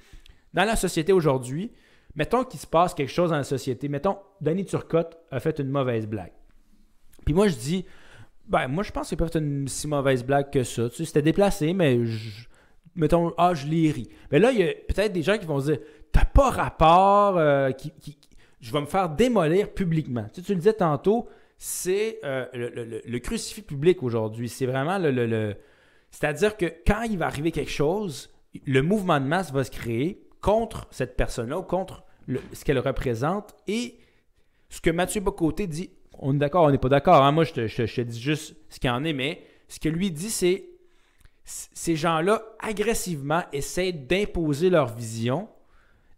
Dans 0.53 0.65
la 0.65 0.75
société 0.75 1.13
aujourd'hui, 1.13 1.71
mettons 2.15 2.43
qu'il 2.43 2.59
se 2.59 2.67
passe 2.67 2.93
quelque 2.93 3.11
chose 3.11 3.29
dans 3.31 3.37
la 3.37 3.43
société. 3.43 3.87
Mettons, 3.89 4.17
Danny 4.41 4.65
Turcotte 4.65 5.17
a 5.31 5.39
fait 5.39 5.59
une 5.59 5.69
mauvaise 5.69 6.07
blague. 6.07 6.33
Puis 7.25 7.33
moi, 7.33 7.47
je 7.47 7.55
dis, 7.55 7.85
ben, 8.47 8.67
moi, 8.67 8.83
je 8.83 8.91
pense 8.91 9.07
qu'il 9.09 9.17
peut 9.17 9.27
faire 9.27 9.41
une 9.41 9.67
si 9.67 9.87
mauvaise 9.87 10.23
blague 10.23 10.49
que 10.51 10.63
ça. 10.63 10.89
Tu 10.89 10.97
sais, 10.97 11.05
c'était 11.05 11.21
déplacé, 11.21 11.73
mais 11.73 11.99
mettons, 12.95 13.33
ah, 13.37 13.53
je 13.53 13.65
l'ai 13.67 13.91
ri. 13.91 14.09
Mais 14.31 14.39
là, 14.39 14.51
il 14.51 14.59
y 14.59 14.63
a 14.63 14.67
peut-être 14.73 15.13
des 15.13 15.21
gens 15.23 15.37
qui 15.37 15.45
vont 15.45 15.59
se 15.59 15.71
dire, 15.71 15.79
t'as 16.11 16.25
pas 16.25 16.49
rapport, 16.49 17.37
euh, 17.37 17.71
qui, 17.71 17.91
je 18.59 18.71
vais 18.71 18.81
me 18.81 18.85
faire 18.85 19.09
démolir 19.09 19.73
publiquement. 19.73 20.25
Tu, 20.33 20.41
sais, 20.41 20.47
tu 20.47 20.51
le 20.53 20.57
disais 20.59 20.73
tantôt, 20.73 21.27
c'est 21.57 22.19
euh, 22.23 22.45
le, 22.53 22.69
le- 22.69 23.01
le- 23.05 23.19
crucifix 23.19 23.61
public 23.61 24.03
aujourd'hui. 24.03 24.49
C'est 24.49 24.65
vraiment 24.65 24.97
le- 24.97 25.11
le- 25.11 25.55
C'est-à-dire 26.11 26.57
que 26.57 26.65
quand 26.85 27.03
il 27.03 27.17
va 27.17 27.27
arriver 27.27 27.51
quelque 27.51 27.71
chose, 27.71 28.29
le 28.65 28.81
mouvement 28.81 29.19
de 29.19 29.25
masse 29.25 29.51
va 29.51 29.63
se 29.63 29.71
créer 29.71 30.21
contre 30.43 30.85
cette 30.91 31.15
personne-là 31.17 31.57
ou 31.57 31.63
contre 31.63 32.03
le- 32.27 32.41
ce 32.51 32.63
qu'elle 32.63 32.77
représente. 32.79 33.55
Et 33.67 33.97
ce 34.69 34.79
que 34.81 34.91
Mathieu 34.91 35.21
Bocoté 35.21 35.65
dit, 35.65 35.89
on 36.19 36.35
est 36.35 36.37
d'accord, 36.37 36.65
on 36.65 36.69
n'est 36.71 36.77
pas 36.77 36.89
d'accord. 36.89 37.23
hein? 37.23 37.31
Moi, 37.31 37.45
je 37.45 37.53
te, 37.53 37.67
je 37.67 37.77
te- 37.77 37.85
je 37.87 37.95
te 37.95 38.01
dis 38.01 38.21
juste 38.21 38.55
ce 38.69 38.79
qu'il 38.79 38.89
en 38.91 39.03
est, 39.05 39.13
mais 39.13 39.41
ce 39.67 39.79
que 39.79 39.89
lui 39.89 40.11
dit, 40.11 40.29
c'est 40.29 40.65
ces 41.45 41.95
gens-là 41.95 42.41
agressivement 42.59 43.43
essaient 43.51 43.91
d'imposer 43.91 44.69
leur 44.69 44.93
vision 44.93 45.49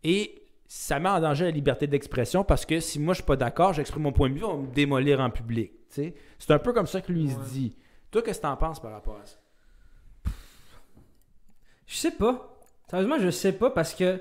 et 0.04 0.42
ça 0.68 1.00
met 1.00 1.10
en 1.10 1.20
danger 1.20 1.46
la 1.46 1.52
liberté 1.52 1.88
d'expression 1.88 2.44
parce 2.44 2.66
que 2.66 2.80
si 2.80 3.00
moi 3.00 3.14
je 3.14 3.18
suis 3.20 3.26
pas 3.26 3.36
d'accord, 3.36 3.74
j'exprime 3.74 4.04
mon 4.04 4.12
point 4.12 4.30
de 4.30 4.36
vue, 4.36 4.44
on 4.44 4.58
va 4.58 4.62
me 4.68 4.74
démolir 4.74 5.20
en 5.22 5.30
public. 5.30 5.72
C'est 5.90 6.14
un 6.50 6.60
peu 6.60 6.74
comme 6.74 6.86
ça 6.88 7.02
que 7.02 7.12
lui 7.12 7.26
Ouais. 7.28 7.34
se 7.34 7.50
dit. 7.54 7.76
Toi, 8.12 8.22
qu'est-ce 8.22 8.40
que 8.40 8.46
tu 8.46 8.52
en 8.52 8.58
penses 8.58 8.80
par 8.82 8.92
rapport 8.92 9.18
à 9.18 9.26
ça? 9.26 9.38
Je 11.88 11.96
sais 11.96 12.12
pas. 12.12 12.55
Sérieusement, 12.90 13.18
je 13.20 13.30
sais 13.30 13.52
pas 13.52 13.70
parce 13.70 13.94
que. 13.94 14.18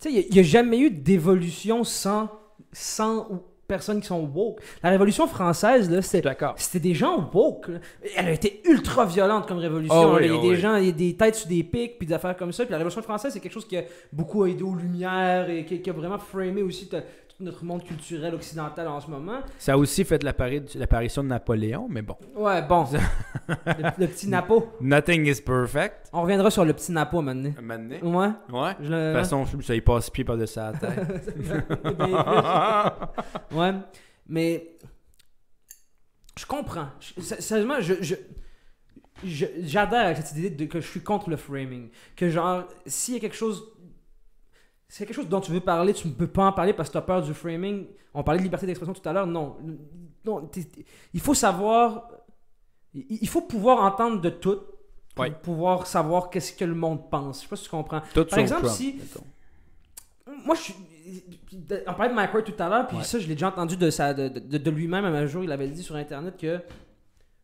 Tu 0.00 0.10
sais, 0.10 0.12
il 0.12 0.32
n'y 0.32 0.40
a, 0.40 0.42
jamais 0.42 0.80
eu 0.80 0.90
d'évolution 0.90 1.84
sans, 1.84 2.28
sans 2.72 3.42
personnes 3.68 4.00
qui 4.00 4.08
sont 4.08 4.20
woke. 4.20 4.60
La 4.82 4.90
Révolution 4.90 5.26
française, 5.26 5.90
là, 5.90 6.02
c'était. 6.02 6.80
des 6.80 6.94
gens 6.94 7.30
woke. 7.32 7.68
là. 7.68 7.78
Elle 8.16 8.26
a 8.26 8.32
été 8.32 8.62
ultra 8.64 9.04
violente 9.06 9.46
comme 9.46 9.58
révolution. 9.58 10.14
Ah 10.14 10.16
oui, 10.16 10.24
il 10.24 10.32
y 10.32 10.34
a 10.34 10.38
ah 10.38 10.42
des 10.42 10.48
oui. 10.48 10.56
gens, 10.56 10.76
il 10.76 10.86
y 10.86 10.88
a 10.88 10.92
des 10.92 11.16
têtes 11.16 11.36
sur 11.36 11.48
des 11.48 11.62
pics, 11.62 11.98
puis 11.98 12.06
des 12.06 12.14
affaires 12.14 12.36
comme 12.36 12.52
ça. 12.52 12.64
Puis 12.64 12.72
la 12.72 12.78
Révolution 12.78 13.02
française, 13.02 13.32
c'est 13.32 13.40
quelque 13.40 13.52
chose 13.52 13.68
qui 13.68 13.76
a 13.76 13.84
beaucoup 14.12 14.44
aidé 14.46 14.62
aux 14.62 14.74
Lumières 14.74 15.48
et 15.50 15.64
qui, 15.64 15.80
qui 15.80 15.90
a 15.90 15.92
vraiment 15.92 16.18
framé 16.18 16.62
aussi 16.62 16.88
tout 16.88 16.96
notre 17.42 17.64
monde 17.64 17.84
culturel 17.84 18.34
occidental 18.34 18.88
en 18.88 19.00
ce 19.00 19.10
moment. 19.10 19.40
Ça 19.58 19.74
a 19.74 19.76
aussi 19.76 20.04
fait 20.04 20.22
l'appari- 20.22 20.62
l'apparition 20.76 21.22
de 21.22 21.28
Napoléon, 21.28 21.86
mais 21.90 22.02
bon. 22.02 22.16
Ouais, 22.34 22.62
bon. 22.62 22.86
le, 23.48 23.54
le 23.98 24.06
petit 24.06 24.28
Napo. 24.28 24.72
Nothing 24.80 25.26
is 25.26 25.40
perfect. 25.42 26.08
On 26.12 26.22
reviendra 26.22 26.50
sur 26.50 26.64
le 26.64 26.72
petit 26.72 26.92
Napo 26.92 27.20
maintenant. 27.22 27.52
Donné. 27.60 28.00
Ouais. 28.02 28.28
Ouais. 28.52 28.72
Je 28.80 28.90
le- 28.90 29.12
De 29.12 29.12
toute 29.12 29.22
façon, 29.22 29.46
ça 29.62 29.74
y 29.74 29.80
passe 29.80 30.10
pied 30.10 30.24
par-dessus 30.24 30.58
la 30.58 30.72
tête. 30.72 31.36
ouais, 33.52 33.74
mais 34.28 34.76
je 36.38 36.46
comprends. 36.46 36.88
Je- 37.00 37.20
Sérieusement, 37.40 37.80
je, 37.80 37.94
je- 38.00 38.14
je- 39.24 39.46
j'adhère 39.62 40.06
à 40.06 40.14
cette 40.14 40.36
idée 40.38 40.50
de, 40.50 40.64
que 40.66 40.80
je 40.80 40.86
suis 40.86 41.02
contre 41.02 41.30
le 41.30 41.36
framing. 41.36 41.88
Que 42.16 42.28
genre, 42.28 42.64
s'il 42.86 43.14
y 43.14 43.16
a 43.16 43.20
quelque 43.20 43.36
chose. 43.36 43.64
A 45.00 45.06
quelque 45.06 45.14
chose 45.14 45.28
dont 45.28 45.40
tu 45.40 45.50
veux 45.52 45.60
parler, 45.60 45.94
tu 45.94 46.06
ne 46.08 46.12
peux 46.12 46.26
pas 46.26 46.44
en 46.46 46.52
parler 46.52 46.72
parce 46.72 46.88
que 46.88 46.92
tu 46.92 46.98
as 46.98 47.02
peur 47.02 47.22
du 47.22 47.32
framing. 47.34 47.86
On 48.14 48.22
parlait 48.22 48.38
de 48.38 48.44
liberté 48.44 48.66
d'expression 48.66 48.92
tout 48.92 49.08
à 49.08 49.12
l'heure. 49.12 49.26
Non. 49.26 49.56
non 50.24 50.50
il 51.14 51.20
faut 51.20 51.34
savoir. 51.34 52.10
Il 52.94 53.28
faut 53.28 53.40
pouvoir 53.40 53.82
entendre 53.82 54.20
de 54.20 54.28
tout 54.30 54.58
pour 55.14 55.24
Ouais. 55.24 55.30
pouvoir 55.30 55.86
savoir 55.86 56.28
qu'est-ce 56.30 56.52
que 56.52 56.64
le 56.64 56.74
monde 56.74 57.08
pense. 57.10 57.38
Je 57.38 57.42
sais 57.42 57.48
pas 57.48 57.56
si 57.56 57.64
tu 57.64 57.70
comprends. 57.70 58.02
Tout 58.14 58.24
Par 58.26 58.38
exemple, 58.38 58.62
Trump, 58.64 58.76
si- 58.76 58.94
mettons. 58.94 59.24
Moi, 60.44 60.54
je 60.56 60.60
suis. 60.60 60.74
On 61.86 61.94
parlait 61.94 62.10
de 62.10 62.14
Mike 62.14 62.32
Ward 62.34 62.44
tout 62.44 62.62
à 62.62 62.68
l'heure, 62.68 62.86
puis 62.86 62.96
Ouais. 62.98 63.04
ça, 63.04 63.18
je 63.18 63.26
l'ai 63.26 63.34
déjà 63.34 63.48
entendu 63.48 63.76
de, 63.76 63.90
sa, 63.90 64.14
de, 64.14 64.28
de, 64.28 64.58
de 64.58 64.70
lui-même 64.70 65.04
un 65.04 65.26
jour. 65.26 65.42
Il 65.44 65.52
avait 65.52 65.68
dit 65.68 65.82
sur 65.82 65.96
Internet 65.96 66.36
que 66.38 66.60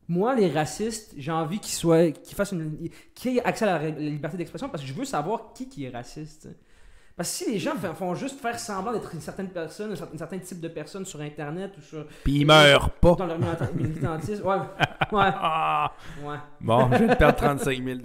moi, 0.07 0.35
les 0.35 0.51
racistes, 0.51 1.15
j'ai 1.17 1.33
envie 1.33 1.59
qu'ils 1.59 1.75
soient, 1.75 2.11
qu'ils 2.11 2.35
fassent 2.37 2.53
une, 2.53 2.89
qu'ils 3.15 3.37
aient 3.39 3.45
accès 3.45 3.65
à 3.67 3.79
la, 3.79 3.91
la 3.91 3.99
liberté 3.99 4.37
d'expression 4.37 4.69
parce 4.69 4.83
que 4.83 4.89
je 4.89 4.95
veux 4.95 5.05
savoir 5.05 5.53
qui 5.55 5.69
qui 5.69 5.85
est 5.85 5.91
raciste. 5.91 6.49
Parce 7.19 7.29
que 7.31 7.45
si 7.45 7.51
les 7.53 7.59
gens 7.59 7.73
font- 7.75 8.15
juste 8.15 8.41
faire 8.41 8.59
semblant 8.59 8.93
d'être 8.93 9.13
une 9.13 9.21
certaine 9.21 9.49
personne, 9.51 9.91
un 9.93 9.97
certain, 9.97 10.15
un 10.15 10.19
certain 10.19 10.39
type 10.39 10.61
de 10.61 10.69
personne 10.69 11.05
sur 11.05 11.21
Internet 11.21 11.73
ou 11.77 11.81
sur, 11.83 12.07
Puis 12.25 12.37
il 12.39 12.47
meurt 12.47 12.93
pas. 13.01 13.15
dans 13.17 13.27
leur 13.27 13.39
milita- 13.39 13.69
militantisme, 13.75 14.47
ouais, 14.47 14.55
ouais, 14.57 14.63
Ah! 15.13 15.93
ouais. 16.25 16.37
Bon, 16.61 16.89
je 16.93 16.99
vais 17.05 17.09
te 17.15 17.19
perdre 17.19 17.37
35 17.37 17.85
000 17.85 17.99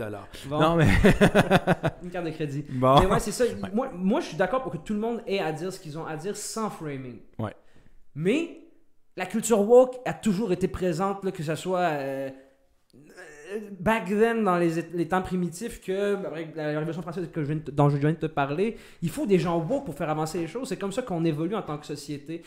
Bon, 0.47 0.59
Non, 0.59 0.76
mais. 0.76 0.88
une 2.03 2.09
carte 2.09 2.26
de 2.26 2.32
crédit. 2.32 2.66
Bon. 2.70 2.99
Mais 3.01 3.05
ouais, 3.05 3.20
c'est 3.20 3.32
ça. 3.32 3.43
Moi, 3.74 3.89
moi, 3.93 4.20
je 4.20 4.26
suis 4.30 4.38
d'accord 4.38 4.64
pour 4.64 4.72
que 4.72 4.78
tout 4.78 4.93
le 4.93 4.99
monde 4.99 5.22
ait 5.28 5.39
à 5.39 5.51
dire 5.51 5.72
ce 5.72 5.80
qu'ils 5.80 5.97
ont 5.97 6.05
à 6.05 6.18
dire 6.18 6.36
sans 6.36 6.70
framing. 6.72 7.20
Ouais. 7.38 7.55
Mais 8.16 8.57
la 9.16 9.28
culture 9.28 9.59
woke 9.61 9.95
a 10.05 10.14
toujours 10.14 10.51
été 10.51 10.68
présente, 10.68 11.24
là, 11.24 11.32
que 11.32 11.43
ce 11.43 11.53
soit 11.55 11.80
euh, 11.80 12.30
back 13.79 14.05
then, 14.05 14.43
dans 14.43 14.57
les, 14.57 14.81
les 14.93 15.07
temps 15.07 15.21
primitifs, 15.21 15.81
que 15.81 16.15
avec 16.25 16.55
la 16.55 16.67
Révolution 16.67 17.01
française 17.01 17.27
que 17.31 17.41
je 17.41 17.45
viens 17.47 17.61
de- 17.63 17.71
dont 17.71 17.89
je 17.89 17.97
viens 17.97 18.11
de 18.11 18.15
te 18.17 18.25
parler, 18.25 18.77
il 19.01 19.09
faut 19.09 19.25
des 19.25 19.39
gens 19.39 19.57
woke 19.59 19.85
pour 19.85 19.95
faire 19.95 20.09
avancer 20.09 20.39
les 20.39 20.47
choses. 20.47 20.67
C'est 20.69 20.77
comme 20.77 20.91
ça 20.91 21.01
qu'on 21.01 21.23
évolue 21.25 21.55
en 21.55 21.61
tant 21.61 21.77
que 21.77 21.85
société. 21.85 22.41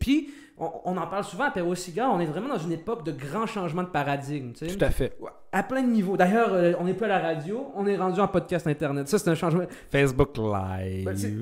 Puis, 0.00 0.30
on, 0.58 0.70
on 0.84 0.96
en 0.96 1.06
parle 1.06 1.24
souvent 1.24 1.44
à 1.44 1.50
Perro 1.50 1.74
Cigare, 1.74 2.12
on 2.12 2.18
est 2.20 2.26
vraiment 2.26 2.48
dans 2.48 2.58
une 2.58 2.72
époque 2.72 3.04
de 3.04 3.12
grands 3.12 3.46
changements 3.46 3.84
de 3.84 3.88
paradigme. 3.88 4.52
tu 4.52 4.66
sais. 4.68 4.76
Tout 4.76 4.84
à 4.84 4.90
fait. 4.90 5.16
À 5.52 5.62
plein 5.62 5.82
de 5.82 5.88
niveaux. 5.88 6.16
D'ailleurs, 6.16 6.52
euh, 6.52 6.72
on 6.80 6.84
n'est 6.84 6.94
plus 6.94 7.04
à 7.06 7.08
la 7.08 7.18
radio, 7.20 7.66
on 7.76 7.86
est 7.86 7.96
rendu 7.96 8.18
en 8.20 8.28
podcast 8.28 8.66
internet. 8.66 9.06
Ça, 9.08 9.18
c'est 9.18 9.30
un 9.30 9.34
changement. 9.34 9.64
Facebook 9.90 10.36
Live. 10.36 11.04
Ben, 11.04 11.16
c'est- 11.16 11.32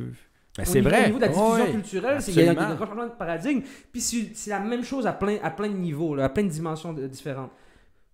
Ben, 0.59 0.65
c'est 0.65 0.81
vrai. 0.81 1.03
Au 1.03 1.07
niveau 1.09 1.17
de 1.19 1.23
la 1.23 1.29
diffusion 1.29 1.53
Ouais. 1.65 1.71
culturelle, 1.71 2.23
c'est- 2.23 2.33
il 2.33 2.43
y 2.43 2.49
a 2.49 2.51
un 2.51 2.55
grand 2.55 2.87
changement 2.87 3.05
de 3.05 3.11
paradigme. 3.11 3.61
Puis 3.93 4.01
c'est 4.01 4.31
c'est 4.35 4.51
la 4.51 4.61
même 4.61 4.83
chose 4.85 5.07
à 5.07 5.13
plein, 5.13 5.37
à 5.43 5.51
plein 5.51 5.69
de 5.69 5.75
niveaux, 5.77 6.15
là, 6.15 6.25
à 6.25 6.29
plein 6.31 6.45
de 6.45 6.49
dimensions 6.49 6.95
de- 6.95 7.07
différentes. 7.07 7.51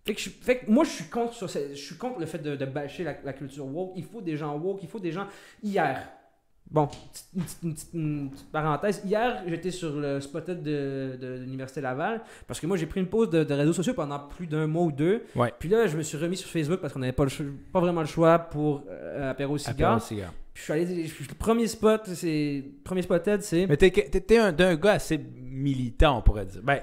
Fait 0.05 0.15
que, 0.15 0.21
je, 0.21 0.31
fait 0.31 0.59
que 0.59 0.71
moi, 0.71 0.85
je 0.85 0.91
suis 0.91 1.05
contre, 1.05 1.33
sur 1.35 1.49
ce- 1.49 1.71
je 1.71 1.81
suis 1.81 1.97
contre 1.97 2.19
le 2.19 2.27
fait 2.27 2.39
de, 2.39 2.57
de 2.57 2.65
bâcher 2.67 3.05
la, 3.05 3.15
la 3.25 3.33
culture 3.33 3.65
woke. 3.67 3.93
Il 3.97 4.05
faut 4.05 4.21
des 4.21 4.37
gens 4.37 4.57
woke, 4.59 4.81
il 4.83 4.89
faut 4.89 4.99
des 4.99 5.13
gens. 5.13 5.27
Hier, 5.63 6.09
bon, 6.69 6.89
petite- 6.89 7.27
une 7.37 7.43
petite, 7.43 7.63
une 7.63 7.75
petite- 7.75 7.95
une 7.95 8.31
petite 8.31 8.51
parenthèse. 8.51 9.03
Hier, 9.05 9.45
j'étais 9.47 9.71
sur 9.71 9.95
le 10.01 10.21
spotted 10.21 10.61
de, 10.61 11.17
de 11.21 11.39
l'Université 11.45 11.81
Laval 11.81 12.21
parce 12.49 12.59
que 12.59 12.67
moi, 12.67 12.77
j'ai 12.77 12.87
pris 12.87 12.99
une 12.99 13.07
pause 13.07 13.31
de, 13.31 13.53
réseaux 13.55 13.73
sociaux 13.73 13.95
pendant 13.95 14.19
plus 14.19 14.49
d'un 14.49 14.67
mois 14.67 14.83
ou 14.87 14.91
deux. 14.91 15.23
Ouais. 15.37 15.53
Puis 15.57 15.69
là, 15.69 15.87
je 15.87 15.97
me 15.97 16.03
suis 16.03 16.19
remis 16.19 16.37
sur 16.37 16.49
Facebook 16.51 16.81
parce 16.81 16.93
qu'on 16.93 16.99
n'avait 16.99 17.13
pas, 17.13 17.23
le 17.25 17.31
cho- 17.31 17.45
pas 17.73 17.79
vraiment 17.81 18.01
le 18.01 18.07
choix 18.09 18.39
pour 18.41 18.83
euh, 18.91 19.31
apéro 19.31 19.55
Apéro 19.55 19.59
cigare. 19.59 20.03
cigare. 20.03 20.33
Puis 20.53 20.61
je 20.61 20.65
suis 20.65 20.73
allé, 20.73 21.07
je- 21.07 21.29
le 21.29 21.35
premier 21.35 21.69
spot, 21.69 22.03
c'est 22.13 22.65
premier 22.83 23.03
spotted, 23.03 23.41
c'est 23.43 23.69
Mais 23.69 23.77
t'es, 23.77 23.91
t'es- 23.93 24.21
t'es 24.21 24.39
un, 24.39 24.53
t'es 24.53 24.65
un 24.65 24.75
gars 24.75 24.93
assez 24.95 25.17
militant, 25.41 26.19
on 26.19 26.23
pourrait 26.23 26.47
dire. 26.47 26.61
Ben, 26.63 26.81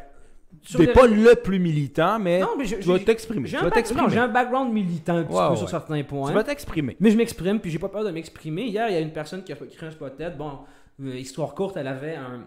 t'es 0.77 0.85
les 0.85 0.93
pas 0.93 1.07
le 1.07 1.35
plus 1.35 1.59
militant, 1.59 2.19
mais 2.19 2.39
Non, 2.39 2.49
mais 2.57 2.65
je- 2.65 2.75
tu 2.77 2.87
vas 2.87 2.99
t'exprimer. 2.99 3.47
j'ai 3.47 3.57
Tu 3.57 4.17
un, 4.17 4.27
background 4.27 4.71
militant 4.73 5.17
un 5.17 5.23
petit 5.23 5.33
peu 5.33 5.49
ouais. 5.49 5.55
sur 5.57 5.69
certains 5.69 6.03
points. 6.03 6.27
Tu 6.29 6.33
vas 6.33 6.43
t'exprimer. 6.43 6.95
Mais 6.99 7.11
je 7.11 7.17
m'exprime, 7.17 7.59
puis 7.59 7.71
j'ai 7.71 7.79
pas 7.79 7.89
peur 7.89 8.03
de 8.03 8.11
m'exprimer. 8.11 8.63
Hier, 8.63 8.87
il 8.89 8.93
y 8.93 8.97
a 8.97 8.99
une 8.99 9.13
personne 9.13 9.43
qui 9.43 9.51
a 9.51 9.55
créé 9.55 9.87
un 9.87 9.91
spotted. 9.91 10.37
Bon, 10.37 10.59
euh, 11.01 11.15
histoire 11.17 11.53
courte, 11.55 11.77
elle 11.77 11.87
avait 11.87 12.15
un, 12.15 12.45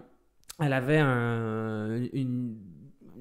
elle 0.60 0.72
avait 0.72 0.98
un, 0.98 1.96
une, 2.12 2.56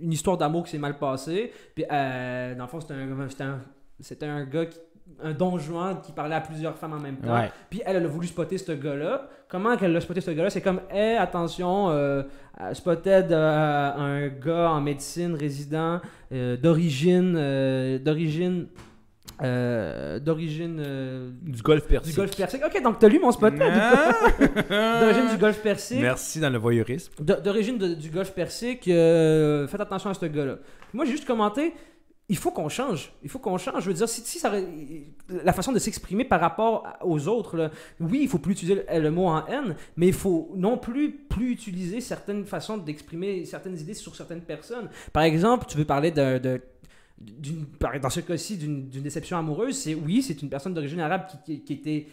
une 0.01 0.11
histoire 0.13 0.37
d'amour 0.37 0.63
qui 0.65 0.71
s'est 0.71 0.77
mal 0.77 0.97
passée. 0.97 1.51
Puis, 1.75 1.85
euh, 1.91 2.55
dans 2.55 2.63
le 2.65 2.69
fond, 2.69 2.79
c'était 2.81 2.93
un, 2.93 3.27
c'était 3.29 3.43
un, 3.43 3.61
c'était 3.99 4.25
un 4.25 4.43
gars 4.45 4.65
qui 4.65 4.79
un 5.24 5.32
don 5.34 5.57
Juan 5.57 5.99
qui 6.01 6.12
parlait 6.12 6.36
à 6.36 6.41
plusieurs 6.41 6.78
femmes 6.78 6.93
en 6.93 6.99
même 6.99 7.18
temps. 7.18 7.34
Ouais. 7.34 7.51
Puis 7.70 7.82
elle, 7.86 7.95
elle 7.97 8.05
a 8.05 8.07
voulu 8.07 8.28
spotter 8.28 8.57
ce 8.57 8.72
gars-là. 8.72 9.28
Comment 9.49 9.76
qu'elle 9.78 9.91
l'a 9.93 10.01
spoté 10.01 10.22
ce 10.22 10.32
gars-là? 10.32 10.49
C'est 10.49 10.62
comme, 10.62 10.82
hé, 10.93 11.18
attention, 11.18 11.89
euh, 11.89 12.24
euh, 12.62 12.74
spotted 12.74 13.32
euh, 13.32 13.91
un 13.95 14.28
gars 14.28 14.70
en 14.72 14.82
médecine 14.82 15.36
résident 15.36 15.99
euh, 16.32 16.55
d'origine, 16.57 17.36
euh, 17.38 17.99
d'origine, 17.99 18.68
euh, 19.43 20.20
d'origine 20.20 20.78
euh, 20.80 21.32
Du 21.41 21.62
golf 21.62 21.88
persique. 21.88 22.12
du 22.14 22.18
Golfe 22.20 22.36
Persique. 22.38 22.62
Ok, 22.66 22.82
donc 22.84 22.99
t'as 22.99 23.07
lu 23.07 23.20
mon 23.20 23.32
spotted 23.32 23.59
D'origine 24.70 25.30
du 25.32 25.38
Golfe 25.39 25.62
Persique. 25.62 25.99
Merci 26.01 26.39
dans 26.39 26.49
le 26.49 26.57
voyeurisme. 26.59 27.12
D'origine 27.20 27.78
du 27.95 28.09
Golfe 28.09 28.34
Persique, 28.34 28.88
euh, 28.88 29.68
faites 29.68 29.82
attention 29.82 30.09
à 30.09 30.14
ce 30.14 30.26
gars-là. 30.26 30.57
Moi, 30.93 31.05
j'ai 31.05 31.12
juste 31.12 31.26
commenté, 31.26 31.74
il 32.32 32.38
faut 32.38 32.51
qu'on 32.51 32.69
change. 32.69 33.11
Il 33.23 33.29
faut 33.29 33.39
qu'on 33.39 33.57
change. 33.57 33.84
Je 33.84 33.89
veux 33.89 33.93
dire, 33.93 34.07
si, 34.07 34.21
si 34.21 34.41
la 35.27 35.51
façon 35.51 35.73
de 35.73 35.79
s'exprimer 35.79 36.23
par 36.23 36.39
rapport 36.39 36.88
aux 37.01 37.27
autres, 37.27 37.69
oui, 37.99 38.19
il 38.21 38.29
faut 38.29 38.39
plus 38.39 38.53
utiliser 38.53 38.86
le, 38.89 39.11
mot 39.11 39.27
en 39.27 39.45
haine, 39.47 39.75
mais 39.97 40.07
il 40.07 40.13
faut 40.13 40.49
non 40.55 40.77
plus 40.77 41.11
plus 41.11 41.51
utiliser 41.51 41.99
certaines 41.99 42.45
façons 42.45 42.77
d'exprimer 42.77 43.43
certaines 43.43 43.77
idées 43.77 43.93
sur 43.93 44.15
certaines 44.15 44.43
personnes. 44.43 44.89
Par 45.11 45.23
exemple, 45.23 45.65
tu 45.67 45.77
veux 45.77 45.84
parler 45.84 46.11
de... 46.11 46.38
de- 46.38 46.61
dans 48.01 48.09
ce 48.09 48.21
cas-ci, 48.21 48.57
d'une 48.57 48.88
déception 48.88 49.38
amoureuse, 49.38 49.77
c'est 49.77 49.93
oui, 49.93 50.23
c'est 50.23 50.41
une 50.41 50.49
personne 50.49 50.73
d'origine 50.73 51.01
arabe 51.01 51.27
qui, 51.27 51.38
qui, 51.43 51.63
qui 51.63 51.73
était 51.73 52.07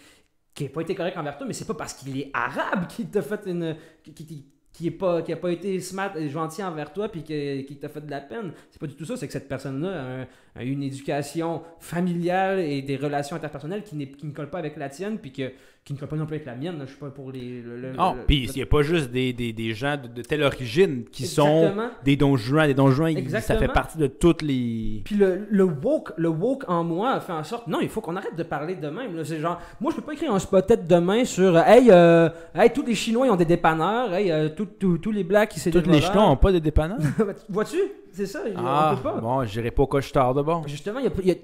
qui 0.52 0.64
n'a 0.64 0.70
pas 0.70 0.80
été 0.82 0.94
correct 0.96 1.16
envers 1.16 1.38
toi, 1.38 1.46
mais 1.46 1.54
c'est 1.54 1.64
pas 1.64 1.74
parce 1.74 1.94
qu'il 1.94 2.18
est 2.18 2.30
arabe 2.34 2.88
qu'il 2.88 3.08
t'a 3.08 3.22
fait 3.22 3.46
une. 3.46 3.76
qui, 4.02 4.44
qui, 4.72 4.88
est 4.88 4.92
pas 4.92 5.22
qui 5.22 5.32
a 5.32 5.36
pas 5.36 5.50
été 5.50 5.80
smart 5.80 6.16
et 6.16 6.28
gentil 6.28 6.62
envers 6.62 6.92
toi 6.92 7.08
puis 7.08 7.22
qui, 7.22 7.76
t'a 7.80 7.88
fait 7.88 8.00
de 8.00 8.10
la 8.10 8.20
peine. 8.20 8.52
C'est 8.70 8.80
pas 8.80 8.86
du 8.86 8.94
tout 8.94 9.04
ça 9.04 9.16
c'est 9.16 9.26
que 9.26 9.32
cette 9.32 9.48
personne 9.48 9.82
là 9.82 10.26
a, 10.54 10.62
une 10.62 10.82
éducation 10.82 11.62
familiale 11.80 12.60
et 12.60 12.82
des 12.82 12.96
relations 12.96 13.36
interpersonnelles 13.36 13.82
qui, 13.82 13.96
qui 14.12 14.26
ne 14.26 14.32
collent 14.32 14.50
pas 14.50 14.58
avec 14.58 14.76
la 14.76 14.88
tienne 14.88 15.18
puis 15.18 15.32
que 15.32 15.52
qui 15.84 15.94
ne 15.94 15.98
colle 15.98 16.08
pas 16.10 16.16
non 16.16 16.26
plus 16.26 16.34
avec 16.34 16.46
la 16.46 16.54
mienne. 16.54 16.78
là. 16.78 16.84
Je 16.84 16.90
suis 16.90 16.98
pas 16.98 17.08
pour 17.08 17.32
les. 17.32 17.62
le- 17.62 17.78
le- 17.80 17.92
Non, 17.94 18.12
le- 18.14 18.22
puis 18.26 18.44
il 18.44 18.50
n'y 18.54 18.60
a 18.62 18.66
pas 18.66 18.82
juste 18.82 19.10
des, 19.10 19.32
des, 19.32 19.54
des 19.54 19.72
gens 19.72 19.96
de, 19.96 20.06
de 20.08 20.20
telle 20.20 20.42
origine 20.42 21.04
qui 21.10 21.26
sont 21.26 21.72
des 22.04 22.16
Don 22.16 22.36
Juan. 22.36 22.66
Des 22.66 22.74
Don 22.74 22.90
Juan, 22.90 23.10
il- 23.16 23.30
ça 23.30 23.56
fait 23.56 23.68
partie 23.68 23.96
de 23.96 24.06
toutes 24.06 24.42
les. 24.42 25.00
Puis 25.04 25.14
le, 25.16 25.46
le 25.48 25.64
woke, 25.64 26.12
le 26.18 26.28
woke 26.28 26.64
en 26.68 26.84
moi 26.84 27.18
fait 27.20 27.32
en 27.32 27.42
sorte, 27.42 27.66
non, 27.68 27.78
il 27.80 27.88
faut 27.88 28.02
qu'on 28.02 28.16
arrête 28.16 28.36
de 28.36 28.42
parler 28.42 28.74
de 28.76 28.88
même. 28.88 29.24
C'est 29.24 29.40
genre, 29.40 29.58
moi 29.80 29.90
je 29.90 29.96
peux 29.96 30.02
pas 30.02 30.12
écrire 30.12 30.34
un 30.34 30.38
spot-tête 30.38 30.86
demain 30.86 31.24
sur, 31.24 31.56
euh, 31.56 31.62
hey, 31.64 31.88
euh, 31.90 32.28
hey, 32.54 32.70
tous 32.70 32.82
les 32.84 32.94
Chinois 32.94 33.26
ils 33.26 33.30
ont 33.30 33.36
des 33.36 33.46
dépanneurs, 33.46 34.12
hey, 34.12 34.30
euh, 34.30 34.50
tous- 34.50 34.66
tous- 34.78 34.98
tous 34.98 35.10
les 35.12 35.24
blacks 35.24 35.54
des 35.54 35.70
Toutes 35.70 35.86
les. 35.86 36.02
Chinois 36.02 36.26
n'ont 36.26 36.36
pas 36.36 36.52
de 36.52 36.58
dépanneurs? 36.58 36.98
Vois-tu? 37.48 37.78
C'est 38.12 38.26
ça, 38.26 38.40
ah, 38.56 38.90
on 38.92 38.96
peut 38.96 39.02
pas. 39.04 39.20
bon, 39.20 39.44
j'irai 39.44 39.70
pas 39.70 39.84
au 39.84 39.86
coche-tard 39.86 40.34
de 40.34 40.42
bord. 40.42 40.66
Justement, 40.68 40.98
il 40.98 41.06
y 41.06 41.08
a- 41.08 41.24
y 41.24 41.30
a- 41.30 41.34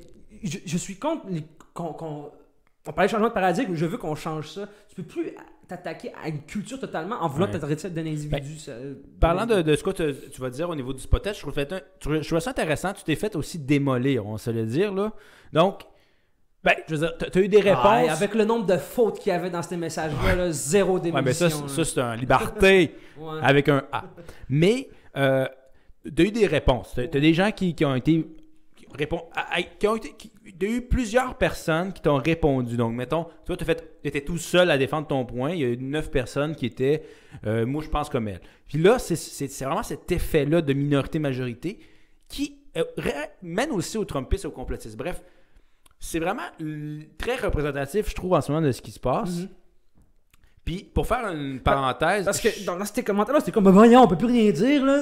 je, 0.42 0.58
je 0.66 0.76
suis 0.76 0.96
contre 0.96 1.22
les- 1.30 1.44
on 1.78 2.26
parlait 2.92 3.06
de 3.08 3.12
changement 3.12 3.28
de 3.28 3.32
paradigme, 3.34 3.74
je 3.74 3.86
veux 3.86 3.96
qu'on 3.98 4.14
change 4.14 4.50
ça. 4.50 4.68
Tu 4.88 4.96
peux 4.96 5.02
plus 5.02 5.30
t'attaquer 5.66 6.12
à 6.22 6.28
une 6.28 6.42
culture 6.42 6.78
totalement 6.78 7.16
en 7.22 7.28
voulant 7.28 7.46
Ouais. 7.46 7.52
t'adresser 7.52 7.88
d'un 7.90 8.02
individu. 8.06 8.58
ça- 8.58 8.72
Parlant 9.18 9.46
de, 9.46 9.62
de 9.62 9.74
ce 9.76 9.82
que 9.82 9.90
tu, 9.90 10.30
tu 10.30 10.40
vas 10.40 10.50
dire 10.50 10.68
au 10.68 10.74
niveau 10.76 10.92
du 10.92 11.00
spotage, 11.00 11.36
je 11.36 11.40
trouve, 11.40 11.54
fait 11.54 11.72
un- 11.72 11.80
je 12.02 12.26
trouve 12.28 12.40
ça 12.40 12.50
intéressant. 12.50 12.92
Tu 12.92 13.02
t'es 13.04 13.14
fait 13.16 13.34
aussi 13.36 13.58
démolir, 13.58 14.26
on 14.26 14.36
se 14.36 14.50
le 14.50 14.66
dire. 14.66 14.92
là. 14.92 15.12
Donc, 15.54 15.80
ben, 16.62 16.74
je 16.88 16.94
veux 16.94 17.00
dire, 17.06 17.12
tu 17.32 17.38
as 17.38 17.42
eu 17.42 17.48
des 17.48 17.60
réponses. 17.60 17.80
Ah, 17.84 18.04
et 18.04 18.08
avec 18.10 18.34
le 18.34 18.44
nombre 18.44 18.66
de 18.66 18.76
fautes 18.76 19.18
qu'il 19.18 19.30
y 19.32 19.34
avait 19.34 19.50
dans 19.50 19.62
ces 19.62 19.76
messages-là, 19.76 20.34
là, 20.36 20.50
zéro 20.50 20.94
Ouais, 20.94 21.00
démolition. 21.00 21.46
mais 21.62 21.68
ça, 21.68 21.84
c'est 21.84 22.00
un 22.00 22.16
liberté 22.16 22.94
Ouais. 23.18 23.38
avec 23.42 23.68
un 23.68 23.84
A. 23.92 24.04
Mais, 24.48 24.88
euh, 25.16 25.46
tu 26.04 26.22
as 26.22 26.24
eu 26.26 26.30
des 26.32 26.46
réponses. 26.46 26.92
Tu 26.94 27.00
as, 27.00 27.06
des 27.06 27.32
gens 27.34 27.50
qui, 27.52 27.74
qui 27.74 27.84
ont 27.84 27.94
été. 27.94 28.26
Qui, 29.78 29.86
ont 29.88 29.96
été. 29.96 30.12
qui- 30.12 30.30
t'as 30.58 30.66
eu 30.66 30.82
plusieurs 30.82 31.36
personnes 31.36 31.92
qui 31.92 32.00
t'ont 32.02 32.16
répondu. 32.16 32.76
Donc, 32.76 32.94
mettons, 32.94 33.26
toi, 33.44 33.56
tu 33.56 33.64
étais 34.04 34.20
tout 34.20 34.38
seul 34.38 34.70
à 34.70 34.78
défendre 34.78 35.06
ton 35.08 35.24
point. 35.24 35.50
Il 35.52 35.60
y 35.60 35.64
a 35.64 35.68
eu 35.68 35.76
neuf 35.76 36.10
personnes 36.10 36.54
qui 36.54 36.66
étaient. 36.66 37.02
euh, 37.46 37.66
moi, 37.66 37.82
je 37.82 37.88
pense 37.88 38.08
comme 38.08 38.28
elle. 38.28 38.40
Puis 38.68 38.78
là, 38.78 38.98
c'est- 38.98 39.64
vraiment 39.64 39.82
cet 39.82 40.10
effet-là 40.12 40.62
de 40.62 40.72
minorité-majorité 40.72 41.78
qui 42.28 42.58
euh, 42.76 42.84
mène 43.42 43.70
aussi 43.70 43.96
au 43.98 44.04
Trumpisme 44.04 44.46
et 44.46 44.50
au 44.50 44.52
complotisme. 44.52 44.96
Bref, 44.96 45.22
c'est 46.00 46.18
vraiment 46.18 46.42
très 47.18 47.36
représentatif, 47.36 48.10
je 48.10 48.14
trouve, 48.14 48.32
en 48.34 48.40
ce 48.40 48.50
moment 48.52 48.66
de 48.66 48.72
ce 48.72 48.82
qui 48.82 48.90
se 48.90 49.00
passe. 49.00 49.38
Mhm. 49.42 49.48
Puis, 50.64 50.82
pour 50.94 51.06
faire 51.06 51.26
une 51.30 51.60
parenthèse. 51.60 52.24
Parce 52.24 52.40
que 52.40 52.48
dans, 52.64 52.82
ces 52.86 53.02
commentaires-là, 53.02 53.40
c'était 53.40 53.52
comme, 53.52 53.64
ben 53.64 53.70
voyons, 53.70 54.00
on 54.02 54.06
peut 54.08 54.16
plus 54.16 54.28
rien 54.28 54.50
dire, 54.50 54.82
là. 54.84 55.00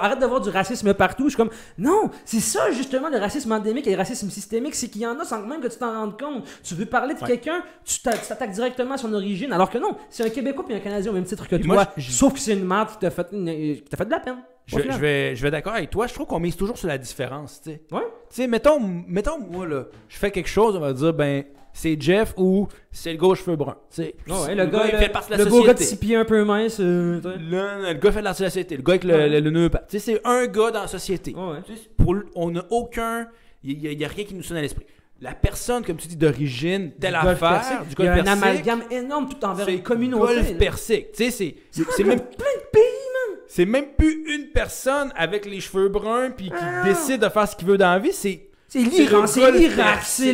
Arrête 0.00 0.18
d'avoir 0.18 0.40
du 0.40 0.48
racisme 0.48 0.94
partout. 0.94 1.24
Je 1.24 1.30
suis 1.30 1.36
comme, 1.36 1.50
non, 1.76 2.10
c'est 2.24 2.40
ça 2.40 2.70
justement 2.70 3.10
le 3.10 3.18
racisme 3.18 3.52
endémique 3.52 3.86
et 3.86 3.90
le 3.90 3.98
racisme 3.98 4.30
systémique, 4.30 4.74
c'est 4.74 4.88
qu'il 4.88 5.02
y 5.02 5.06
en 5.06 5.18
a 5.20 5.24
sans 5.24 5.42
même 5.46 5.60
que 5.60 5.68
tu 5.68 5.76
t'en 5.76 5.92
rendes 5.92 6.18
compte. 6.18 6.44
Tu 6.64 6.74
veux 6.74 6.86
parler 6.86 7.12
de 7.14 7.20
Ouais. 7.20 7.26
quelqu'un, 7.26 7.62
tu 7.84 8.00
t'a- 8.00 8.16
tu 8.16 8.26
t'attaques 8.26 8.52
directement 8.52 8.94
à 8.94 8.96
son 8.98 9.12
origine, 9.12 9.52
alors 9.52 9.68
que 9.68 9.76
non, 9.76 9.96
c'est 10.08 10.24
un 10.24 10.30
Québécois 10.30 10.64
puis 10.66 10.74
un 10.74 10.80
Canadien 10.80 11.10
au 11.10 11.14
même 11.14 11.24
titre 11.24 11.46
que 11.46 11.56
toi. 11.56 11.66
moi, 11.74 11.86
Sauf 11.98 12.32
que 12.32 12.38
c'est 12.38 12.54
une 12.54 12.64
merde 12.66 12.88
qui 12.92 12.98
t'a 12.98 13.10
fait, 13.10 13.26
une- 13.32 13.80
t'a 13.82 13.96
fait 13.98 14.06
de 14.06 14.10
la 14.10 14.20
peine. 14.20 14.38
Je, 14.64 14.78
vais, 14.78 15.36
je 15.36 15.42
vais 15.42 15.50
d'accord 15.50 15.74
avec 15.74 15.90
toi. 15.90 16.06
Je 16.06 16.14
trouve 16.14 16.26
qu'on 16.26 16.38
mise 16.40 16.56
toujours 16.56 16.78
sur 16.78 16.88
la 16.88 16.96
différence. 16.96 17.60
Tu 17.62 17.72
sais, 17.72 17.82
Ouais. 17.90 18.00
Tu 18.30 18.36
sais, 18.36 18.46
mettons, 18.46 18.80
mettons, 18.80 19.38
moi, 19.40 19.66
là, 19.66 19.84
je 20.08 20.16
fais 20.16 20.30
quelque 20.30 20.48
chose, 20.48 20.74
on 20.76 20.80
va 20.80 20.92
dire, 20.94 21.12
ben, 21.12 21.44
c'est 21.72 22.00
Jeff 22.00 22.34
ou 22.36 22.68
c'est 22.90 23.12
le 23.12 23.18
gars 23.18 23.26
aux 23.28 23.34
cheveux 23.34 23.56
bruns. 23.56 23.76
Ouais, 23.98 24.14
le, 24.54 24.66
gars, 24.66 24.82
il 24.86 24.92
le, 24.92 24.98
fait 24.98 25.08
partie 25.08 25.30
de 25.32 25.36
la 25.38 25.44
le 25.44 25.50
beau 25.50 25.64
gars 25.64 25.72
de 25.74 25.78
société. 25.78 25.84
6 25.84 26.06
pieds 26.06 26.16
un 26.16 26.24
peu 26.24 26.44
mince. 26.44 26.78
euh. 26.80 27.20
Le, 27.24 27.88
le 27.92 27.94
gars 27.94 28.12
fait 28.12 28.20
de 28.20 28.24
la 28.24 28.34
société. 28.34 28.76
Le 28.76 28.82
gars 28.82 28.92
avec 28.92 29.04
le, 29.04 29.14
Ouais. 29.14 29.28
le, 29.28 29.40
le 29.40 29.50
nœud. 29.50 29.70
Tu 29.88 29.98
sais, 29.98 30.12
c'est 30.12 30.20
un 30.24 30.46
gars 30.46 30.70
dans 30.70 30.82
la 30.82 30.88
société. 30.88 31.34
Ouais. 31.34 31.58
Pour, 31.96 32.16
on 32.34 32.50
n'a 32.50 32.64
aucun. 32.70 33.28
Il 33.64 33.78
n'y 33.78 34.04
a, 34.04 34.08
rien 34.08 34.24
qui 34.24 34.34
nous 34.34 34.42
sonne 34.42 34.56
à 34.56 34.60
l'esprit. 34.62 34.84
La 35.20 35.32
personne, 35.34 35.84
comme 35.84 35.96
tu 35.98 36.08
dis, 36.08 36.16
d'origine, 36.16 36.90
telle 37.00 37.14
Du 37.14 37.20
golfe 37.24 37.42
affaire, 37.44 37.60
persique. 37.78 37.88
du 37.90 37.94
Il 38.00 38.04
y 38.04 38.08
a 38.08 38.12
un 38.12 38.22
persique, 38.24 38.42
amalgame 38.42 38.82
énorme 38.90 39.28
tout 39.28 39.44
envers 39.46 39.66
c'est 39.66 39.74
une 39.74 39.82
communauté. 39.82 40.34
golfe 40.34 40.58
persique. 40.58 41.12
Tu 41.12 41.30
sais, 41.30 41.54
c'est- 41.70 42.04
même 42.04 42.18
plein 42.18 42.26
de 42.56 42.70
pays, 42.72 42.82
man. 42.82 43.38
C'est 43.46 43.64
même 43.64 43.86
plus 43.96 44.24
une 44.34 44.46
personne 44.52 45.12
avec 45.14 45.46
les 45.46 45.60
cheveux 45.60 45.88
bruns 45.88 46.30
puis 46.36 46.46
qui 46.48 46.54
Ah. 46.60 46.82
décide 46.84 47.20
de 47.22 47.28
faire 47.28 47.46
ce 47.46 47.54
qu'il 47.54 47.68
veut 47.68 47.78
dans 47.78 47.92
la 47.92 47.98
vie. 48.00 48.12
C'est 48.12 48.48
C'est 48.72 48.78
l'Iran, 48.84 49.26
c'est 49.26 49.50
l'Irak, 49.52 50.02
c'est 50.02 50.32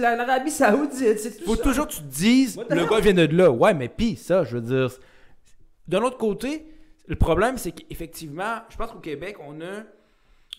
l'Arabie 0.00 0.50
Saoudite, 0.52 1.18
c'est 1.18 1.38
tout 1.38 1.44
faut 1.44 1.56
ça. 1.56 1.62
toujours 1.64 1.88
que 1.88 1.92
tu 1.94 2.02
te 2.02 2.06
dises 2.06 2.56
What 2.56 2.66
le 2.70 2.86
gars 2.86 3.00
vient 3.00 3.14
de 3.14 3.26
là. 3.36 3.50
Ouais, 3.50 3.74
mais 3.74 3.88
pis 3.88 4.14
ça, 4.14 4.44
je 4.44 4.58
veux 4.58 4.60
dire. 4.60 4.96
D'un 5.88 6.02
autre 6.02 6.16
côté, 6.16 6.64
le 7.08 7.16
problème 7.16 7.58
c'est 7.58 7.72
qu'effectivement, 7.72 8.58
je 8.70 8.76
pense 8.76 8.92
qu'au 8.92 9.00
Québec, 9.00 9.38
on 9.44 9.60
a 9.60 9.82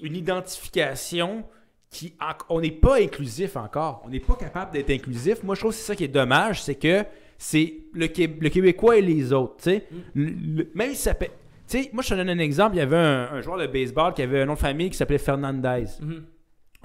une 0.01 0.13
identification 0.15 1.45
qui 1.89 2.13
on 2.49 2.59
n'est 2.59 2.71
pas 2.71 2.97
inclusif 2.97 3.55
encore. 3.55 4.01
On 4.05 4.09
n'est 4.09 4.19
pas 4.19 4.35
capable 4.35 4.73
d'être 4.73 4.89
inclusif. 4.89 5.41
Moi, 5.43 5.55
je 5.55 5.61
trouve 5.61 5.71
que 5.71 5.77
c'est 5.77 5.85
ça 5.85 5.95
qui 5.95 6.03
est 6.03 6.09
dommage, 6.09 6.61
c'est 6.63 6.75
que 6.75 7.05
c'est 7.37 7.75
le, 7.93 8.07
Qué- 8.07 8.27
le 8.41 8.49
Québécois 8.49 8.97
et 8.97 9.01
les 9.01 9.31
autres. 9.31 9.55
tu 9.57 9.63
sais. 9.69 9.85
Mm. 10.15 10.61
Même 10.73 10.89
si 10.89 10.97
ça. 10.97 11.13
Tu 11.13 11.27
sais, 11.67 11.89
moi, 11.93 12.03
je 12.03 12.09
te 12.09 12.15
donne 12.15 12.29
un 12.29 12.39
exemple. 12.39 12.75
Il 12.75 12.79
y 12.79 12.81
avait 12.81 12.97
un, 12.97 13.29
un 13.31 13.41
joueur 13.41 13.57
de 13.57 13.67
baseball 13.67 14.13
qui 14.13 14.21
avait 14.21 14.41
un 14.41 14.45
nom 14.45 14.55
de 14.55 14.59
famille 14.59 14.89
qui 14.89 14.97
s'appelait 14.97 15.17
Fernandez. 15.17 15.85
Mhm. 16.01 16.23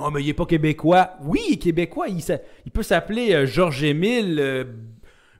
Oh, 0.03 0.11
mais 0.11 0.23
il 0.23 0.29
est 0.31 0.35
pas 0.35 0.47
québécois. 0.47 1.11
Oui, 1.23 1.41
il 1.49 1.53
est 1.55 1.59
québécois. 1.59 2.07
Il, 2.09 2.71
peut 2.73 2.83
s'appeler 2.83 3.35
euh, 3.35 3.47
Georges-Émile 3.47 4.39
euh, 4.41 4.65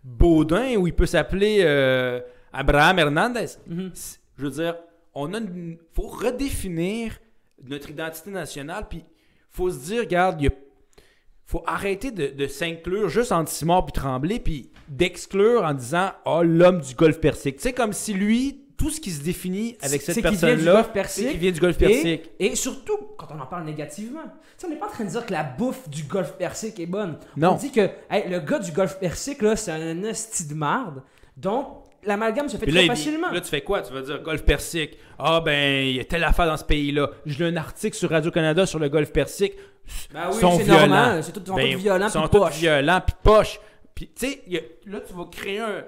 Baudin 0.05 0.77
ou 0.77 0.87
il 0.87 0.95
peut 0.95 1.07
s'appeler 1.07 1.61
euh, 1.63 2.21
Abraham 2.53 2.99
Hernandez. 2.99 3.47
Mhm. 3.67 3.93
Je 4.37 4.45
veux 4.45 4.51
dire, 4.51 4.77
on 5.15 5.33
a 5.35 5.39
une... 5.39 5.79
faut 5.93 6.09
redéfinir 6.09 7.19
notre 7.65 7.91
identité 7.91 8.31
nationale, 8.31 8.87
puis 8.89 9.05
faut 9.51 9.71
se 9.71 9.79
dire, 9.85 10.01
regarde, 10.01 10.41
il 10.41 10.49
a- 10.49 10.55
faut 11.45 11.63
arrêter 11.67 12.11
de, 12.11 12.29
de 12.29 12.47
s'inclure 12.47 13.09
juste 13.09 13.33
en 13.33 13.45
Timor 13.45 13.85
puis 13.85 13.93
Tremblay, 13.93 14.39
puis 14.39 14.71
d'exclure 14.89 15.65
en 15.65 15.75
disant, 15.75 16.13
oh, 16.25 16.43
l'homme 16.45 16.81
du 16.81 16.95
Golfe 16.95 17.21
Persique. 17.21 17.57
Tu 17.57 17.63
sais, 17.63 17.73
comme 17.73 17.93
si 17.93 18.15
lui, 18.15 18.65
tout 18.81 18.89
ce 18.89 18.99
qui 18.99 19.11
se 19.11 19.23
définit 19.23 19.77
avec 19.83 20.01
C'est 20.01 20.15
cette 20.15 20.23
personne-là, 20.23 20.91
c'est 21.07 21.29
qu'il 21.29 21.37
vient 21.39 21.51
du 21.51 21.61
Golfe 21.61 21.77
Et, 21.83 21.87
Persique. 21.87 22.31
et 22.39 22.57
surtout, 22.57 22.97
quand 23.19 23.27
on 23.31 23.39
en 23.39 23.45
parle 23.45 23.65
négativement, 23.65 24.23
tu 24.23 24.31
sais, 24.57 24.67
on 24.67 24.71
n'est 24.71 24.77
pas 24.77 24.87
en 24.87 24.91
train 24.91 25.05
de 25.05 25.11
dire 25.11 25.27
que 25.27 25.33
la 25.33 25.43
bouffe 25.43 25.87
du 25.91 26.05
golfe 26.05 26.33
persique 26.39 26.81
est 26.81 26.87
bonne. 26.87 27.19
Non. 27.37 27.51
On 27.51 27.57
dit 27.57 27.71
que 27.73 27.91
hey, 28.11 28.27
le 28.31 28.41
gars 28.41 28.59
du 28.59 28.73
golfe 28.73 28.99
persique, 28.99 29.43
là, 29.43 29.55
c'est 29.55 29.71
un 29.71 30.03
esti 30.05 30.47
de 30.47 30.55
marde. 30.55 31.03
Donc, 31.37 31.67
l'amalgame 32.05 32.49
se 32.49 32.57
fait 32.57 32.65
Puis 32.65 32.73
très 32.73 32.81
là, 32.81 32.85
il- 32.87 32.97
facilement. 32.97 33.31
là, 33.31 33.41
tu 33.43 33.49
fais 33.49 33.61
quoi? 33.61 33.83
Tu 33.83 33.93
vas 33.93 34.01
dire 34.01 34.23
Golfe 34.23 34.45
Persique. 34.47 34.97
Ah, 35.19 35.43
ben, 35.45 35.87
il 35.87 35.97
y 35.97 36.01
a 36.01 36.05
telle 36.05 36.25
affaire 36.25 36.47
dans 36.47 36.57
ce 36.57 36.65
pays-là. 36.65 37.11
J'ai 37.27 37.45
lu 37.45 37.51
un 37.53 37.57
article 37.59 37.95
sur 37.97 38.09
Radio-Canada 38.09 38.65
sur 38.65 38.79
le 38.79 38.89
Golfe 38.89 39.13
Persique. 39.13 39.53
Ben 40.15 40.29
oui, 40.33 40.41
sont 40.41 40.57
c'est 40.57 40.63
violents. 40.65 40.81
normal. 40.87 41.23
C'est 41.25 41.33
tout, 41.33 41.41
ils 41.45 41.47
sont 41.49 41.55
Ben, 41.55 41.73
tous 41.75 41.79
violents 41.81 42.07
Ils 42.07 42.11
sont 42.13 42.29
puis 42.29 42.41
tous 42.41 42.59
violents, 42.61 43.01
puis 43.07 43.15
poches. 43.23 43.61
Puis, 43.95 44.11
tu 44.19 44.27
sais, 44.27 44.43
là, 44.87 45.01
tu 45.07 45.13
vas 45.13 45.25
créer 45.31 45.59
un, 45.59 45.85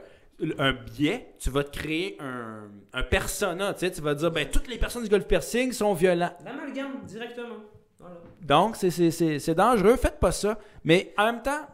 un 0.58 0.72
biais. 0.72 1.34
Tu 1.38 1.50
vas 1.50 1.64
te 1.64 1.76
créer 1.76 2.16
un, 2.20 2.70
un 2.92 3.02
persona. 3.02 3.72
Tu 3.74 3.80
sais, 3.80 3.92
tu 3.92 4.00
vas 4.00 4.14
dire, 4.14 4.30
ben, 4.30 4.48
toutes 4.50 4.68
les 4.68 4.78
personnes 4.78 5.02
du 5.04 5.08
Golfe 5.08 5.26
Persique 5.26 5.74
sont 5.74 5.94
violents. 5.94 6.32
L'amalgame, 6.44 7.04
directement. 7.04 7.56
Voilà. 7.98 8.16
Donc, 8.40 8.76
c'est- 8.76 9.54
dangereux. 9.54 9.96
Faites 9.96 10.18
pas 10.18 10.32
ça. 10.32 10.58
Mais 10.84 11.14
en 11.16 11.26
même 11.26 11.42
temps, 11.42 11.66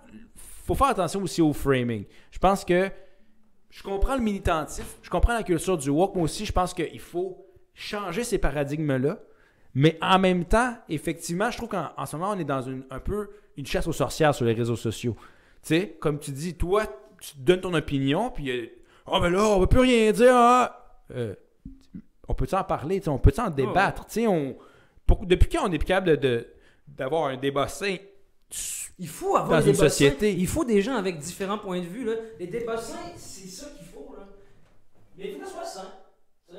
faut 0.67 0.75
faire 0.75 0.89
attention 0.89 1.23
aussi 1.23 1.41
au 1.41 1.53
framing. 1.53 2.05
Je 2.31 2.39
pense 2.39 2.65
que 2.65 2.91
je 3.71 3.83
comprends 3.83 4.17
le 4.17 4.23
militantisme, 4.23 4.85
je 5.03 5.11
comprends 5.11 5.33
la 5.35 5.43
culture 5.43 5.77
du 5.79 5.89
woke. 5.91 6.15
Moi 6.15 6.25
aussi, 6.25 6.45
je 6.45 6.53
pense 6.53 6.75
qu'il 6.75 7.01
faut 7.01 7.47
changer 7.75 8.25
ces 8.25 8.39
paradigmes-là. 8.39 9.19
Mais 9.75 9.99
en 10.03 10.19
même 10.19 10.45
temps, 10.45 10.77
effectivement, 10.89 11.51
je 11.51 11.57
trouve 11.59 11.69
qu'en 11.69 11.91
en 11.97 12.07
ce 12.07 12.17
moment, 12.17 12.33
on 12.35 12.39
est 12.39 12.45
dans 12.45 12.63
une, 12.63 12.85
un 12.91 12.99
peu 12.99 13.31
une 13.57 13.67
chasse 13.67 13.87
aux 13.87 13.93
sorcières 13.93 14.35
sur 14.35 14.45
les 14.45 14.53
réseaux 14.55 14.77
sociaux. 14.77 15.15
Tu 15.63 15.69
sais, 15.75 15.97
comme 16.01 16.19
tu 16.19 16.31
dis, 16.33 16.55
toi, 16.55 16.85
tu 17.21 17.33
donnes 17.39 17.61
ton 17.61 17.75
opinion, 17.75 18.31
puis 18.31 18.51
euh, 18.51 18.67
oh 19.07 19.21
ben 19.21 19.31
là, 19.31 19.43
on 19.45 19.61
va 19.61 19.67
plus 19.67 19.81
rien 19.81 20.13
dire. 20.13 20.33
ah! 20.35 20.99
Euh, 21.15 21.35
on 22.29 22.35
peut-tu 22.35 22.55
en 22.55 22.65
parler, 22.65 23.01
on 23.09 23.19
peut-tu 23.19 23.41
en 23.41 23.51
débattre, 23.51 24.05
on 24.29 24.57
pour- 25.07 25.25
depuis 25.25 25.49
quand 25.49 25.69
on 25.69 25.73
est 25.73 25.79
capable 25.83 26.19
de- 26.19 26.47
d'avoir 26.87 27.27
un 27.27 27.37
débat 27.37 27.69
sain? 27.69 27.97
Il 28.99 29.09
faut 29.09 29.37
avoir 29.37 29.61
Dans 29.61 29.65
des 29.65 29.71
une 29.71 29.77
société. 29.77 30.33
sains. 30.33 30.39
Il 30.39 30.47
faut 30.47 30.65
des 30.65 30.83
gens 30.83 30.97
avec 30.97 31.19
différents 31.19 31.59
points 31.59 31.81
de 31.81 31.87
vue. 31.87 32.05
Là. 32.05 32.15
Les 32.39 32.47
débats 32.49 32.77
sains, 32.77 33.13
c'est 33.17 33.47
ça 33.49 33.67
qu'il 33.77 33.87
faut. 33.87 34.15
Là. 34.17 34.25
Mais 35.17 35.25
il 35.29 35.33
faut 35.35 35.39
que 35.41 35.47
ce 35.47 35.53
soit 35.53 35.65
sain. 35.65 35.89
sais. 36.51 36.57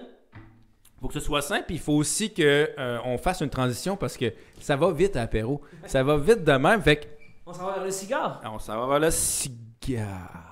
faut 1.01 1.07
que 1.07 1.14
ce 1.14 1.20
soit 1.20 1.41
simple, 1.41 1.66
puis 1.68 1.76
il 1.76 1.82
faut 1.82 1.93
aussi 1.93 2.34
que 2.34 2.70
euh, 2.78 3.18
fasse 3.18 3.41
une 3.41 3.49
transition 3.49 3.95
parce 3.97 4.18
que 4.18 4.34
ça 4.60 4.76
va 4.76 4.91
vite 4.91 5.16
à 5.16 5.22
l'apéro. 5.22 5.62
Ça 5.86 6.01
va 6.03 6.18
vite 6.18 6.43
de 6.43 6.51
même, 6.53 6.82
fait 6.82 6.97
que 6.97 7.05
On 7.45 7.53
s'en 7.53 7.66
va 7.66 7.74
vers 7.76 7.86
le 7.86 7.91
cigare. 7.91 8.41
on 8.45 8.60
s'en 8.60 8.80
va 8.80 8.88
vers 8.88 8.99
le 8.99 9.12
cigare. 9.12 10.45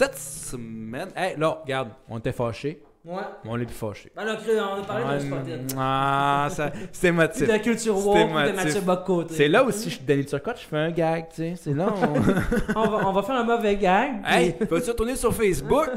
Cette 0.00 0.16
semaine, 0.16 1.08
hey, 1.14 1.34
là, 1.36 1.58
regarde, 1.62 1.90
on 2.08 2.16
était 2.16 2.32
fâchés, 2.32 2.82
Ouais. 3.04 3.20
mais 3.44 3.50
on 3.52 3.58
est 3.58 3.66
plus 3.66 3.74
fâchés. 3.74 4.10
Ben 4.16 4.24
là, 4.24 4.34
on 4.74 4.80
a 4.82 4.86
parlé 4.86 5.04
de 5.04 5.10
Ah, 5.10 5.20
spotted. 5.20 5.72
Ah, 5.76 6.48
ça, 6.50 6.72
c'est 6.90 7.08
émotif. 7.08 7.42
De 7.42 7.52
la 7.52 7.58
culture 7.58 7.98
C'était 7.98 8.08
woke, 8.24 8.46
de. 8.46 8.56
Mathieu 8.56 8.80
Bocoté. 8.80 9.34
C'est 9.34 9.48
là 9.48 9.62
aussi, 9.62 9.90
je 9.90 9.96
suis 9.96 10.04
Danny 10.06 10.24
Turcotte, 10.24 10.58
je 10.58 10.66
fais 10.66 10.78
un 10.78 10.90
gag, 10.90 11.26
tu 11.28 11.34
sais. 11.36 11.54
C'est 11.54 11.74
là, 11.74 11.88
on... 11.94 12.78
on, 12.80 12.88
va, 12.88 13.08
on 13.08 13.12
va 13.12 13.22
faire 13.22 13.34
un 13.36 13.44
mauvais 13.44 13.76
gag. 13.76 14.22
puis- 14.22 14.34
hey, 14.34 14.52
peux-tu 14.52 14.88
retourner 14.88 15.16
sur 15.16 15.34
Facebook? 15.34 15.90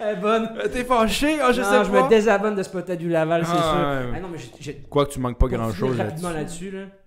Elle 0.00 0.08
est 0.18 0.20
bonne. 0.20 0.48
Euh, 0.58 0.66
T'es 0.72 0.82
fâché? 0.82 1.38
Ah, 1.40 1.52
je 1.52 1.62
Non, 1.62 1.70
sais 1.70 1.84
je 1.84 1.90
me 1.92 2.08
désabonne 2.08 2.56
de 2.56 2.64
Spotted 2.64 2.98
du 2.98 3.08
Laval, 3.08 3.44
c'est 3.46 3.52
Ah, 3.54 3.60
sûr. 3.62 4.10
ouais. 4.10 4.16
Ah 4.16 4.20
non, 4.20 4.28
mais 4.32 4.74
Quoi 4.90 5.06
que 5.06 5.12
tu 5.12 5.20
manques 5.20 5.38
pas 5.38 5.46
pour 5.46 5.56
grand 5.56 5.72
chose 5.72 5.92
finir 5.92 6.04
rapidement 6.04 6.30
là-dessus. 6.30 6.70
là-dessus, 6.72 6.88
là, 6.88 6.97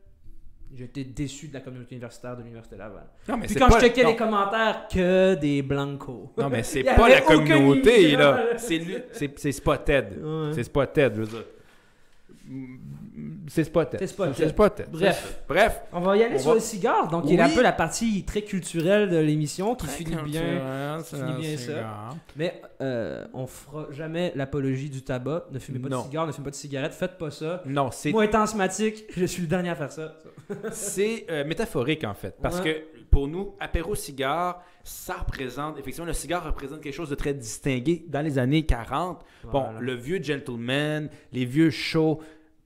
j'étais 0.76 1.04
déçu 1.04 1.48
de 1.48 1.54
la 1.54 1.60
communauté 1.60 1.96
universitaire 1.96 2.36
de 2.38 2.42
l'Université 2.42 2.76
Laval. 2.78 3.04
Non, 3.28 3.38
mais 3.38 3.48
Puis 3.48 3.56
quand 3.56 3.70
pas- 3.70 3.80
je 3.80 3.86
checkais 3.86 4.04
non. 4.04 4.10
les 4.12 4.16
commentaires, 4.16 4.88
que 4.92 5.36
des 5.36 5.62
blancos. 5.62 6.30
Non, 6.38 6.50
mais 6.50 6.64
c'est 6.64 6.84
pas 6.96 7.10
la 7.10 7.22
communauté, 7.22 8.16
là. 8.16 8.58
C'est 8.58 9.52
Spotted. 9.52 10.20
Ouais. 10.24 10.52
C'est 10.54 10.64
Spotted, 10.64 11.14
je 11.16 11.22
veux 11.22 11.28
dire. 11.28 11.46
C'est 13.48 13.64
Spotted. 13.64 14.00
C'est 14.00 14.08
Spotted. 14.08 14.34
C'est 14.36 14.50
Spotted. 14.50 14.88
Bref. 14.92 15.44
Bref. 15.48 15.82
On 15.94 16.00
va 16.02 16.18
y 16.18 16.24
aller 16.24 16.36
On 16.36 16.40
sur 16.40 16.50
va- 16.50 16.56
le 16.56 16.60
cigare, 16.62 17.08
donc 17.10 17.24
il 17.28 17.36
y 17.36 17.40
a 17.40 17.46
un 17.46 17.50
peu 17.50 17.62
la 17.62 17.72
partie 17.74 18.24
très 18.24 18.42
culturelle 18.44 19.10
de 19.10 19.18
l'émission 19.18 19.76
qui 19.76 19.88
finit 19.88 20.16
bien. 20.24 21.00
Finit 21.04 21.34
bien 21.40 21.58
ça. 21.58 22.10
Mais 22.36 22.62
euh, 22.82 23.26
on 23.34 23.48
fera 23.48 23.88
jamais 23.92 24.32
l'apologie 24.36 24.90
du 24.90 25.02
tabac. 25.04 25.46
Ne 25.52 25.60
fumez 25.60 25.80
pas 25.80 25.90
Non. 25.90 26.00
de 26.00 26.04
cigare, 26.06 26.28
ne 26.28 26.32
fumez 26.32 26.46
pas 26.46 26.52
de 26.52 26.56
cigarette, 26.56 26.94
faites 26.94 27.18
pas 27.18 27.32
ça. 27.32 27.62
Non, 27.66 27.90
c'est 27.92 28.12
Moi, 28.12 28.26
étant 28.26 28.42
asthmatique, 28.42 29.06
je 29.16 29.26
suis 29.26 29.42
le 29.44 29.48
dernier 29.48 29.70
à 29.70 29.76
faire 29.76 29.92
ça. 29.92 30.16
C'est 30.72 31.26
euh, 31.30 31.44
métaphorique 31.46 32.04
en 32.04 32.14
fait, 32.14 32.36
parce 32.42 32.60
Ouais. 32.62 32.86
que 32.94 33.02
pour 33.10 33.28
nous, 33.28 33.56
apéro 33.60 33.96
cigare, 33.96 34.64
ça 34.84 35.16
représente, 35.16 35.78
effectivement, 35.78 36.06
le 36.08 36.14
cigare 36.14 36.46
représente 36.46 36.82
quelque 36.82 36.94
chose 36.96 37.10
de 37.10 37.16
très 37.16 37.34
distingué 37.34 38.06
dans 38.08 38.22
les 38.22 38.38
années 38.40 38.66
40. 38.66 39.22
Bon, 39.52 39.66
le 39.80 39.94
vieux 39.96 40.22
gentleman, 40.22 41.10
les 41.34 41.46
vieux 41.46 41.70
shows, 41.70 42.20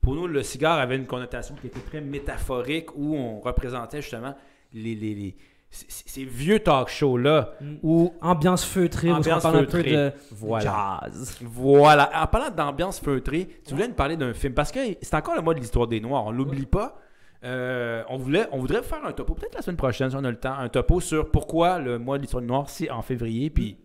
pour 0.06 0.16
nous, 0.16 0.28
le 0.28 0.44
cigare 0.44 0.78
avait 0.80 0.96
une 0.96 1.08
connotation 1.08 1.56
qui 1.60 1.68
était 1.68 1.80
très 1.82 2.00
métaphorique 2.02 2.96
où 2.96 3.16
on 3.16 3.40
représentait 3.42 4.02
justement 4.02 4.36
les, 4.74 4.96
les, 4.96 5.16
les- 5.16 5.36
ces, 5.72 6.24
vieux 6.24 6.60
talk 6.60 6.88
shows-là 6.88 7.52
Mm. 7.60 7.76
où 7.84 8.14
Ambiance 8.22 8.64
feutrée, 8.64 9.12
Ambiance 9.12 9.40
on 9.40 9.42
parle 9.52 9.56
un 9.58 9.64
peu 9.66 9.72
feutrée. 9.72 9.92
de 9.92 10.12
Voilà. 10.32 11.02
jazz. 11.04 11.38
Voilà. 11.42 12.10
En 12.24 12.28
parlant 12.28 12.50
d'ambiance 12.50 13.00
feutrée, 13.02 13.50
tu 13.66 13.74
voulais 13.74 13.88
nous 13.90 13.94
parler 13.94 14.16
d'un 14.16 14.34
film 14.34 14.54
parce 14.54 14.72
que 14.72 14.80
c'est 15.02 15.16
encore 15.16 15.36
le 15.36 15.42
mois 15.42 15.54
de 15.54 15.60
l'histoire 15.60 15.88
des 15.88 16.00
Noirs. 16.00 16.26
On 16.28 16.32
l'oublie 16.32 16.66
pas. 16.66 16.98
Euh, 17.44 18.04
on, 18.10 18.18
voulait, 18.18 18.48
on 18.54 18.60
voudrait 18.60 18.82
faire 18.84 19.06
un 19.06 19.12
topo, 19.12 19.34
peut-être 19.36 19.54
la 19.56 19.62
semaine 19.62 19.76
prochaine 19.78 20.10
si 20.10 20.16
on 20.16 20.24
a 20.24 20.32
le 20.32 20.38
temps, 20.40 20.54
un 20.58 20.70
topo 20.70 21.00
sur 21.02 21.30
pourquoi 21.30 21.78
le 21.80 22.00
mois 22.00 22.18
de 22.18 22.22
l'histoire 22.24 22.42
des 22.42 22.48
Noirs 22.48 22.70
c'est 22.70 22.90
en 22.90 23.02
février, 23.02 23.50
puis 23.52 23.78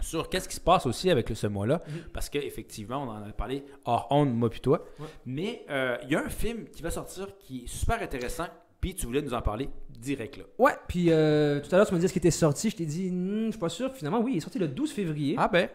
sur 0.00 0.28
qu'est-ce 0.28 0.48
qui 0.48 0.56
se 0.56 0.60
passe 0.60 0.86
aussi 0.86 1.10
avec 1.10 1.28
ce 1.34 1.46
mois-là, 1.46 1.80
Mhm. 1.86 1.94
parce 2.12 2.28
qu'effectivement, 2.28 3.02
on 3.04 3.08
en 3.08 3.28
a 3.28 3.32
parlé 3.32 3.64
hors 3.84 4.06
honte, 4.10 4.32
moi 4.34 4.50
puis 4.50 4.60
toi. 4.60 4.84
Ouais. 4.98 5.06
Mais 5.26 5.64
euh, 5.70 5.96
il 6.04 6.10
y 6.10 6.16
a 6.16 6.24
un 6.24 6.28
film 6.28 6.64
qui 6.72 6.82
va 6.82 6.90
sortir 6.90 7.28
qui 7.38 7.64
est 7.64 7.68
super 7.68 8.00
intéressant, 8.02 8.46
puis 8.80 8.94
tu 8.94 9.06
voulais 9.06 9.22
nous 9.22 9.34
en 9.34 9.42
parler 9.42 9.68
direct 9.98 10.38
là. 10.38 10.44
Ouais, 10.58 10.72
puis 10.88 11.06
euh, 11.10 11.60
tout 11.60 11.68
à 11.74 11.76
l'heure, 11.78 11.86
tu 11.86 11.92
me 11.92 11.98
disais 11.98 12.08
ce 12.08 12.12
qui 12.14 12.18
était 12.20 12.30
sorti. 12.30 12.70
Je 12.70 12.76
t'ai 12.76 12.86
dit, 12.86 13.10
Hmm, 13.10 13.46
je 13.46 13.50
suis 13.50 13.60
pas 13.60 13.68
sûr. 13.68 13.92
Finalement, 13.94 14.20
oui, 14.20 14.32
il 14.34 14.36
est 14.38 14.40
sorti 14.40 14.58
le 14.58 14.68
12 14.68 14.92
février. 14.92 15.34
Ah 15.38 15.48
ben, 15.48 15.68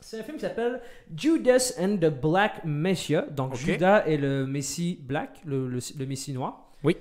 C'est 0.00 0.20
un 0.20 0.22
film 0.22 0.36
qui 0.36 0.42
s'appelle 0.42 0.80
Judas 1.16 1.72
and 1.78 1.96
the 1.96 2.10
Black 2.10 2.64
Messiah. 2.64 3.22
Donc. 3.30 3.54
Judas 3.54 4.04
est 4.06 4.16
le 4.18 4.46
Messie 4.46 4.98
black, 5.02 5.40
le, 5.44 5.66
le, 5.68 5.78
le 5.98 6.06
Messie 6.06 6.32
noir. 6.32 6.72
Oui. 6.84 6.96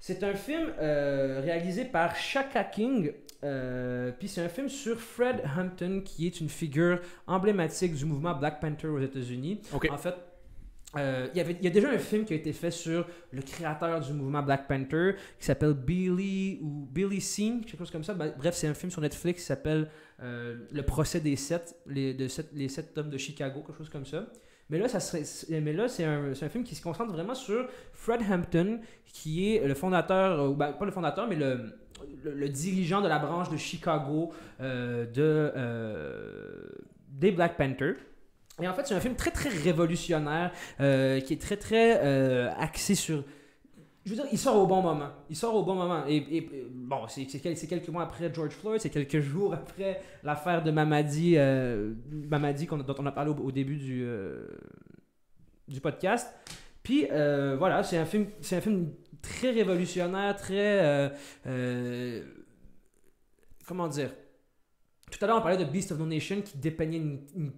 C'est 0.00 0.22
un 0.22 0.34
film 0.34 0.72
euh, 0.80 1.40
réalisé 1.42 1.84
par 1.84 2.14
Shaka 2.16 2.64
King. 2.64 3.12
euh, 3.44 4.12
Puis 4.18 4.28
c'est 4.28 4.40
un 4.42 4.48
film 4.48 4.68
sur 4.68 5.00
Fred 5.00 5.42
Hampton, 5.56 6.02
qui 6.04 6.26
est 6.26 6.40
une 6.40 6.48
figure 6.48 7.00
emblématique 7.26 7.94
du 7.94 8.04
mouvement 8.04 8.34
Black 8.34 8.60
Panther 8.60 8.88
aux 8.88 9.00
États-Unis. 9.00 9.60
ok. 9.72 9.88
En 9.90 9.98
fait, 9.98 10.14
euh, 10.96 11.26
il 11.34 11.38
y 11.38 11.40
avait- 11.40 11.56
il 11.58 11.64
y 11.64 11.66
a 11.66 11.70
déjà 11.70 11.90
un 11.90 11.98
film 11.98 12.24
qui 12.24 12.32
a 12.32 12.36
été 12.36 12.52
fait 12.52 12.70
sur 12.70 13.06
le 13.32 13.42
créateur 13.42 14.00
du 14.00 14.12
mouvement 14.12 14.42
Black 14.42 14.66
Panther 14.68 15.16
qui 15.38 15.44
s'appelle 15.44 15.74
Billy 15.74 16.58
ou 16.62 16.86
Billy 16.90 17.20
Scene, 17.20 17.60
quelque 17.64 17.78
chose 17.78 17.90
comme 17.90 18.04
ça. 18.04 18.14
Ben, 18.14 18.32
Bref, 18.38 18.54
c'est 18.54 18.68
un 18.68 18.74
film 18.74 18.90
sur 18.90 19.00
Netflix 19.02 19.40
qui 19.40 19.46
s'appelle 19.46 19.88
euh, 20.22 20.56
Le 20.72 20.82
procès 20.82 21.20
des 21.20 21.36
sept, 21.36 21.76
les, 21.86 22.14
de 22.14 22.26
sept, 22.28 22.48
les 22.54 22.68
sept 22.68 22.96
hommes 22.96 23.10
de 23.10 23.18
Chicago, 23.18 23.62
quelque 23.66 23.76
chose 23.78 23.90
comme 23.90 24.06
ça. 24.06 24.26
Mais 24.70 24.78
là, 24.78 24.86
là 24.86 25.88
c'est 25.88 26.04
un, 26.04 26.32
un 26.32 26.48
film 26.48 26.64
qui 26.64 26.74
se 26.74 26.82
concentre 26.82 27.12
vraiment 27.12 27.34
sur 27.34 27.68
Fred 27.92 28.20
Hampton, 28.30 28.80
qui 29.06 29.54
est 29.54 29.66
le 29.66 29.74
fondateur, 29.74 30.40
euh, 30.40 30.54
ben, 30.54 30.72
pas 30.72 30.84
le 30.84 30.90
fondateur, 30.90 31.26
mais 31.26 31.36
le, 31.36 31.72
le, 32.24 32.48
dirigeant 32.48 33.00
de 33.00 33.08
la 33.08 33.18
branche 33.18 33.48
de 33.50 33.56
Chicago 33.56 34.32
euh, 34.60 35.06
de, 35.06 35.52
euh, 35.56 36.68
des 37.08 37.32
Black 37.32 37.56
Panthers. 37.56 37.96
Et 38.60 38.68
en 38.68 38.74
fait, 38.74 38.86
c'est 38.86 38.94
un 38.94 39.00
film 39.00 39.14
très 39.14 39.30
très 39.30 39.48
révolutionnaire 39.48 40.50
qui 40.78 40.84
est 41.32 41.40
très 41.40 41.56
très 41.56 42.48
axé 42.58 42.94
sur. 42.94 43.22
Je 44.08 44.14
veux 44.14 44.22
dire, 44.22 44.32
il 44.32 44.38
sort 44.38 44.56
au 44.56 44.66
bon 44.66 44.80
moment. 44.80 45.10
Il 45.28 45.36
sort 45.36 45.54
au 45.54 45.62
bon 45.62 45.74
moment. 45.74 46.06
Et, 46.08 46.48
bon, 46.72 47.06
c'est 47.08 47.28
c'est 47.28 47.40
quel- 47.40 47.58
c'est 47.58 47.66
quelques 47.66 47.88
mois 47.88 48.04
après 48.04 48.32
George 48.32 48.52
Floyd, 48.52 48.80
c'est 48.80 48.88
quelques 48.88 49.20
jours 49.20 49.52
après 49.52 50.00
l'affaire 50.22 50.62
de 50.62 50.70
Mamadi, 50.70 51.34
euh, 51.36 51.92
dont 52.14 52.94
on 52.98 53.04
a 53.04 53.12
parlé 53.12 53.30
au, 53.30 53.52
début 53.52 53.76
du, 53.76 54.02
euh, 54.06 54.48
du 55.68 55.82
podcast. 55.82 56.32
Puis 56.82 57.06
euh, 57.10 57.56
voilà, 57.58 57.82
c'est 57.82 57.98
un 57.98 58.06
film, 58.06 58.28
c'est 58.40 58.56
un 58.56 58.62
film 58.62 58.88
très 59.20 59.50
révolutionnaire, 59.50 60.34
très 60.36 61.10
euh, 61.46 62.22
comment 63.66 63.88
dire? 63.88 64.14
Tout 65.10 65.22
à 65.22 65.26
l'heure, 65.26 65.36
on 65.36 65.42
parlait 65.42 65.62
de 65.62 65.70
Beast 65.70 65.92
of 65.92 65.98
No 65.98 66.06
Nation 66.06 66.40
qui 66.40 66.56
dépeignait 66.56 67.02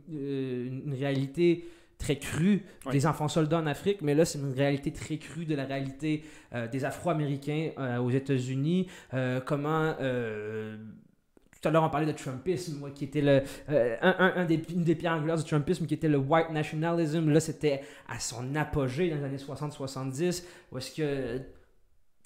une 0.08 0.94
réalité 0.98 1.64
très 2.00 2.16
crue 2.18 2.62
Ouais. 2.86 2.92
des 2.92 3.06
enfants 3.06 3.28
soldats 3.28 3.58
en 3.58 3.66
Afrique, 3.66 4.02
mais 4.02 4.14
là, 4.14 4.24
c'est 4.24 4.38
une 4.40 4.52
réalité 4.54 4.90
très 4.92 5.18
crue 5.18 5.44
de 5.44 5.54
la 5.54 5.64
réalité 5.66 6.24
euh, 6.54 6.66
des 6.66 6.84
Afro-Américains 6.84 7.70
euh, 7.78 7.98
aux 7.98 8.10
États-Unis. 8.10 8.88
Euh, 9.14 9.40
comment. 9.40 9.92
tout 9.92 11.68
à 11.68 11.70
l'heure, 11.70 11.84
on 11.84 11.90
parlait 11.90 12.06
de 12.06 12.12
Trumpisme, 12.12 12.78
moi, 12.78 12.90
qui 12.90 13.04
était 13.04 13.20
le, 13.20 13.42
euh, 13.68 13.96
un 14.00 14.44
des, 14.46 14.62
une 14.74 14.82
des 14.82 14.94
pierres 14.94 15.12
angulaires 15.12 15.36
du 15.36 15.44
Trumpisme, 15.44 15.84
qui 15.86 15.92
était 15.94 16.08
le 16.08 16.16
white 16.16 16.50
nationalism. 16.50 17.28
Là, 17.30 17.38
c'était 17.38 17.82
à 18.08 18.18
son 18.18 18.54
apogée 18.56 19.10
dans 19.10 19.16
les 19.16 19.24
années 19.24 19.36
60-70, 19.36 20.42
où 20.72 20.78
est-ce 20.78 20.94
que. 20.96 21.40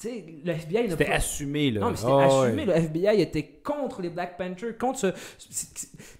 Le 0.05 0.51
FBI 0.53 0.91
C'était 0.91 1.05
pas- 1.07 1.13
assumé 1.15 1.71
là. 1.71 1.81
non, 1.81 1.91
mais 1.91 1.97
c'était 1.97 2.13
Ah, 2.13 2.27
assumé. 2.27 2.67
ouais. 2.67 2.67
Le 2.67 2.73
FBI 2.75 3.21
était 3.23 3.43
contre 3.63 4.03
les 4.03 4.11
Black 4.11 4.37
Panthers, 4.37 4.77
contre 4.77 4.99
ce. 4.99 5.07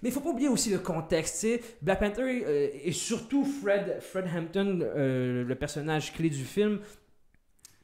Mais 0.01 0.09
il 0.09 0.11
faut 0.11 0.21
pas 0.21 0.29
oublier 0.29 0.47
aussi 0.49 0.71
le 0.71 0.79
contexte. 0.79 1.45
Black 1.81 1.99
Panther 1.99 2.21
euh, 2.47 2.69
et 2.83 2.91
surtout 2.91 3.45
Fred, 3.45 3.97
Fred 4.01 4.25
Hampton, 4.35 4.79
euh, 4.81 5.43
le 5.43 5.55
personnage 5.55 6.13
clé 6.13 6.29
du 6.29 6.43
film, 6.45 6.79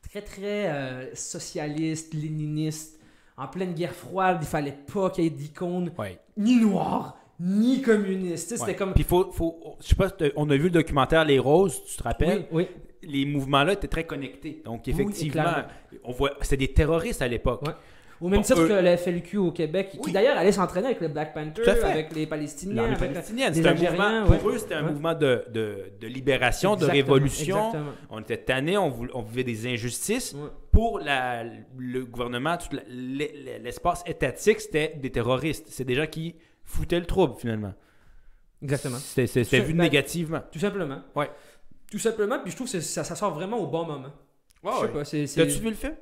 très 0.10 0.22
très 0.22 0.70
euh, 0.72 1.14
socialiste, 1.16 2.14
léniniste. 2.14 3.00
En 3.38 3.48
pleine 3.48 3.74
guerre 3.74 3.94
froide, 3.96 4.38
il 4.42 4.48
fallait 4.48 4.78
pas 4.94 5.10
qu'il 5.10 5.24
y 5.24 5.28
ait 5.28 5.30
d'icône 5.32 5.92
Ouais. 5.98 6.20
ni 6.38 6.58
noire 6.58 7.18
ni 7.40 7.82
communiste. 7.82 8.50
C'était 8.50 8.64
Ouais. 8.72 8.76
comme. 8.76 8.94
Puis 8.94 9.04
faut, 9.04 9.32
faut, 9.32 9.76
je 9.82 9.88
sais 9.88 9.96
pas, 9.96 10.10
on 10.36 10.48
a 10.50 10.56
vu 10.56 10.64
le 10.66 10.70
documentaire 10.70 11.26
Les 11.26 11.40
Roses, 11.40 11.84
tu 11.86 11.98
te 11.98 12.04
rappelles? 12.04 12.46
Oui, 12.52 12.68
oui. 12.68 12.68
Les 13.12 13.26
mouvements-là 13.26 13.74
étaient 13.74 13.88
très 13.88 14.06
connectés. 14.06 14.62
Donc 14.66 14.88
effectivement, 14.88 15.44
on 16.04 16.12
voit, 16.12 16.32
c'était 16.42 16.58
des 16.58 16.74
terroristes 16.74 17.22
à 17.22 17.28
l'époque. 17.28 17.62
Ouais. 17.64 17.74
Au 18.22 18.28
même 18.30 18.42
Bon, 18.42 18.46
titre 18.46 18.62
eux- 18.62 18.68
que 18.68 18.74
le 18.74 18.96
FLQ 18.98 19.38
au 19.40 19.52
Québec, 19.52 19.90
qui 19.94 20.00
Oui. 20.06 20.12
d'ailleurs 20.12 20.38
allait 20.38 20.52
s'entraîner 20.52 20.86
avec 20.90 21.02
les 21.02 21.08
Black 21.08 21.34
fait. 21.74 21.84
avec 21.84 22.14
les 22.16 22.28
Palestiniens, 22.28 22.84
avec 22.84 23.00
les 23.02 23.08
c'était 23.56 23.68
un 23.70 23.74
mouvement, 23.74 24.30
ouais. 24.30 24.38
pour 24.38 24.50
eux, 24.52 24.58
c'était 24.60 24.76
un 24.76 24.84
Ouais. 24.86 24.92
mouvement 24.92 25.16
de, 25.16 25.44
de, 25.52 25.92
de 26.00 26.08
libération, 26.08 26.76
de 26.76 26.86
révolution. 26.86 27.58
exactement. 27.58 27.92
On 28.12 28.20
était 28.20 28.38
tannés, 28.38 28.78
on, 28.78 28.90
voulait- 28.90 29.12
on 29.16 29.24
vivait 29.24 29.44
des 29.44 29.66
injustices. 29.66 30.34
Ouais. 30.34 30.50
Pour 30.72 31.00
la, 31.00 31.44
le 31.80 32.06
gouvernement, 32.06 32.58
tout 32.58 32.76
la- 32.76 32.84
l'e- 32.88 33.60
l'espace 33.64 34.04
étatique, 34.06 34.62
c'était 34.62 34.94
des 35.02 35.10
terroristes. 35.10 35.66
C'est 35.72 35.84
des 35.86 35.96
gens 35.96 36.06
qui 36.06 36.36
foutaient 36.64 37.00
le 37.00 37.08
trouble, 37.08 37.34
finalement. 37.40 37.74
Exactement. 38.62 38.98
C'était 38.98 39.62
vu 39.62 39.74
ben, 39.74 39.82
négativement. 39.84 40.42
Tout 40.52 40.60
simplement. 40.60 41.00
Ouais. 41.16 41.32
Tout 41.92 42.00
simplement, 42.00 42.40
puis 42.40 42.50
je 42.52 42.56
trouve 42.56 42.72
que 42.72 42.80
ça, 42.80 43.04
ça 43.04 43.16
sort 43.16 43.34
vraiment 43.34 43.58
au 43.58 43.68
bon 43.68 43.86
moment. 43.86 44.10
je 44.64 44.70
sais 44.82 44.88
pas, 44.88 45.04
c'est... 45.04 45.28
c'est- 45.28 45.46
T'as-tu 45.46 45.60
vu 45.60 45.70
le 45.70 45.76
film? 45.76 45.94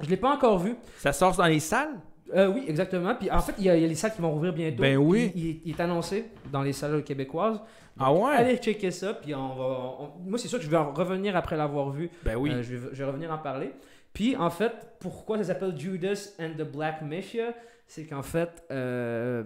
Je 0.00 0.08
l'ai 0.08 0.16
pas 0.16 0.30
encore 0.34 0.58
vu. 0.58 0.76
Ça 0.98 1.12
sort 1.12 1.34
dans 1.36 1.46
les 1.46 1.58
salles? 1.60 1.98
Euh, 2.34 2.48
oui, 2.48 2.64
exactement. 2.68 3.14
Puis 3.14 3.30
en 3.30 3.40
fait, 3.40 3.54
il 3.58 3.64
y, 3.64 3.70
a, 3.70 3.76
il 3.76 3.82
y 3.82 3.84
a 3.84 3.88
les 3.88 3.94
salles 3.94 4.14
qui 4.14 4.20
vont 4.22 4.30
rouvrir 4.30 4.52
bientôt. 4.52 4.82
Ben 4.82 4.96
oui. 4.96 5.32
Il, 5.64 5.70
est 5.70 5.80
annoncé 5.80 6.26
dans 6.50 6.62
les 6.62 6.72
salles 6.72 7.02
québécoises. 7.02 7.60
Ah 7.98 8.12
ouais? 8.12 8.34
Allez 8.34 8.56
checker 8.56 8.90
ça, 8.90 9.14
puis 9.14 9.34
on 9.34 9.54
va... 9.54 9.64
on- 10.00 10.12
moi, 10.24 10.38
c'est 10.38 10.48
sûr 10.48 10.58
que 10.58 10.64
je 10.64 10.70
vais 10.70 10.76
en 10.76 10.92
revenir 10.92 11.34
après 11.36 11.56
l'avoir 11.56 11.90
vu. 11.90 12.10
Ben 12.24 12.36
oui. 12.36 12.50
Euh, 12.50 12.62
je, 12.62 12.76
vais, 12.76 12.88
je 12.92 12.98
vais 13.02 13.04
revenir 13.10 13.30
en 13.32 13.38
parler. 13.38 13.72
Puis, 14.12 14.36
en 14.36 14.50
fait, 14.50 14.72
pourquoi 15.00 15.38
ça 15.38 15.44
s'appelle 15.44 15.78
Judas 15.78 16.30
and 16.38 16.52
the 16.58 16.62
Black 16.62 17.02
Messiah 17.02 17.54
C'est 17.86 18.04
qu'en 18.06 18.22
fait, 18.22 18.62
euh, 18.70 19.44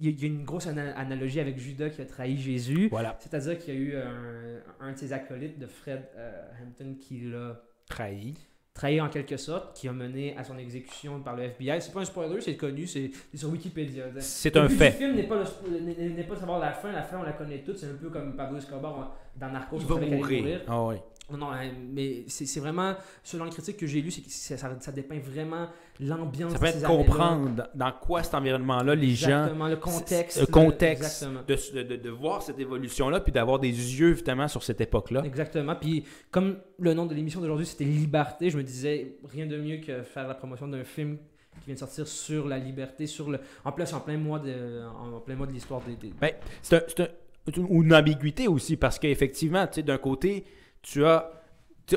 il 0.00 0.20
y, 0.20 0.24
a- 0.24 0.26
une 0.26 0.44
grosse 0.44 0.66
ana- 0.66 0.96
analogie 0.98 1.40
avec 1.40 1.58
Judas 1.58 1.90
qui 1.90 2.00
a 2.02 2.04
trahi 2.06 2.36
Jésus. 2.36 2.88
voilà. 2.90 3.16
C'est-à-dire 3.20 3.58
qu'il 3.58 3.74
y 3.74 3.76
a 3.76 3.80
eu 3.80 3.96
un, 3.96 4.86
un 4.88 4.92
de 4.92 4.98
ses 4.98 5.12
acolytes 5.12 5.58
de 5.58 5.66
Fred 5.66 6.02
euh, 6.16 6.42
Hampton 6.62 6.96
qui 7.00 7.20
l'a 7.30 7.60
Trahi. 7.88 8.34
trahi 8.72 9.00
en 9.00 9.08
quelque 9.08 9.36
sorte, 9.36 9.76
qui 9.76 9.86
a 9.88 9.92
mené 9.92 10.36
à 10.36 10.42
son 10.42 10.56
exécution 10.58 11.20
par 11.20 11.36
le 11.36 11.44
FBI. 11.44 11.80
C'est 11.80 11.92
pas 11.92 12.00
un 12.00 12.04
spoiler, 12.04 12.40
c'est 12.40 12.56
connu, 12.56 12.86
c'est 12.86 13.10
sur 13.34 13.50
Wikipédia. 13.50 14.04
C'est 14.18 14.54
Le 14.54 14.62
un 14.62 14.68
fait. 14.68 14.90
du 14.90 14.96
film 14.96 15.14
n'est 15.14 15.22
pas, 15.28 15.36
le 15.38 16.22
pas 16.24 16.34
de 16.34 16.40
savoir 16.40 16.58
la 16.58 16.72
fin. 16.72 16.90
La 16.90 17.02
fin, 17.02 17.18
on 17.20 17.22
la 17.22 17.32
connaît 17.34 17.62
toutes. 17.62 17.78
C'est 17.78 17.86
un 17.86 17.94
peu 17.94 18.10
comme 18.10 18.34
Pablo 18.36 18.58
Escobar 18.58 19.16
dans 19.36 19.50
Narcos. 19.50 19.78
Il 19.80 19.86
va 19.86 19.96
mourir. 19.96 20.62
Ah 20.66 20.84
ouais. 20.86 21.00
Non, 21.32 21.48
mais 21.92 22.24
c'est 22.28 22.60
vraiment, 22.60 22.94
selon 23.22 23.46
les 23.46 23.50
critiques 23.50 23.78
que 23.78 23.86
j'ai 23.86 24.02
lues, 24.02 24.10
c'est 24.10 24.20
que 24.20 24.30
ça, 24.30 24.56
ça, 24.78 24.92
dépeint 24.92 25.18
vraiment 25.18 25.68
l'ambiance 25.98 26.52
Ça 26.52 26.58
permet 26.58 26.82
de 26.82 26.86
comprendre 26.86 27.50
dans, 27.50 27.66
dans 27.86 27.92
quoi 27.92 28.22
cet 28.22 28.34
environnement-là, 28.34 28.94
les 28.94 29.14
gens. 29.14 29.28
Exactement, 29.44 29.68
le 29.68 29.76
contexte. 29.76 30.40
Le 30.40 30.46
contexte. 30.46 31.22
Exactement. 31.22 31.40
De, 31.48 31.82
de, 31.82 31.96
de 31.96 32.10
voir 32.10 32.42
cette 32.42 32.58
évolution-là, 32.58 33.20
puis 33.20 33.32
d'avoir 33.32 33.58
des 33.58 33.70
yeux, 33.70 34.10
évidemment, 34.10 34.48
sur 34.48 34.62
cette 34.62 34.82
époque-là. 34.82 35.22
Exactement. 35.24 35.74
Puis, 35.76 36.04
comme 36.30 36.58
le 36.78 36.92
nom 36.92 37.06
de 37.06 37.14
l'émission 37.14 37.40
d'aujourd'hui, 37.40 37.66
c'était 37.66 37.84
Liberté, 37.84 38.50
je 38.50 38.58
me 38.58 38.62
disais, 38.62 39.16
rien 39.24 39.46
de 39.46 39.56
mieux 39.56 39.78
que 39.78 40.02
faire 40.02 40.28
la 40.28 40.34
promotion 40.34 40.68
d'un 40.68 40.84
film 40.84 41.16
qui 41.60 41.66
vient 41.66 41.74
de 41.74 41.78
sortir 41.80 42.06
sur 42.06 42.46
la 42.48 42.58
liberté, 42.58 43.06
sur 43.06 43.30
le. 43.30 43.40
En 43.64 43.72
plus, 43.72 43.90
en 43.94 44.00
plein 44.00 44.18
mois 44.18 44.40
de, 44.40 44.82
en 45.14 45.20
plein 45.20 45.36
mois 45.36 45.46
de 45.46 45.52
l'histoire 45.52 45.80
des. 45.80 45.96
des- 45.96 46.12
Ben, 46.20 46.32
c'est 46.60 46.98
un- 47.00 47.04
un- 47.04 47.66
une 47.70 47.94
ambiguïté 47.94 48.46
aussi, 48.46 48.76
parce 48.76 48.98
qu'effectivement, 48.98 49.66
tu 49.66 49.74
sais, 49.76 49.82
d'un 49.82 49.98
côté, 49.98 50.44
tu 50.84 51.04
as. 51.04 51.30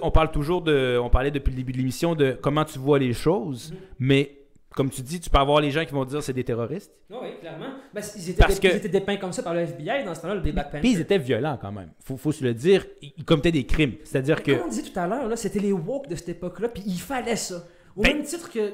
on 0.01 0.09
parle 0.11 0.31
toujours 0.31 0.61
de. 0.63 0.97
On 1.01 1.09
parlait 1.09 1.31
depuis 1.31 1.51
le 1.51 1.57
début 1.57 1.71
de 1.73 1.77
l'émission 1.77 2.15
de 2.15 2.31
comment 2.41 2.65
tu 2.65 2.79
vois 2.79 2.97
les 2.99 3.13
choses, 3.13 3.71
Mhm. 3.71 3.77
mais 3.99 4.33
comme 4.75 4.89
tu 4.89 5.01
dis, 5.01 5.19
tu 5.19 5.29
peux 5.29 5.37
avoir 5.39 5.59
les 5.61 5.71
gens 5.71 5.85
qui 5.85 5.91
vont 5.93 6.05
dire 6.05 6.21
c'est 6.21 6.33
des 6.33 6.43
terroristes. 6.43 6.91
Ah 7.11 7.15
oui, 7.21 7.29
clairement. 7.39 7.69
Ben, 7.93 8.01
ils, 8.15 8.29
étaient 8.29 8.39
Parce 8.41 8.59
que- 8.59 8.67
ils 8.67 8.75
étaient 8.75 8.89
dépeints 8.89 9.17
comme 9.17 9.31
ça 9.33 9.41
par 9.43 9.53
le 9.55 9.61
FBI 9.61 10.03
dans 10.05 10.13
ce 10.13 10.21
temps-là, 10.21 10.37
des 10.37 10.51
Black 10.51 10.69
Puis 10.71 10.79
ils 10.79 10.83
Panthers. 10.91 11.01
étaient 11.01 11.17
violents 11.17 11.57
quand 11.59 11.71
même. 11.71 11.89
Faut, 12.03 12.15
faut 12.17 12.31
se 12.31 12.43
le 12.43 12.53
dire. 12.53 12.85
Ils, 13.01 13.23
commettaient 13.25 13.51
des 13.51 13.65
crimes. 13.65 13.93
C'est-à-dire 14.03 14.43
que. 14.43 14.51
Comme 14.51 14.65
on 14.67 14.69
disait 14.69 14.83
tout 14.89 14.99
à 14.99 15.07
l'heure, 15.07 15.37
c'était 15.37 15.59
les 15.59 15.71
woke 15.71 16.07
de 16.09 16.15
cette 16.15 16.29
époque-là, 16.29 16.69
puis 16.69 16.83
il 16.85 16.99
fallait 16.99 17.35
ça. 17.35 17.63
Au 17.95 18.01
Ben- 18.01 18.17
même 18.17 18.23
titre 18.23 18.51
que. 18.51 18.73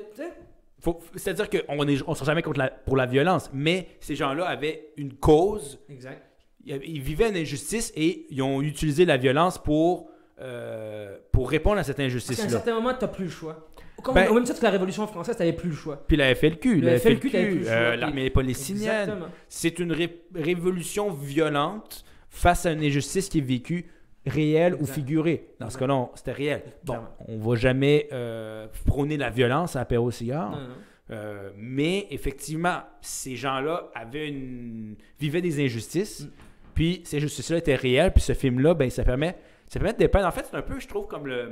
C'est-à-dire 1.16 1.50
qu'on 1.50 1.86
ne 1.86 1.96
on 2.08 2.14
sera 2.14 2.26
jamais 2.26 2.42
contre 2.42 2.60
la, 2.60 2.68
pour 2.70 2.98
la 2.98 3.06
violence, 3.06 3.50
mais 3.54 3.88
ces 4.02 4.16
gens-là 4.16 4.46
avaient 4.46 4.90
une 4.98 5.14
cause. 5.14 5.80
Exact. 5.90 6.22
Ils 6.66 7.02
vivaient 7.02 7.30
une 7.30 7.38
injustice 7.38 7.92
et 7.96 8.26
ils 8.30 8.42
ont 8.42 8.62
utilisé 8.62 9.06
la 9.06 9.18
violence 9.18 9.58
pour, 9.58 10.10
euh, 10.40 11.18
pour 11.32 11.50
répondre 11.50 11.78
à 11.78 11.84
cette 11.84 11.98
Parce 11.98 12.26
qu'à 12.36 12.44
un 12.46 12.50
certain 12.50 12.76
moment, 12.76 12.94
t'as 12.98 13.08
plus 13.08 13.26
le 13.26 13.32
choix. 13.32 13.70
Comme, 14.02 14.16
Ben- 14.16 14.30
au 14.30 14.34
même 14.34 14.44
titre 14.44 14.60
que 14.60 14.64
la 14.66 14.72
Révolution 14.72 15.08
française, 15.08 15.38
t'avais 15.38 15.54
plus 15.54 15.70
le 15.70 15.76
choix. 15.76 16.04
Puis 16.08 16.18
la 16.18 16.34
FLQ, 16.36 16.82
la 16.82 17.00
FLQ, 17.00 17.30
FLQ, 17.30 17.64
euh, 17.68 17.96
l'armée 17.96 18.30
palestinienne. 18.30 19.14
C'est 19.48 19.80
une 19.80 19.94
ré- 19.94 20.24
révolution 20.36 21.12
violente 21.12 22.04
face 22.30 22.66
à 22.66 22.72
une 22.72 22.84
injustice 22.84 23.30
qui 23.30 23.38
est 23.38 23.42
vécue 23.42 23.86
réelle 24.26 24.76
ou 24.76 24.86
figurée. 24.86 25.48
Dans 25.60 25.70
ce 25.70 25.78
cas-là, 25.78 26.10
c'était 26.16 26.32
réel. 26.32 26.64
Bon, 26.84 26.98
on 27.28 27.38
va 27.38 27.56
jamais 27.56 28.08
euh, 28.12 28.68
prôner 28.86 29.16
la 29.18 29.30
violence 29.30 29.76
à 29.76 29.82
apéro 29.82 30.12
cigare. 30.12 30.52
Non, 30.52 30.58
non. 30.58 30.76
Euh, 31.12 31.50
mais 31.58 32.08
effectivement, 32.12 32.80
ces 33.02 33.36
gens-là 33.36 33.92
avaient 33.94 34.28
une... 34.30 34.96
vivaient 35.20 35.42
des 35.42 35.64
injustices. 35.64 36.22
Mm. 36.22 36.30
Puis 36.74 37.02
ces 37.06 37.18
injustices-là 37.18 37.58
étaient 37.58 37.76
réelles. 37.76 38.12
Puis 38.14 38.22
ce 38.22 38.34
film-là, 38.34 38.74
ben, 38.74 38.90
ça 38.90 39.04
permet, 39.04 39.36
ça 39.68 39.80
permet 39.80 39.94
de 39.94 40.00
dépeindre. 40.00 40.28
En 40.28 40.32
fait, 40.32 40.46
c'est 40.50 40.58
un 40.58 40.62
peu, 40.62 40.80
je 40.80 40.88
trouve, 40.88 41.08
comme 41.08 41.28
le, 41.28 41.52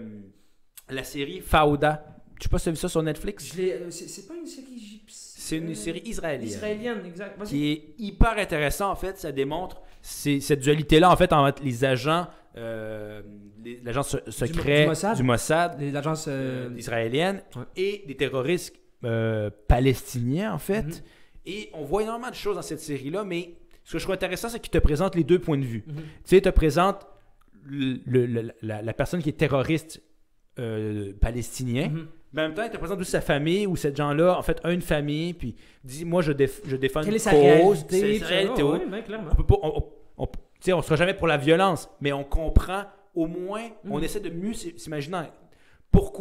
la 0.90 1.04
série 1.04 1.42
Fauda. 1.42 2.06
Je 2.38 2.44
sais 2.44 2.50
pas 2.50 2.58
si 2.58 2.64
tu 2.64 2.70
as 2.70 2.72
vu 2.72 2.78
ça 2.78 2.90
sur 2.90 3.04
Netflix. 3.04 3.54
Euh, 3.60 3.88
C'est 3.92 4.28
pas 4.28 4.34
une 4.36 4.48
série 4.48 4.74
égyptienne. 4.76 5.18
C'est 5.44 5.58
une 5.58 5.76
série 5.76 6.02
israélienne. 6.06 6.48
Israélienne, 6.48 7.06
exact. 7.06 7.44
Qui 7.44 7.72
est 7.72 7.84
hyper 8.00 8.38
intéressant, 8.38 8.90
en 8.92 8.96
fait. 8.96 9.18
Ça 9.18 9.32
démontre 9.32 9.82
cette 10.02 10.60
dualité-là, 10.62 11.12
en 11.12 11.16
fait, 11.16 11.32
entre 11.34 11.62
les 11.64 11.84
agents, 11.86 12.26
euh, 12.58 13.22
l'agence 13.84 14.18
se- 14.18 14.32
secret 14.32 14.84
du 15.16 15.24
Mossad? 15.24 15.80
Les 15.80 15.96
agences. 15.96 16.26
euh, 16.28 16.70
euh, 16.70 16.78
israélienne 16.78 17.44
ouais. 17.56 17.64
et 17.76 18.04
des 18.08 18.16
terroristes 18.16 18.76
euh, 19.04 19.50
palestiniens, 19.68 20.54
en 20.54 20.58
fait. 20.60 20.84
Mhm. 20.84 20.92
Et 21.46 21.70
on 21.74 21.84
voit 21.84 22.04
énormément 22.04 22.30
de 22.30 22.36
choses 22.36 22.56
dans 22.56 22.62
cette 22.62 22.80
série-là, 22.80 23.24
mais 23.24 23.56
ce 23.84 23.94
que 23.94 24.00
je 24.00 24.04
trouve 24.04 24.14
intéressant, 24.16 24.50
c'est 24.50 24.60
qu'il 24.60 24.72
te 24.72 24.78
présente 24.78 25.16
les 25.16 25.24
deux 25.24 25.40
points 25.40 25.58
de 25.58 25.66
vue. 25.66 25.84
mhm. 25.88 25.96
Tu 25.96 26.02
sais, 26.26 26.38
il 26.38 26.42
te 26.42 26.50
présente 26.50 27.06
le- 27.66 28.00
le- 28.06 28.26
le- 28.26 28.52
la, 28.62 28.82
la 28.82 28.94
personne 28.94 29.22
qui 29.22 29.30
est 29.30 29.34
terroriste 29.34 30.02
euh, 30.60 31.14
palestinien, 31.22 31.88
Mhm. 31.90 32.08
mais 32.34 32.42
en 32.42 32.46
même 32.46 32.54
temps, 32.54 32.64
il 32.64 32.70
te 32.70 32.78
présente 32.78 33.00
aussi 33.00 33.12
sa 33.12 33.22
famille, 33.22 33.66
où 33.68 33.76
ces 33.78 33.96
gens-là, 33.96 34.38
en 34.38 34.42
fait, 34.42 34.60
a 34.66 34.72
une 34.74 34.82
famille, 34.82 35.34
puis 35.34 35.56
dit 35.84 36.04
Moi, 36.04 36.22
je, 36.22 36.34
déf- 36.34 36.62
je 36.66 36.76
défends 36.76 37.00
Quelle 37.02 37.10
une 37.12 37.16
est 37.16 37.24
cause. 37.24 37.24
sa 37.24 37.32
ça, 37.32 37.38
réalité, 38.28 38.64
ouais, 38.64 39.04
clairement. 39.04 39.30
On 39.32 39.36
peut 39.36 39.46
pas. 39.46 39.56
On, 39.64 39.84
on- 40.18 40.28
tu 40.28 40.40
sais, 40.60 40.74
on 40.74 40.82
sera 40.82 40.98
jamais 40.98 41.14
pour 41.14 41.28
la 41.28 41.38
violence, 41.38 41.90
mais 42.02 42.12
on 42.12 42.24
comprend 42.26 42.84
au 43.16 43.28
moins, 43.28 43.64
on 43.90 43.98
Mhm. 43.98 44.04
essaie 44.04 44.20
de 44.20 44.30
mieux 44.30 44.54
s'imaginer 44.54 45.28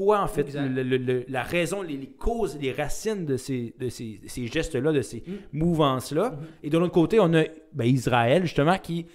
pourquoi, 0.01 0.21
en 0.23 0.27
fait, 0.29 0.41
Exact. 0.43 0.69
le- 0.69 0.83
le- 0.83 0.97
le- 0.97 1.25
la 1.29 1.43
raison, 1.43 1.83
les, 1.83 1.97
les 1.97 2.09
causes, 2.11 2.59
les 2.61 2.73
racines 2.73 3.27
de 3.27 3.37
ces, 3.37 3.75
de 3.79 3.89
ces, 3.89 4.21
ces 4.27 4.47
gestes-là, 4.47 4.93
de 4.93 5.03
ces 5.03 5.23
Mhm. 5.27 5.37
mouvances-là. 5.53 6.31
Mhm. 6.31 6.47
Et 6.63 6.71
de 6.71 6.79
l'autre 6.79 6.93
côté, 6.93 7.19
on 7.21 7.33
a 7.35 7.43
ben, 7.73 7.85
Israël, 7.85 8.43
justement, 8.43 8.79
qui. 8.79 9.07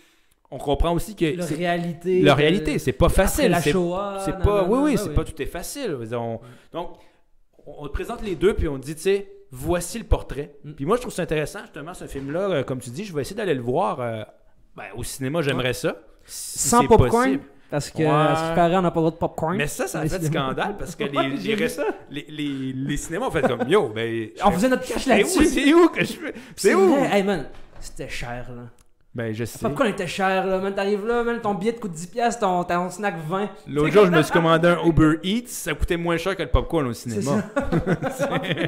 On 0.52 0.58
comprend 0.60 0.94
aussi 0.94 1.16
que. 1.16 1.26
Leur 1.36 1.48
réalité. 1.48 2.22
leur 2.22 2.36
euh, 2.36 2.38
réalité, 2.38 2.78
c'est 2.80 2.92
pas 2.94 3.10
facile. 3.10 3.50
la 3.52 3.62
Shoah. 3.62 4.20
c'est 4.24 4.38
pas, 4.40 4.62
nan, 4.62 4.70
oui, 4.72 4.76
nan, 4.78 4.84
oui, 4.86 4.98
c'est 4.98 5.14
pas 5.14 5.24
tout 5.24 5.34
fait 5.36 5.46
facile. 5.48 5.98
On- 6.14 6.40
donc, 6.72 6.98
on, 7.66 7.88
te 7.88 7.92
présente 7.92 8.22
les 8.24 8.36
deux, 8.36 8.54
puis 8.54 8.68
on 8.68 8.80
te 8.80 8.86
dit, 8.86 8.96
tu 8.96 9.02
sais, 9.02 9.28
voici 9.52 9.98
le 9.98 10.06
portrait. 10.06 10.56
Mm. 10.64 10.74
Puis 10.74 10.86
moi, 10.86 10.98
je 10.98 11.02
trouve 11.02 11.14
ça 11.14 11.24
intéressant, 11.24 11.62
justement, 11.62 11.94
ce 11.96 12.06
film-là. 12.06 12.50
euh, 12.52 12.64
comme 12.64 12.80
tu 12.80 12.92
dis, 12.92 13.04
je 13.06 13.14
vais 13.14 13.22
essayer 13.22 13.36
d'aller 13.36 13.56
le 13.56 13.62
voir. 13.62 14.00
euh, 14.02 14.24
ben, 14.78 14.84
au 14.96 15.04
cinéma, 15.04 15.42
j'aimerais 15.42 15.74
ça. 15.74 15.98
si 16.26 16.60
Sans 16.70 16.86
popcorn? 16.86 17.10
possible. 17.12 17.44
Parce 17.70 17.90
que, 17.90 17.98
Ouais. 18.04 18.36
ce 18.36 18.50
qui 18.50 18.56
paraît, 18.56 18.76
on 18.78 18.82
n'a 18.84 18.92
pas 18.92 19.00
le 19.00 19.06
droit 19.08 19.12
de 19.12 19.16
popcorn. 19.18 19.58
Mais 19.58 19.68
ça, 19.68 19.88
ça 19.88 20.00
a 20.00 20.02
fait 20.04 20.10
c'est- 20.20 20.26
scandale 20.28 20.76
parce 20.78 20.96
que 20.96 21.04
Ouais, 21.16 21.30
les, 21.30 21.56
les, 21.56 21.68
les, 22.12 22.26
les- 22.30 22.74
les 22.74 22.98
cinémas 22.98 23.28
ont 23.28 23.32
fait 23.32 23.42
comme 23.42 23.68
yo, 23.68 23.90
ben. 23.90 24.30
On 24.44 24.52
faisait 24.52 24.70
notre 24.70 24.86
cash 24.88 25.06
où, 25.06 25.10
là-dessus. 25.10 25.46
c'est 25.46 25.74
où 25.74 25.88
que 25.90 26.02
je 26.06 26.14
fais? 26.14 26.34
C'est 26.56 26.76
où? 26.76 26.96
Hey 27.12 27.24
man, 27.24 27.46
c'était 27.80 28.08
cher 28.10 28.46
là. 28.56 28.64
Ben, 29.16 29.34
je 29.34 29.46
sais. 29.46 29.66
Était 29.88 30.08
cher 30.08 30.46
là. 30.46 30.60
Man, 30.60 30.76
t'arrives 30.76 31.06
là, 31.06 31.24
man, 31.24 31.40
ton 31.40 31.54
billet 31.54 31.72
te 31.72 31.80
coûte 31.80 31.94
10$, 31.94 32.12
piastres, 32.12 32.42
ton, 32.42 32.66
ton 32.66 32.90
snack 32.90 33.16
20$. 33.30 33.48
L'autre 33.68 33.90
jour, 33.94 34.06
je 34.08 34.12
me 34.12 34.22
suis 34.22 34.34
commandé 34.34 34.68
un 34.68 34.84
Uber 34.86 35.20
Eats, 35.24 35.48
ça 35.48 35.74
coûtait 35.74 35.96
moins 35.96 36.18
cher 36.18 36.36
que 36.36 36.44
le 36.44 36.50
popcorn 36.50 36.86
au 36.88 36.92
cinéma. 36.94 37.44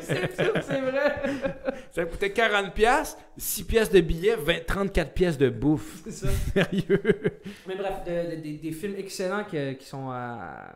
c'est 0.01 0.35
sûr, 0.35 0.53
c'est 0.61 0.79
vrai. 0.81 1.59
Ça 1.91 2.05
coûtait 2.05 2.31
40 2.31 2.73
pièces, 2.73 3.17
6 3.35 3.63
pièces 3.65 3.91
de 3.91 3.99
billets, 3.99 4.37
20, 4.37 4.65
34 4.65 5.13
pièces 5.13 5.37
de 5.37 5.49
bouffe. 5.49 6.01
C'est 6.05 6.11
ça. 6.11 6.27
Sérieux? 6.53 7.01
Mais 7.67 7.75
bref, 7.75 7.93
de- 8.05 8.35
de- 8.37 8.41
des- 8.41 8.57
des 8.57 8.71
films 8.71 8.95
excellents 8.97 9.43
que- 9.43 9.73
qui 9.73 9.85
sont 9.85 10.09
à- 10.11 10.75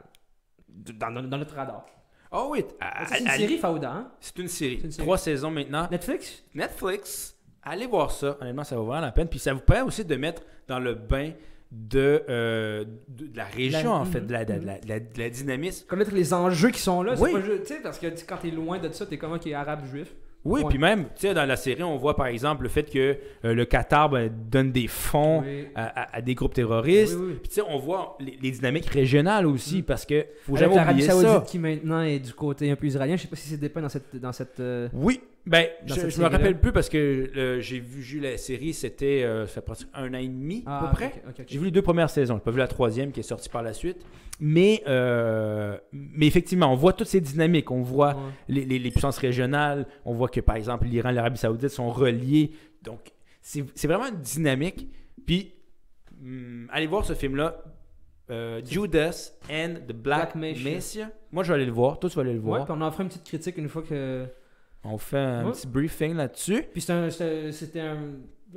dans, 0.68 1.12
dans- 1.24 1.38
notre 1.38 1.56
radar. 1.56 1.86
Oh 2.34 2.48
oui, 2.52 2.66
à- 2.80 3.06
C'est 3.08 3.20
une 3.22 3.30
série 3.30 3.58
Fauda, 3.58 3.90
hein? 3.92 4.12
C'est 4.20 4.38
une 4.40 4.48
série. 4.48 4.82
Trois 4.98 5.18
saisons 5.18 5.52
maintenant. 5.52 5.88
Netflix? 5.92 6.44
Netflix, 6.56 7.36
allez 7.64 7.88
voir 7.88 8.12
ça. 8.12 8.38
Honnêtement, 8.42 8.64
ça 8.64 8.76
vaut 8.76 8.86
vraiment 8.86 9.02
la 9.02 9.12
peine. 9.12 9.28
Puis 9.28 9.40
ça 9.40 9.54
vous 9.54 9.60
permet 9.62 9.88
aussi 9.88 10.06
de 10.06 10.16
mettre 10.16 10.44
dans 10.68 10.80
le 10.80 10.94
bain 10.94 11.32
de, 11.72 12.22
euh, 12.30 12.84
de, 13.08 13.28
de 13.28 13.38
la 13.38 13.46
région, 13.46 13.92
La- 13.94 14.00
en 14.00 14.06
fait, 14.06 14.20
Mhm. 14.22 14.28
de 14.28 14.32
la, 14.34 14.46
de 14.46 14.54
la- 14.66 14.80
de 14.80 14.88
la- 14.90 15.00
de 15.00 15.20
la 15.20 15.30
dynamisme. 15.30 15.86
Connaître 15.88 16.14
les 16.14 16.34
enjeux 16.34 16.70
qui 16.70 16.82
sont 16.82 17.02
là. 17.02 17.14
Oui. 17.18 17.32
pas 17.32 17.40
Tu 17.66 17.82
parce 17.82 17.98
que 17.98 18.08
tu 18.08 18.26
quand 18.26 18.38
t'es 18.42 18.52
loin 18.52 18.78
de 18.80 18.92
ça, 18.92 19.06
t'es 19.06 19.18
comme 19.18 19.38
qui 19.40 19.52
est 19.52 19.54
arabe 19.54 19.86
juif. 19.86 20.14
Oui, 20.44 20.64
puis 20.68 20.80
même, 20.80 21.04
tu 21.16 21.28
sais, 21.28 21.34
dans 21.36 21.46
la 21.46 21.56
série, 21.56 21.84
on 21.84 21.98
voit 21.98 22.16
par 22.16 22.26
exemple 22.26 22.64
le 22.64 22.70
fait 22.70 22.90
que 22.90 23.16
euh, 23.46 23.54
le 23.54 23.64
Qatar 23.66 24.10
ben, 24.10 24.28
donne 24.50 24.72
des 24.72 24.88
fonds 24.88 25.42
Oui. 25.44 25.68
à, 25.76 26.02
à- 26.02 26.18
à 26.18 26.22
des 26.22 26.34
groupes 26.34 26.56
terroristes. 26.56 27.16
Oui, 27.16 27.26
oui. 27.28 27.34
Puis 27.42 27.50
tu 27.50 27.56
sais, 27.56 27.62
on 27.70 27.78
voit 27.78 28.18
les, 28.20 28.40
les 28.42 28.50
dynamiques 28.50 28.88
régionales 28.88 29.46
aussi, 29.46 29.82
Mm. 29.82 29.84
parce 29.84 30.04
que 30.04 30.26
faut 30.44 30.54
Avec 30.56 30.64
jamais 30.64 30.76
l'Arabie 30.78 31.04
oublier 31.04 31.22
Saoudite 31.22 31.48
qui 31.48 31.60
maintenant 31.60 32.02
est 32.02 32.18
du 32.18 32.34
côté 32.34 32.72
un 32.72 32.76
peu 32.76 32.88
israélien. 32.88 33.18
Je 33.18 33.22
sais 33.22 33.28
pas 33.28 33.36
si 33.36 33.50
c'est 33.50 33.58
dépeint 33.58 33.82
dans 33.82 33.90
cette. 33.90 34.16
Dans 34.16 34.32
cette 34.34 34.60
euh, 34.60 34.90
Oui, 34.94 35.22
ben, 35.46 35.66
je, 35.86 36.10
je 36.10 36.20
me 36.22 36.28
rappelle 36.28 36.60
plus 36.60 36.72
parce 36.72 36.88
que 36.90 36.98
euh, 37.36 37.60
j'ai 37.62 37.80
vu, 37.80 38.02
j'ai 38.04 38.18
vu 38.18 38.24
la 38.24 38.38
série, 38.38 38.74
c'était 38.74 39.24
euh, 39.24 39.48
ça 39.48 39.56
fait 39.56 39.62
presque 39.62 39.88
un 39.94 40.14
an 40.14 40.18
et 40.18 40.28
demi 40.28 40.64
à 40.68 40.86
peu 40.88 40.94
près. 40.96 41.24
Ah, 41.26 41.30
ok. 41.30 41.46
J'ai 41.48 41.58
vu 41.60 41.66
les 41.66 41.72
deux 41.72 41.82
premières 41.82 42.10
saisons, 42.10 42.36
j'ai 42.36 42.42
pas 42.44 42.52
vu 42.52 42.60
la 42.60 42.68
troisième 42.68 43.12
qui 43.12 43.20
est 43.22 43.24
sortie 43.24 43.50
par 43.50 43.64
la 43.64 43.74
suite. 43.74 43.98
Mais, 44.40 44.82
euh, 44.88 45.78
mais 45.92 46.26
effectivement, 46.26 46.72
on 46.72 46.76
voit 46.76 46.94
toutes 46.94 47.08
ces 47.08 47.22
dynamiques. 47.22 47.70
On 47.70 47.82
voit 47.84 48.16
Ouais. 48.16 48.22
les, 48.50 48.66
les- 48.66 48.80
les 48.80 48.90
puissances 48.92 49.20
régionales. 49.20 49.86
On 50.04 50.14
voit 50.14 50.30
que, 50.30 50.40
par 50.42 50.56
exemple, 50.56 50.86
l'Iran 50.88 51.10
et 51.10 51.14
l'Arabie 51.14 51.38
Saoudite 51.38 51.70
sont 51.70 51.92
reliés. 51.92 52.52
Donc, 52.82 53.12
c'est 53.42 53.64
c'est 53.76 53.88
vraiment 53.88 54.08
une 54.08 54.20
dynamique. 54.22 54.88
Puis, 55.28 55.54
hum, 56.24 56.68
allez 56.72 56.88
voir 56.88 57.06
ce 57.06 57.14
film-là. 57.14 57.64
euh, 58.32 58.62
Judas 58.66 59.34
and 59.52 59.76
the 59.88 59.94
Black, 59.94 60.36
Black 60.38 60.56
Messiah. 60.64 61.10
Moi, 61.32 61.44
je 61.44 61.50
vais 61.50 61.56
aller 61.56 61.66
le 61.66 61.72
voir. 61.72 62.00
Toi, 62.00 62.10
tu 62.10 62.16
vas 62.16 62.22
aller 62.22 62.34
le 62.34 62.40
Ouais, 62.40 62.46
voir. 62.46 62.66
puis 62.66 62.74
on 62.78 62.82
en 62.82 62.90
fera 62.92 63.04
une 63.04 63.10
petite 63.10 63.26
critique 63.26 63.58
une 63.58 63.68
fois 63.70 63.82
que. 63.84 64.26
On 64.84 64.98
fait 64.98 65.18
un 65.18 65.46
Ouais. 65.46 65.52
petit 65.52 65.68
briefing 65.68 66.16
là-dessus. 66.16 66.64
Puis 66.74 66.86
un- 66.90 67.10
c'était 67.52 67.82
un, 67.82 67.98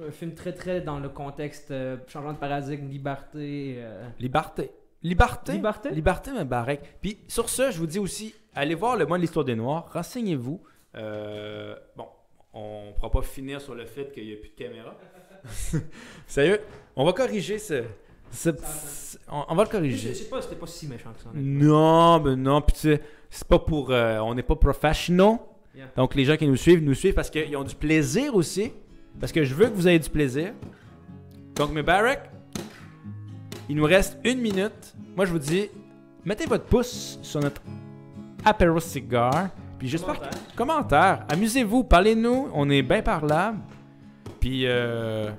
un 0.06 0.10
film 0.10 0.34
très 0.34 0.52
très 0.52 0.80
dans 0.80 0.98
le 0.98 1.08
contexte 1.10 1.70
euh, 1.70 1.96
changement 2.08 2.32
de 2.32 2.38
paradigme, 2.38 2.88
liberté. 2.88 3.76
euh, 3.78 4.08
Liberté. 4.18 4.70
Liberté? 5.02 5.52
Liberté? 5.52 5.90
Liberté, 5.90 6.30
mais 6.34 6.44
barrec. 6.46 6.80
Puis 7.02 7.18
sur 7.28 7.50
ce, 7.50 7.70
je 7.70 7.78
vous 7.78 7.86
dis 7.86 7.98
aussi, 7.98 8.34
allez 8.54 8.74
voir 8.74 8.96
le 8.96 9.04
mois 9.04 9.18
de 9.18 9.22
l'histoire 9.22 9.44
des 9.44 9.54
Noirs, 9.54 9.90
renseignez-vous. 9.92 10.62
Euh, 10.96 11.76
bon, 11.94 12.06
on 12.54 12.86
ne 12.86 12.92
pourra 12.92 13.10
pas 13.10 13.20
finir 13.22 13.60
sur 13.60 13.74
le 13.74 13.84
fait 13.84 14.10
qu'il 14.12 14.24
n'y 14.26 14.32
a 14.32 14.36
plus 14.36 14.48
de 14.48 14.54
caméra. 14.54 14.96
Sérieux, 16.26 16.60
on 16.96 17.04
va 17.04 17.12
corriger 17.12 17.58
ce. 17.58 17.84
on, 19.30 19.44
on 19.48 19.54
va 19.54 19.62
le 19.64 19.66
Je 19.68 19.72
corriger. 19.72 20.14
sais 20.14 20.24
pas, 20.30 20.40
c'était 20.40 20.56
pas 20.56 20.66
si 20.66 20.86
méchant 20.86 21.12
que 21.12 21.20
ça. 21.20 21.28
Non, 21.34 22.20
mais 22.20 22.36
non, 22.36 22.60
puis 22.62 22.74
tu 22.74 22.80
sais, 22.80 23.00
c'est 23.30 23.46
pas 23.46 23.58
pour. 23.58 23.90
euh, 23.90 24.18
on 24.20 24.34
n'est 24.34 24.42
pas 24.42 24.56
professionnels. 24.56 25.38
Yeah. 25.76 25.86
Donc 25.96 26.14
les 26.14 26.24
gens 26.24 26.36
qui 26.36 26.46
nous 26.46 26.56
suivent, 26.56 26.82
nous 26.82 26.94
suivent 26.94 27.14
parce 27.14 27.30
qu'ils 27.30 27.56
ont 27.56 27.64
du 27.64 27.74
plaisir 27.74 28.34
aussi. 28.34 28.72
Parce 29.20 29.32
que 29.32 29.44
je 29.44 29.54
veux 29.54 29.66
que 29.66 29.74
vous 29.74 29.88
ayez 29.88 29.98
du 29.98 30.10
plaisir. 30.10 30.52
Donc, 31.54 31.72
mes 31.72 31.82
barracks, 31.82 32.30
Il 33.68 33.76
nous 33.76 33.84
reste 33.84 34.18
une 34.24 34.40
minute. 34.40 34.94
Moi, 35.16 35.24
je 35.24 35.30
vous 35.30 35.38
dis, 35.38 35.70
mettez 36.24 36.44
votre 36.44 36.64
pouce 36.64 37.18
sur 37.22 37.40
notre 37.40 37.62
apéro 38.44 38.78
cigar. 38.78 39.48
Puis 39.78 39.88
j'espère 39.88 40.20
que... 40.20 40.26
Commentaire. 40.54 41.24
Amusez-vous, 41.30 41.84
parlez-nous. 41.84 42.50
On 42.52 42.68
est 42.68 42.82
bien 42.82 43.00
parlable. 43.00 43.58
Puis 44.38 44.66
euh, 44.66 45.30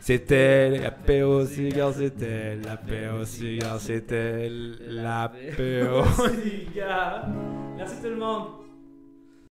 c'était 0.00 0.70
l'apéro 0.78 1.44
cigar, 1.44 1.92
c'était 1.92 2.56
l'apéro 2.56 3.24
cigar, 3.24 3.78
c'était 3.78 4.48
l'apéro. 4.48 6.04
Merci 7.76 7.96
tout 8.02 8.08
le 8.08 8.16
monde. 8.16 8.67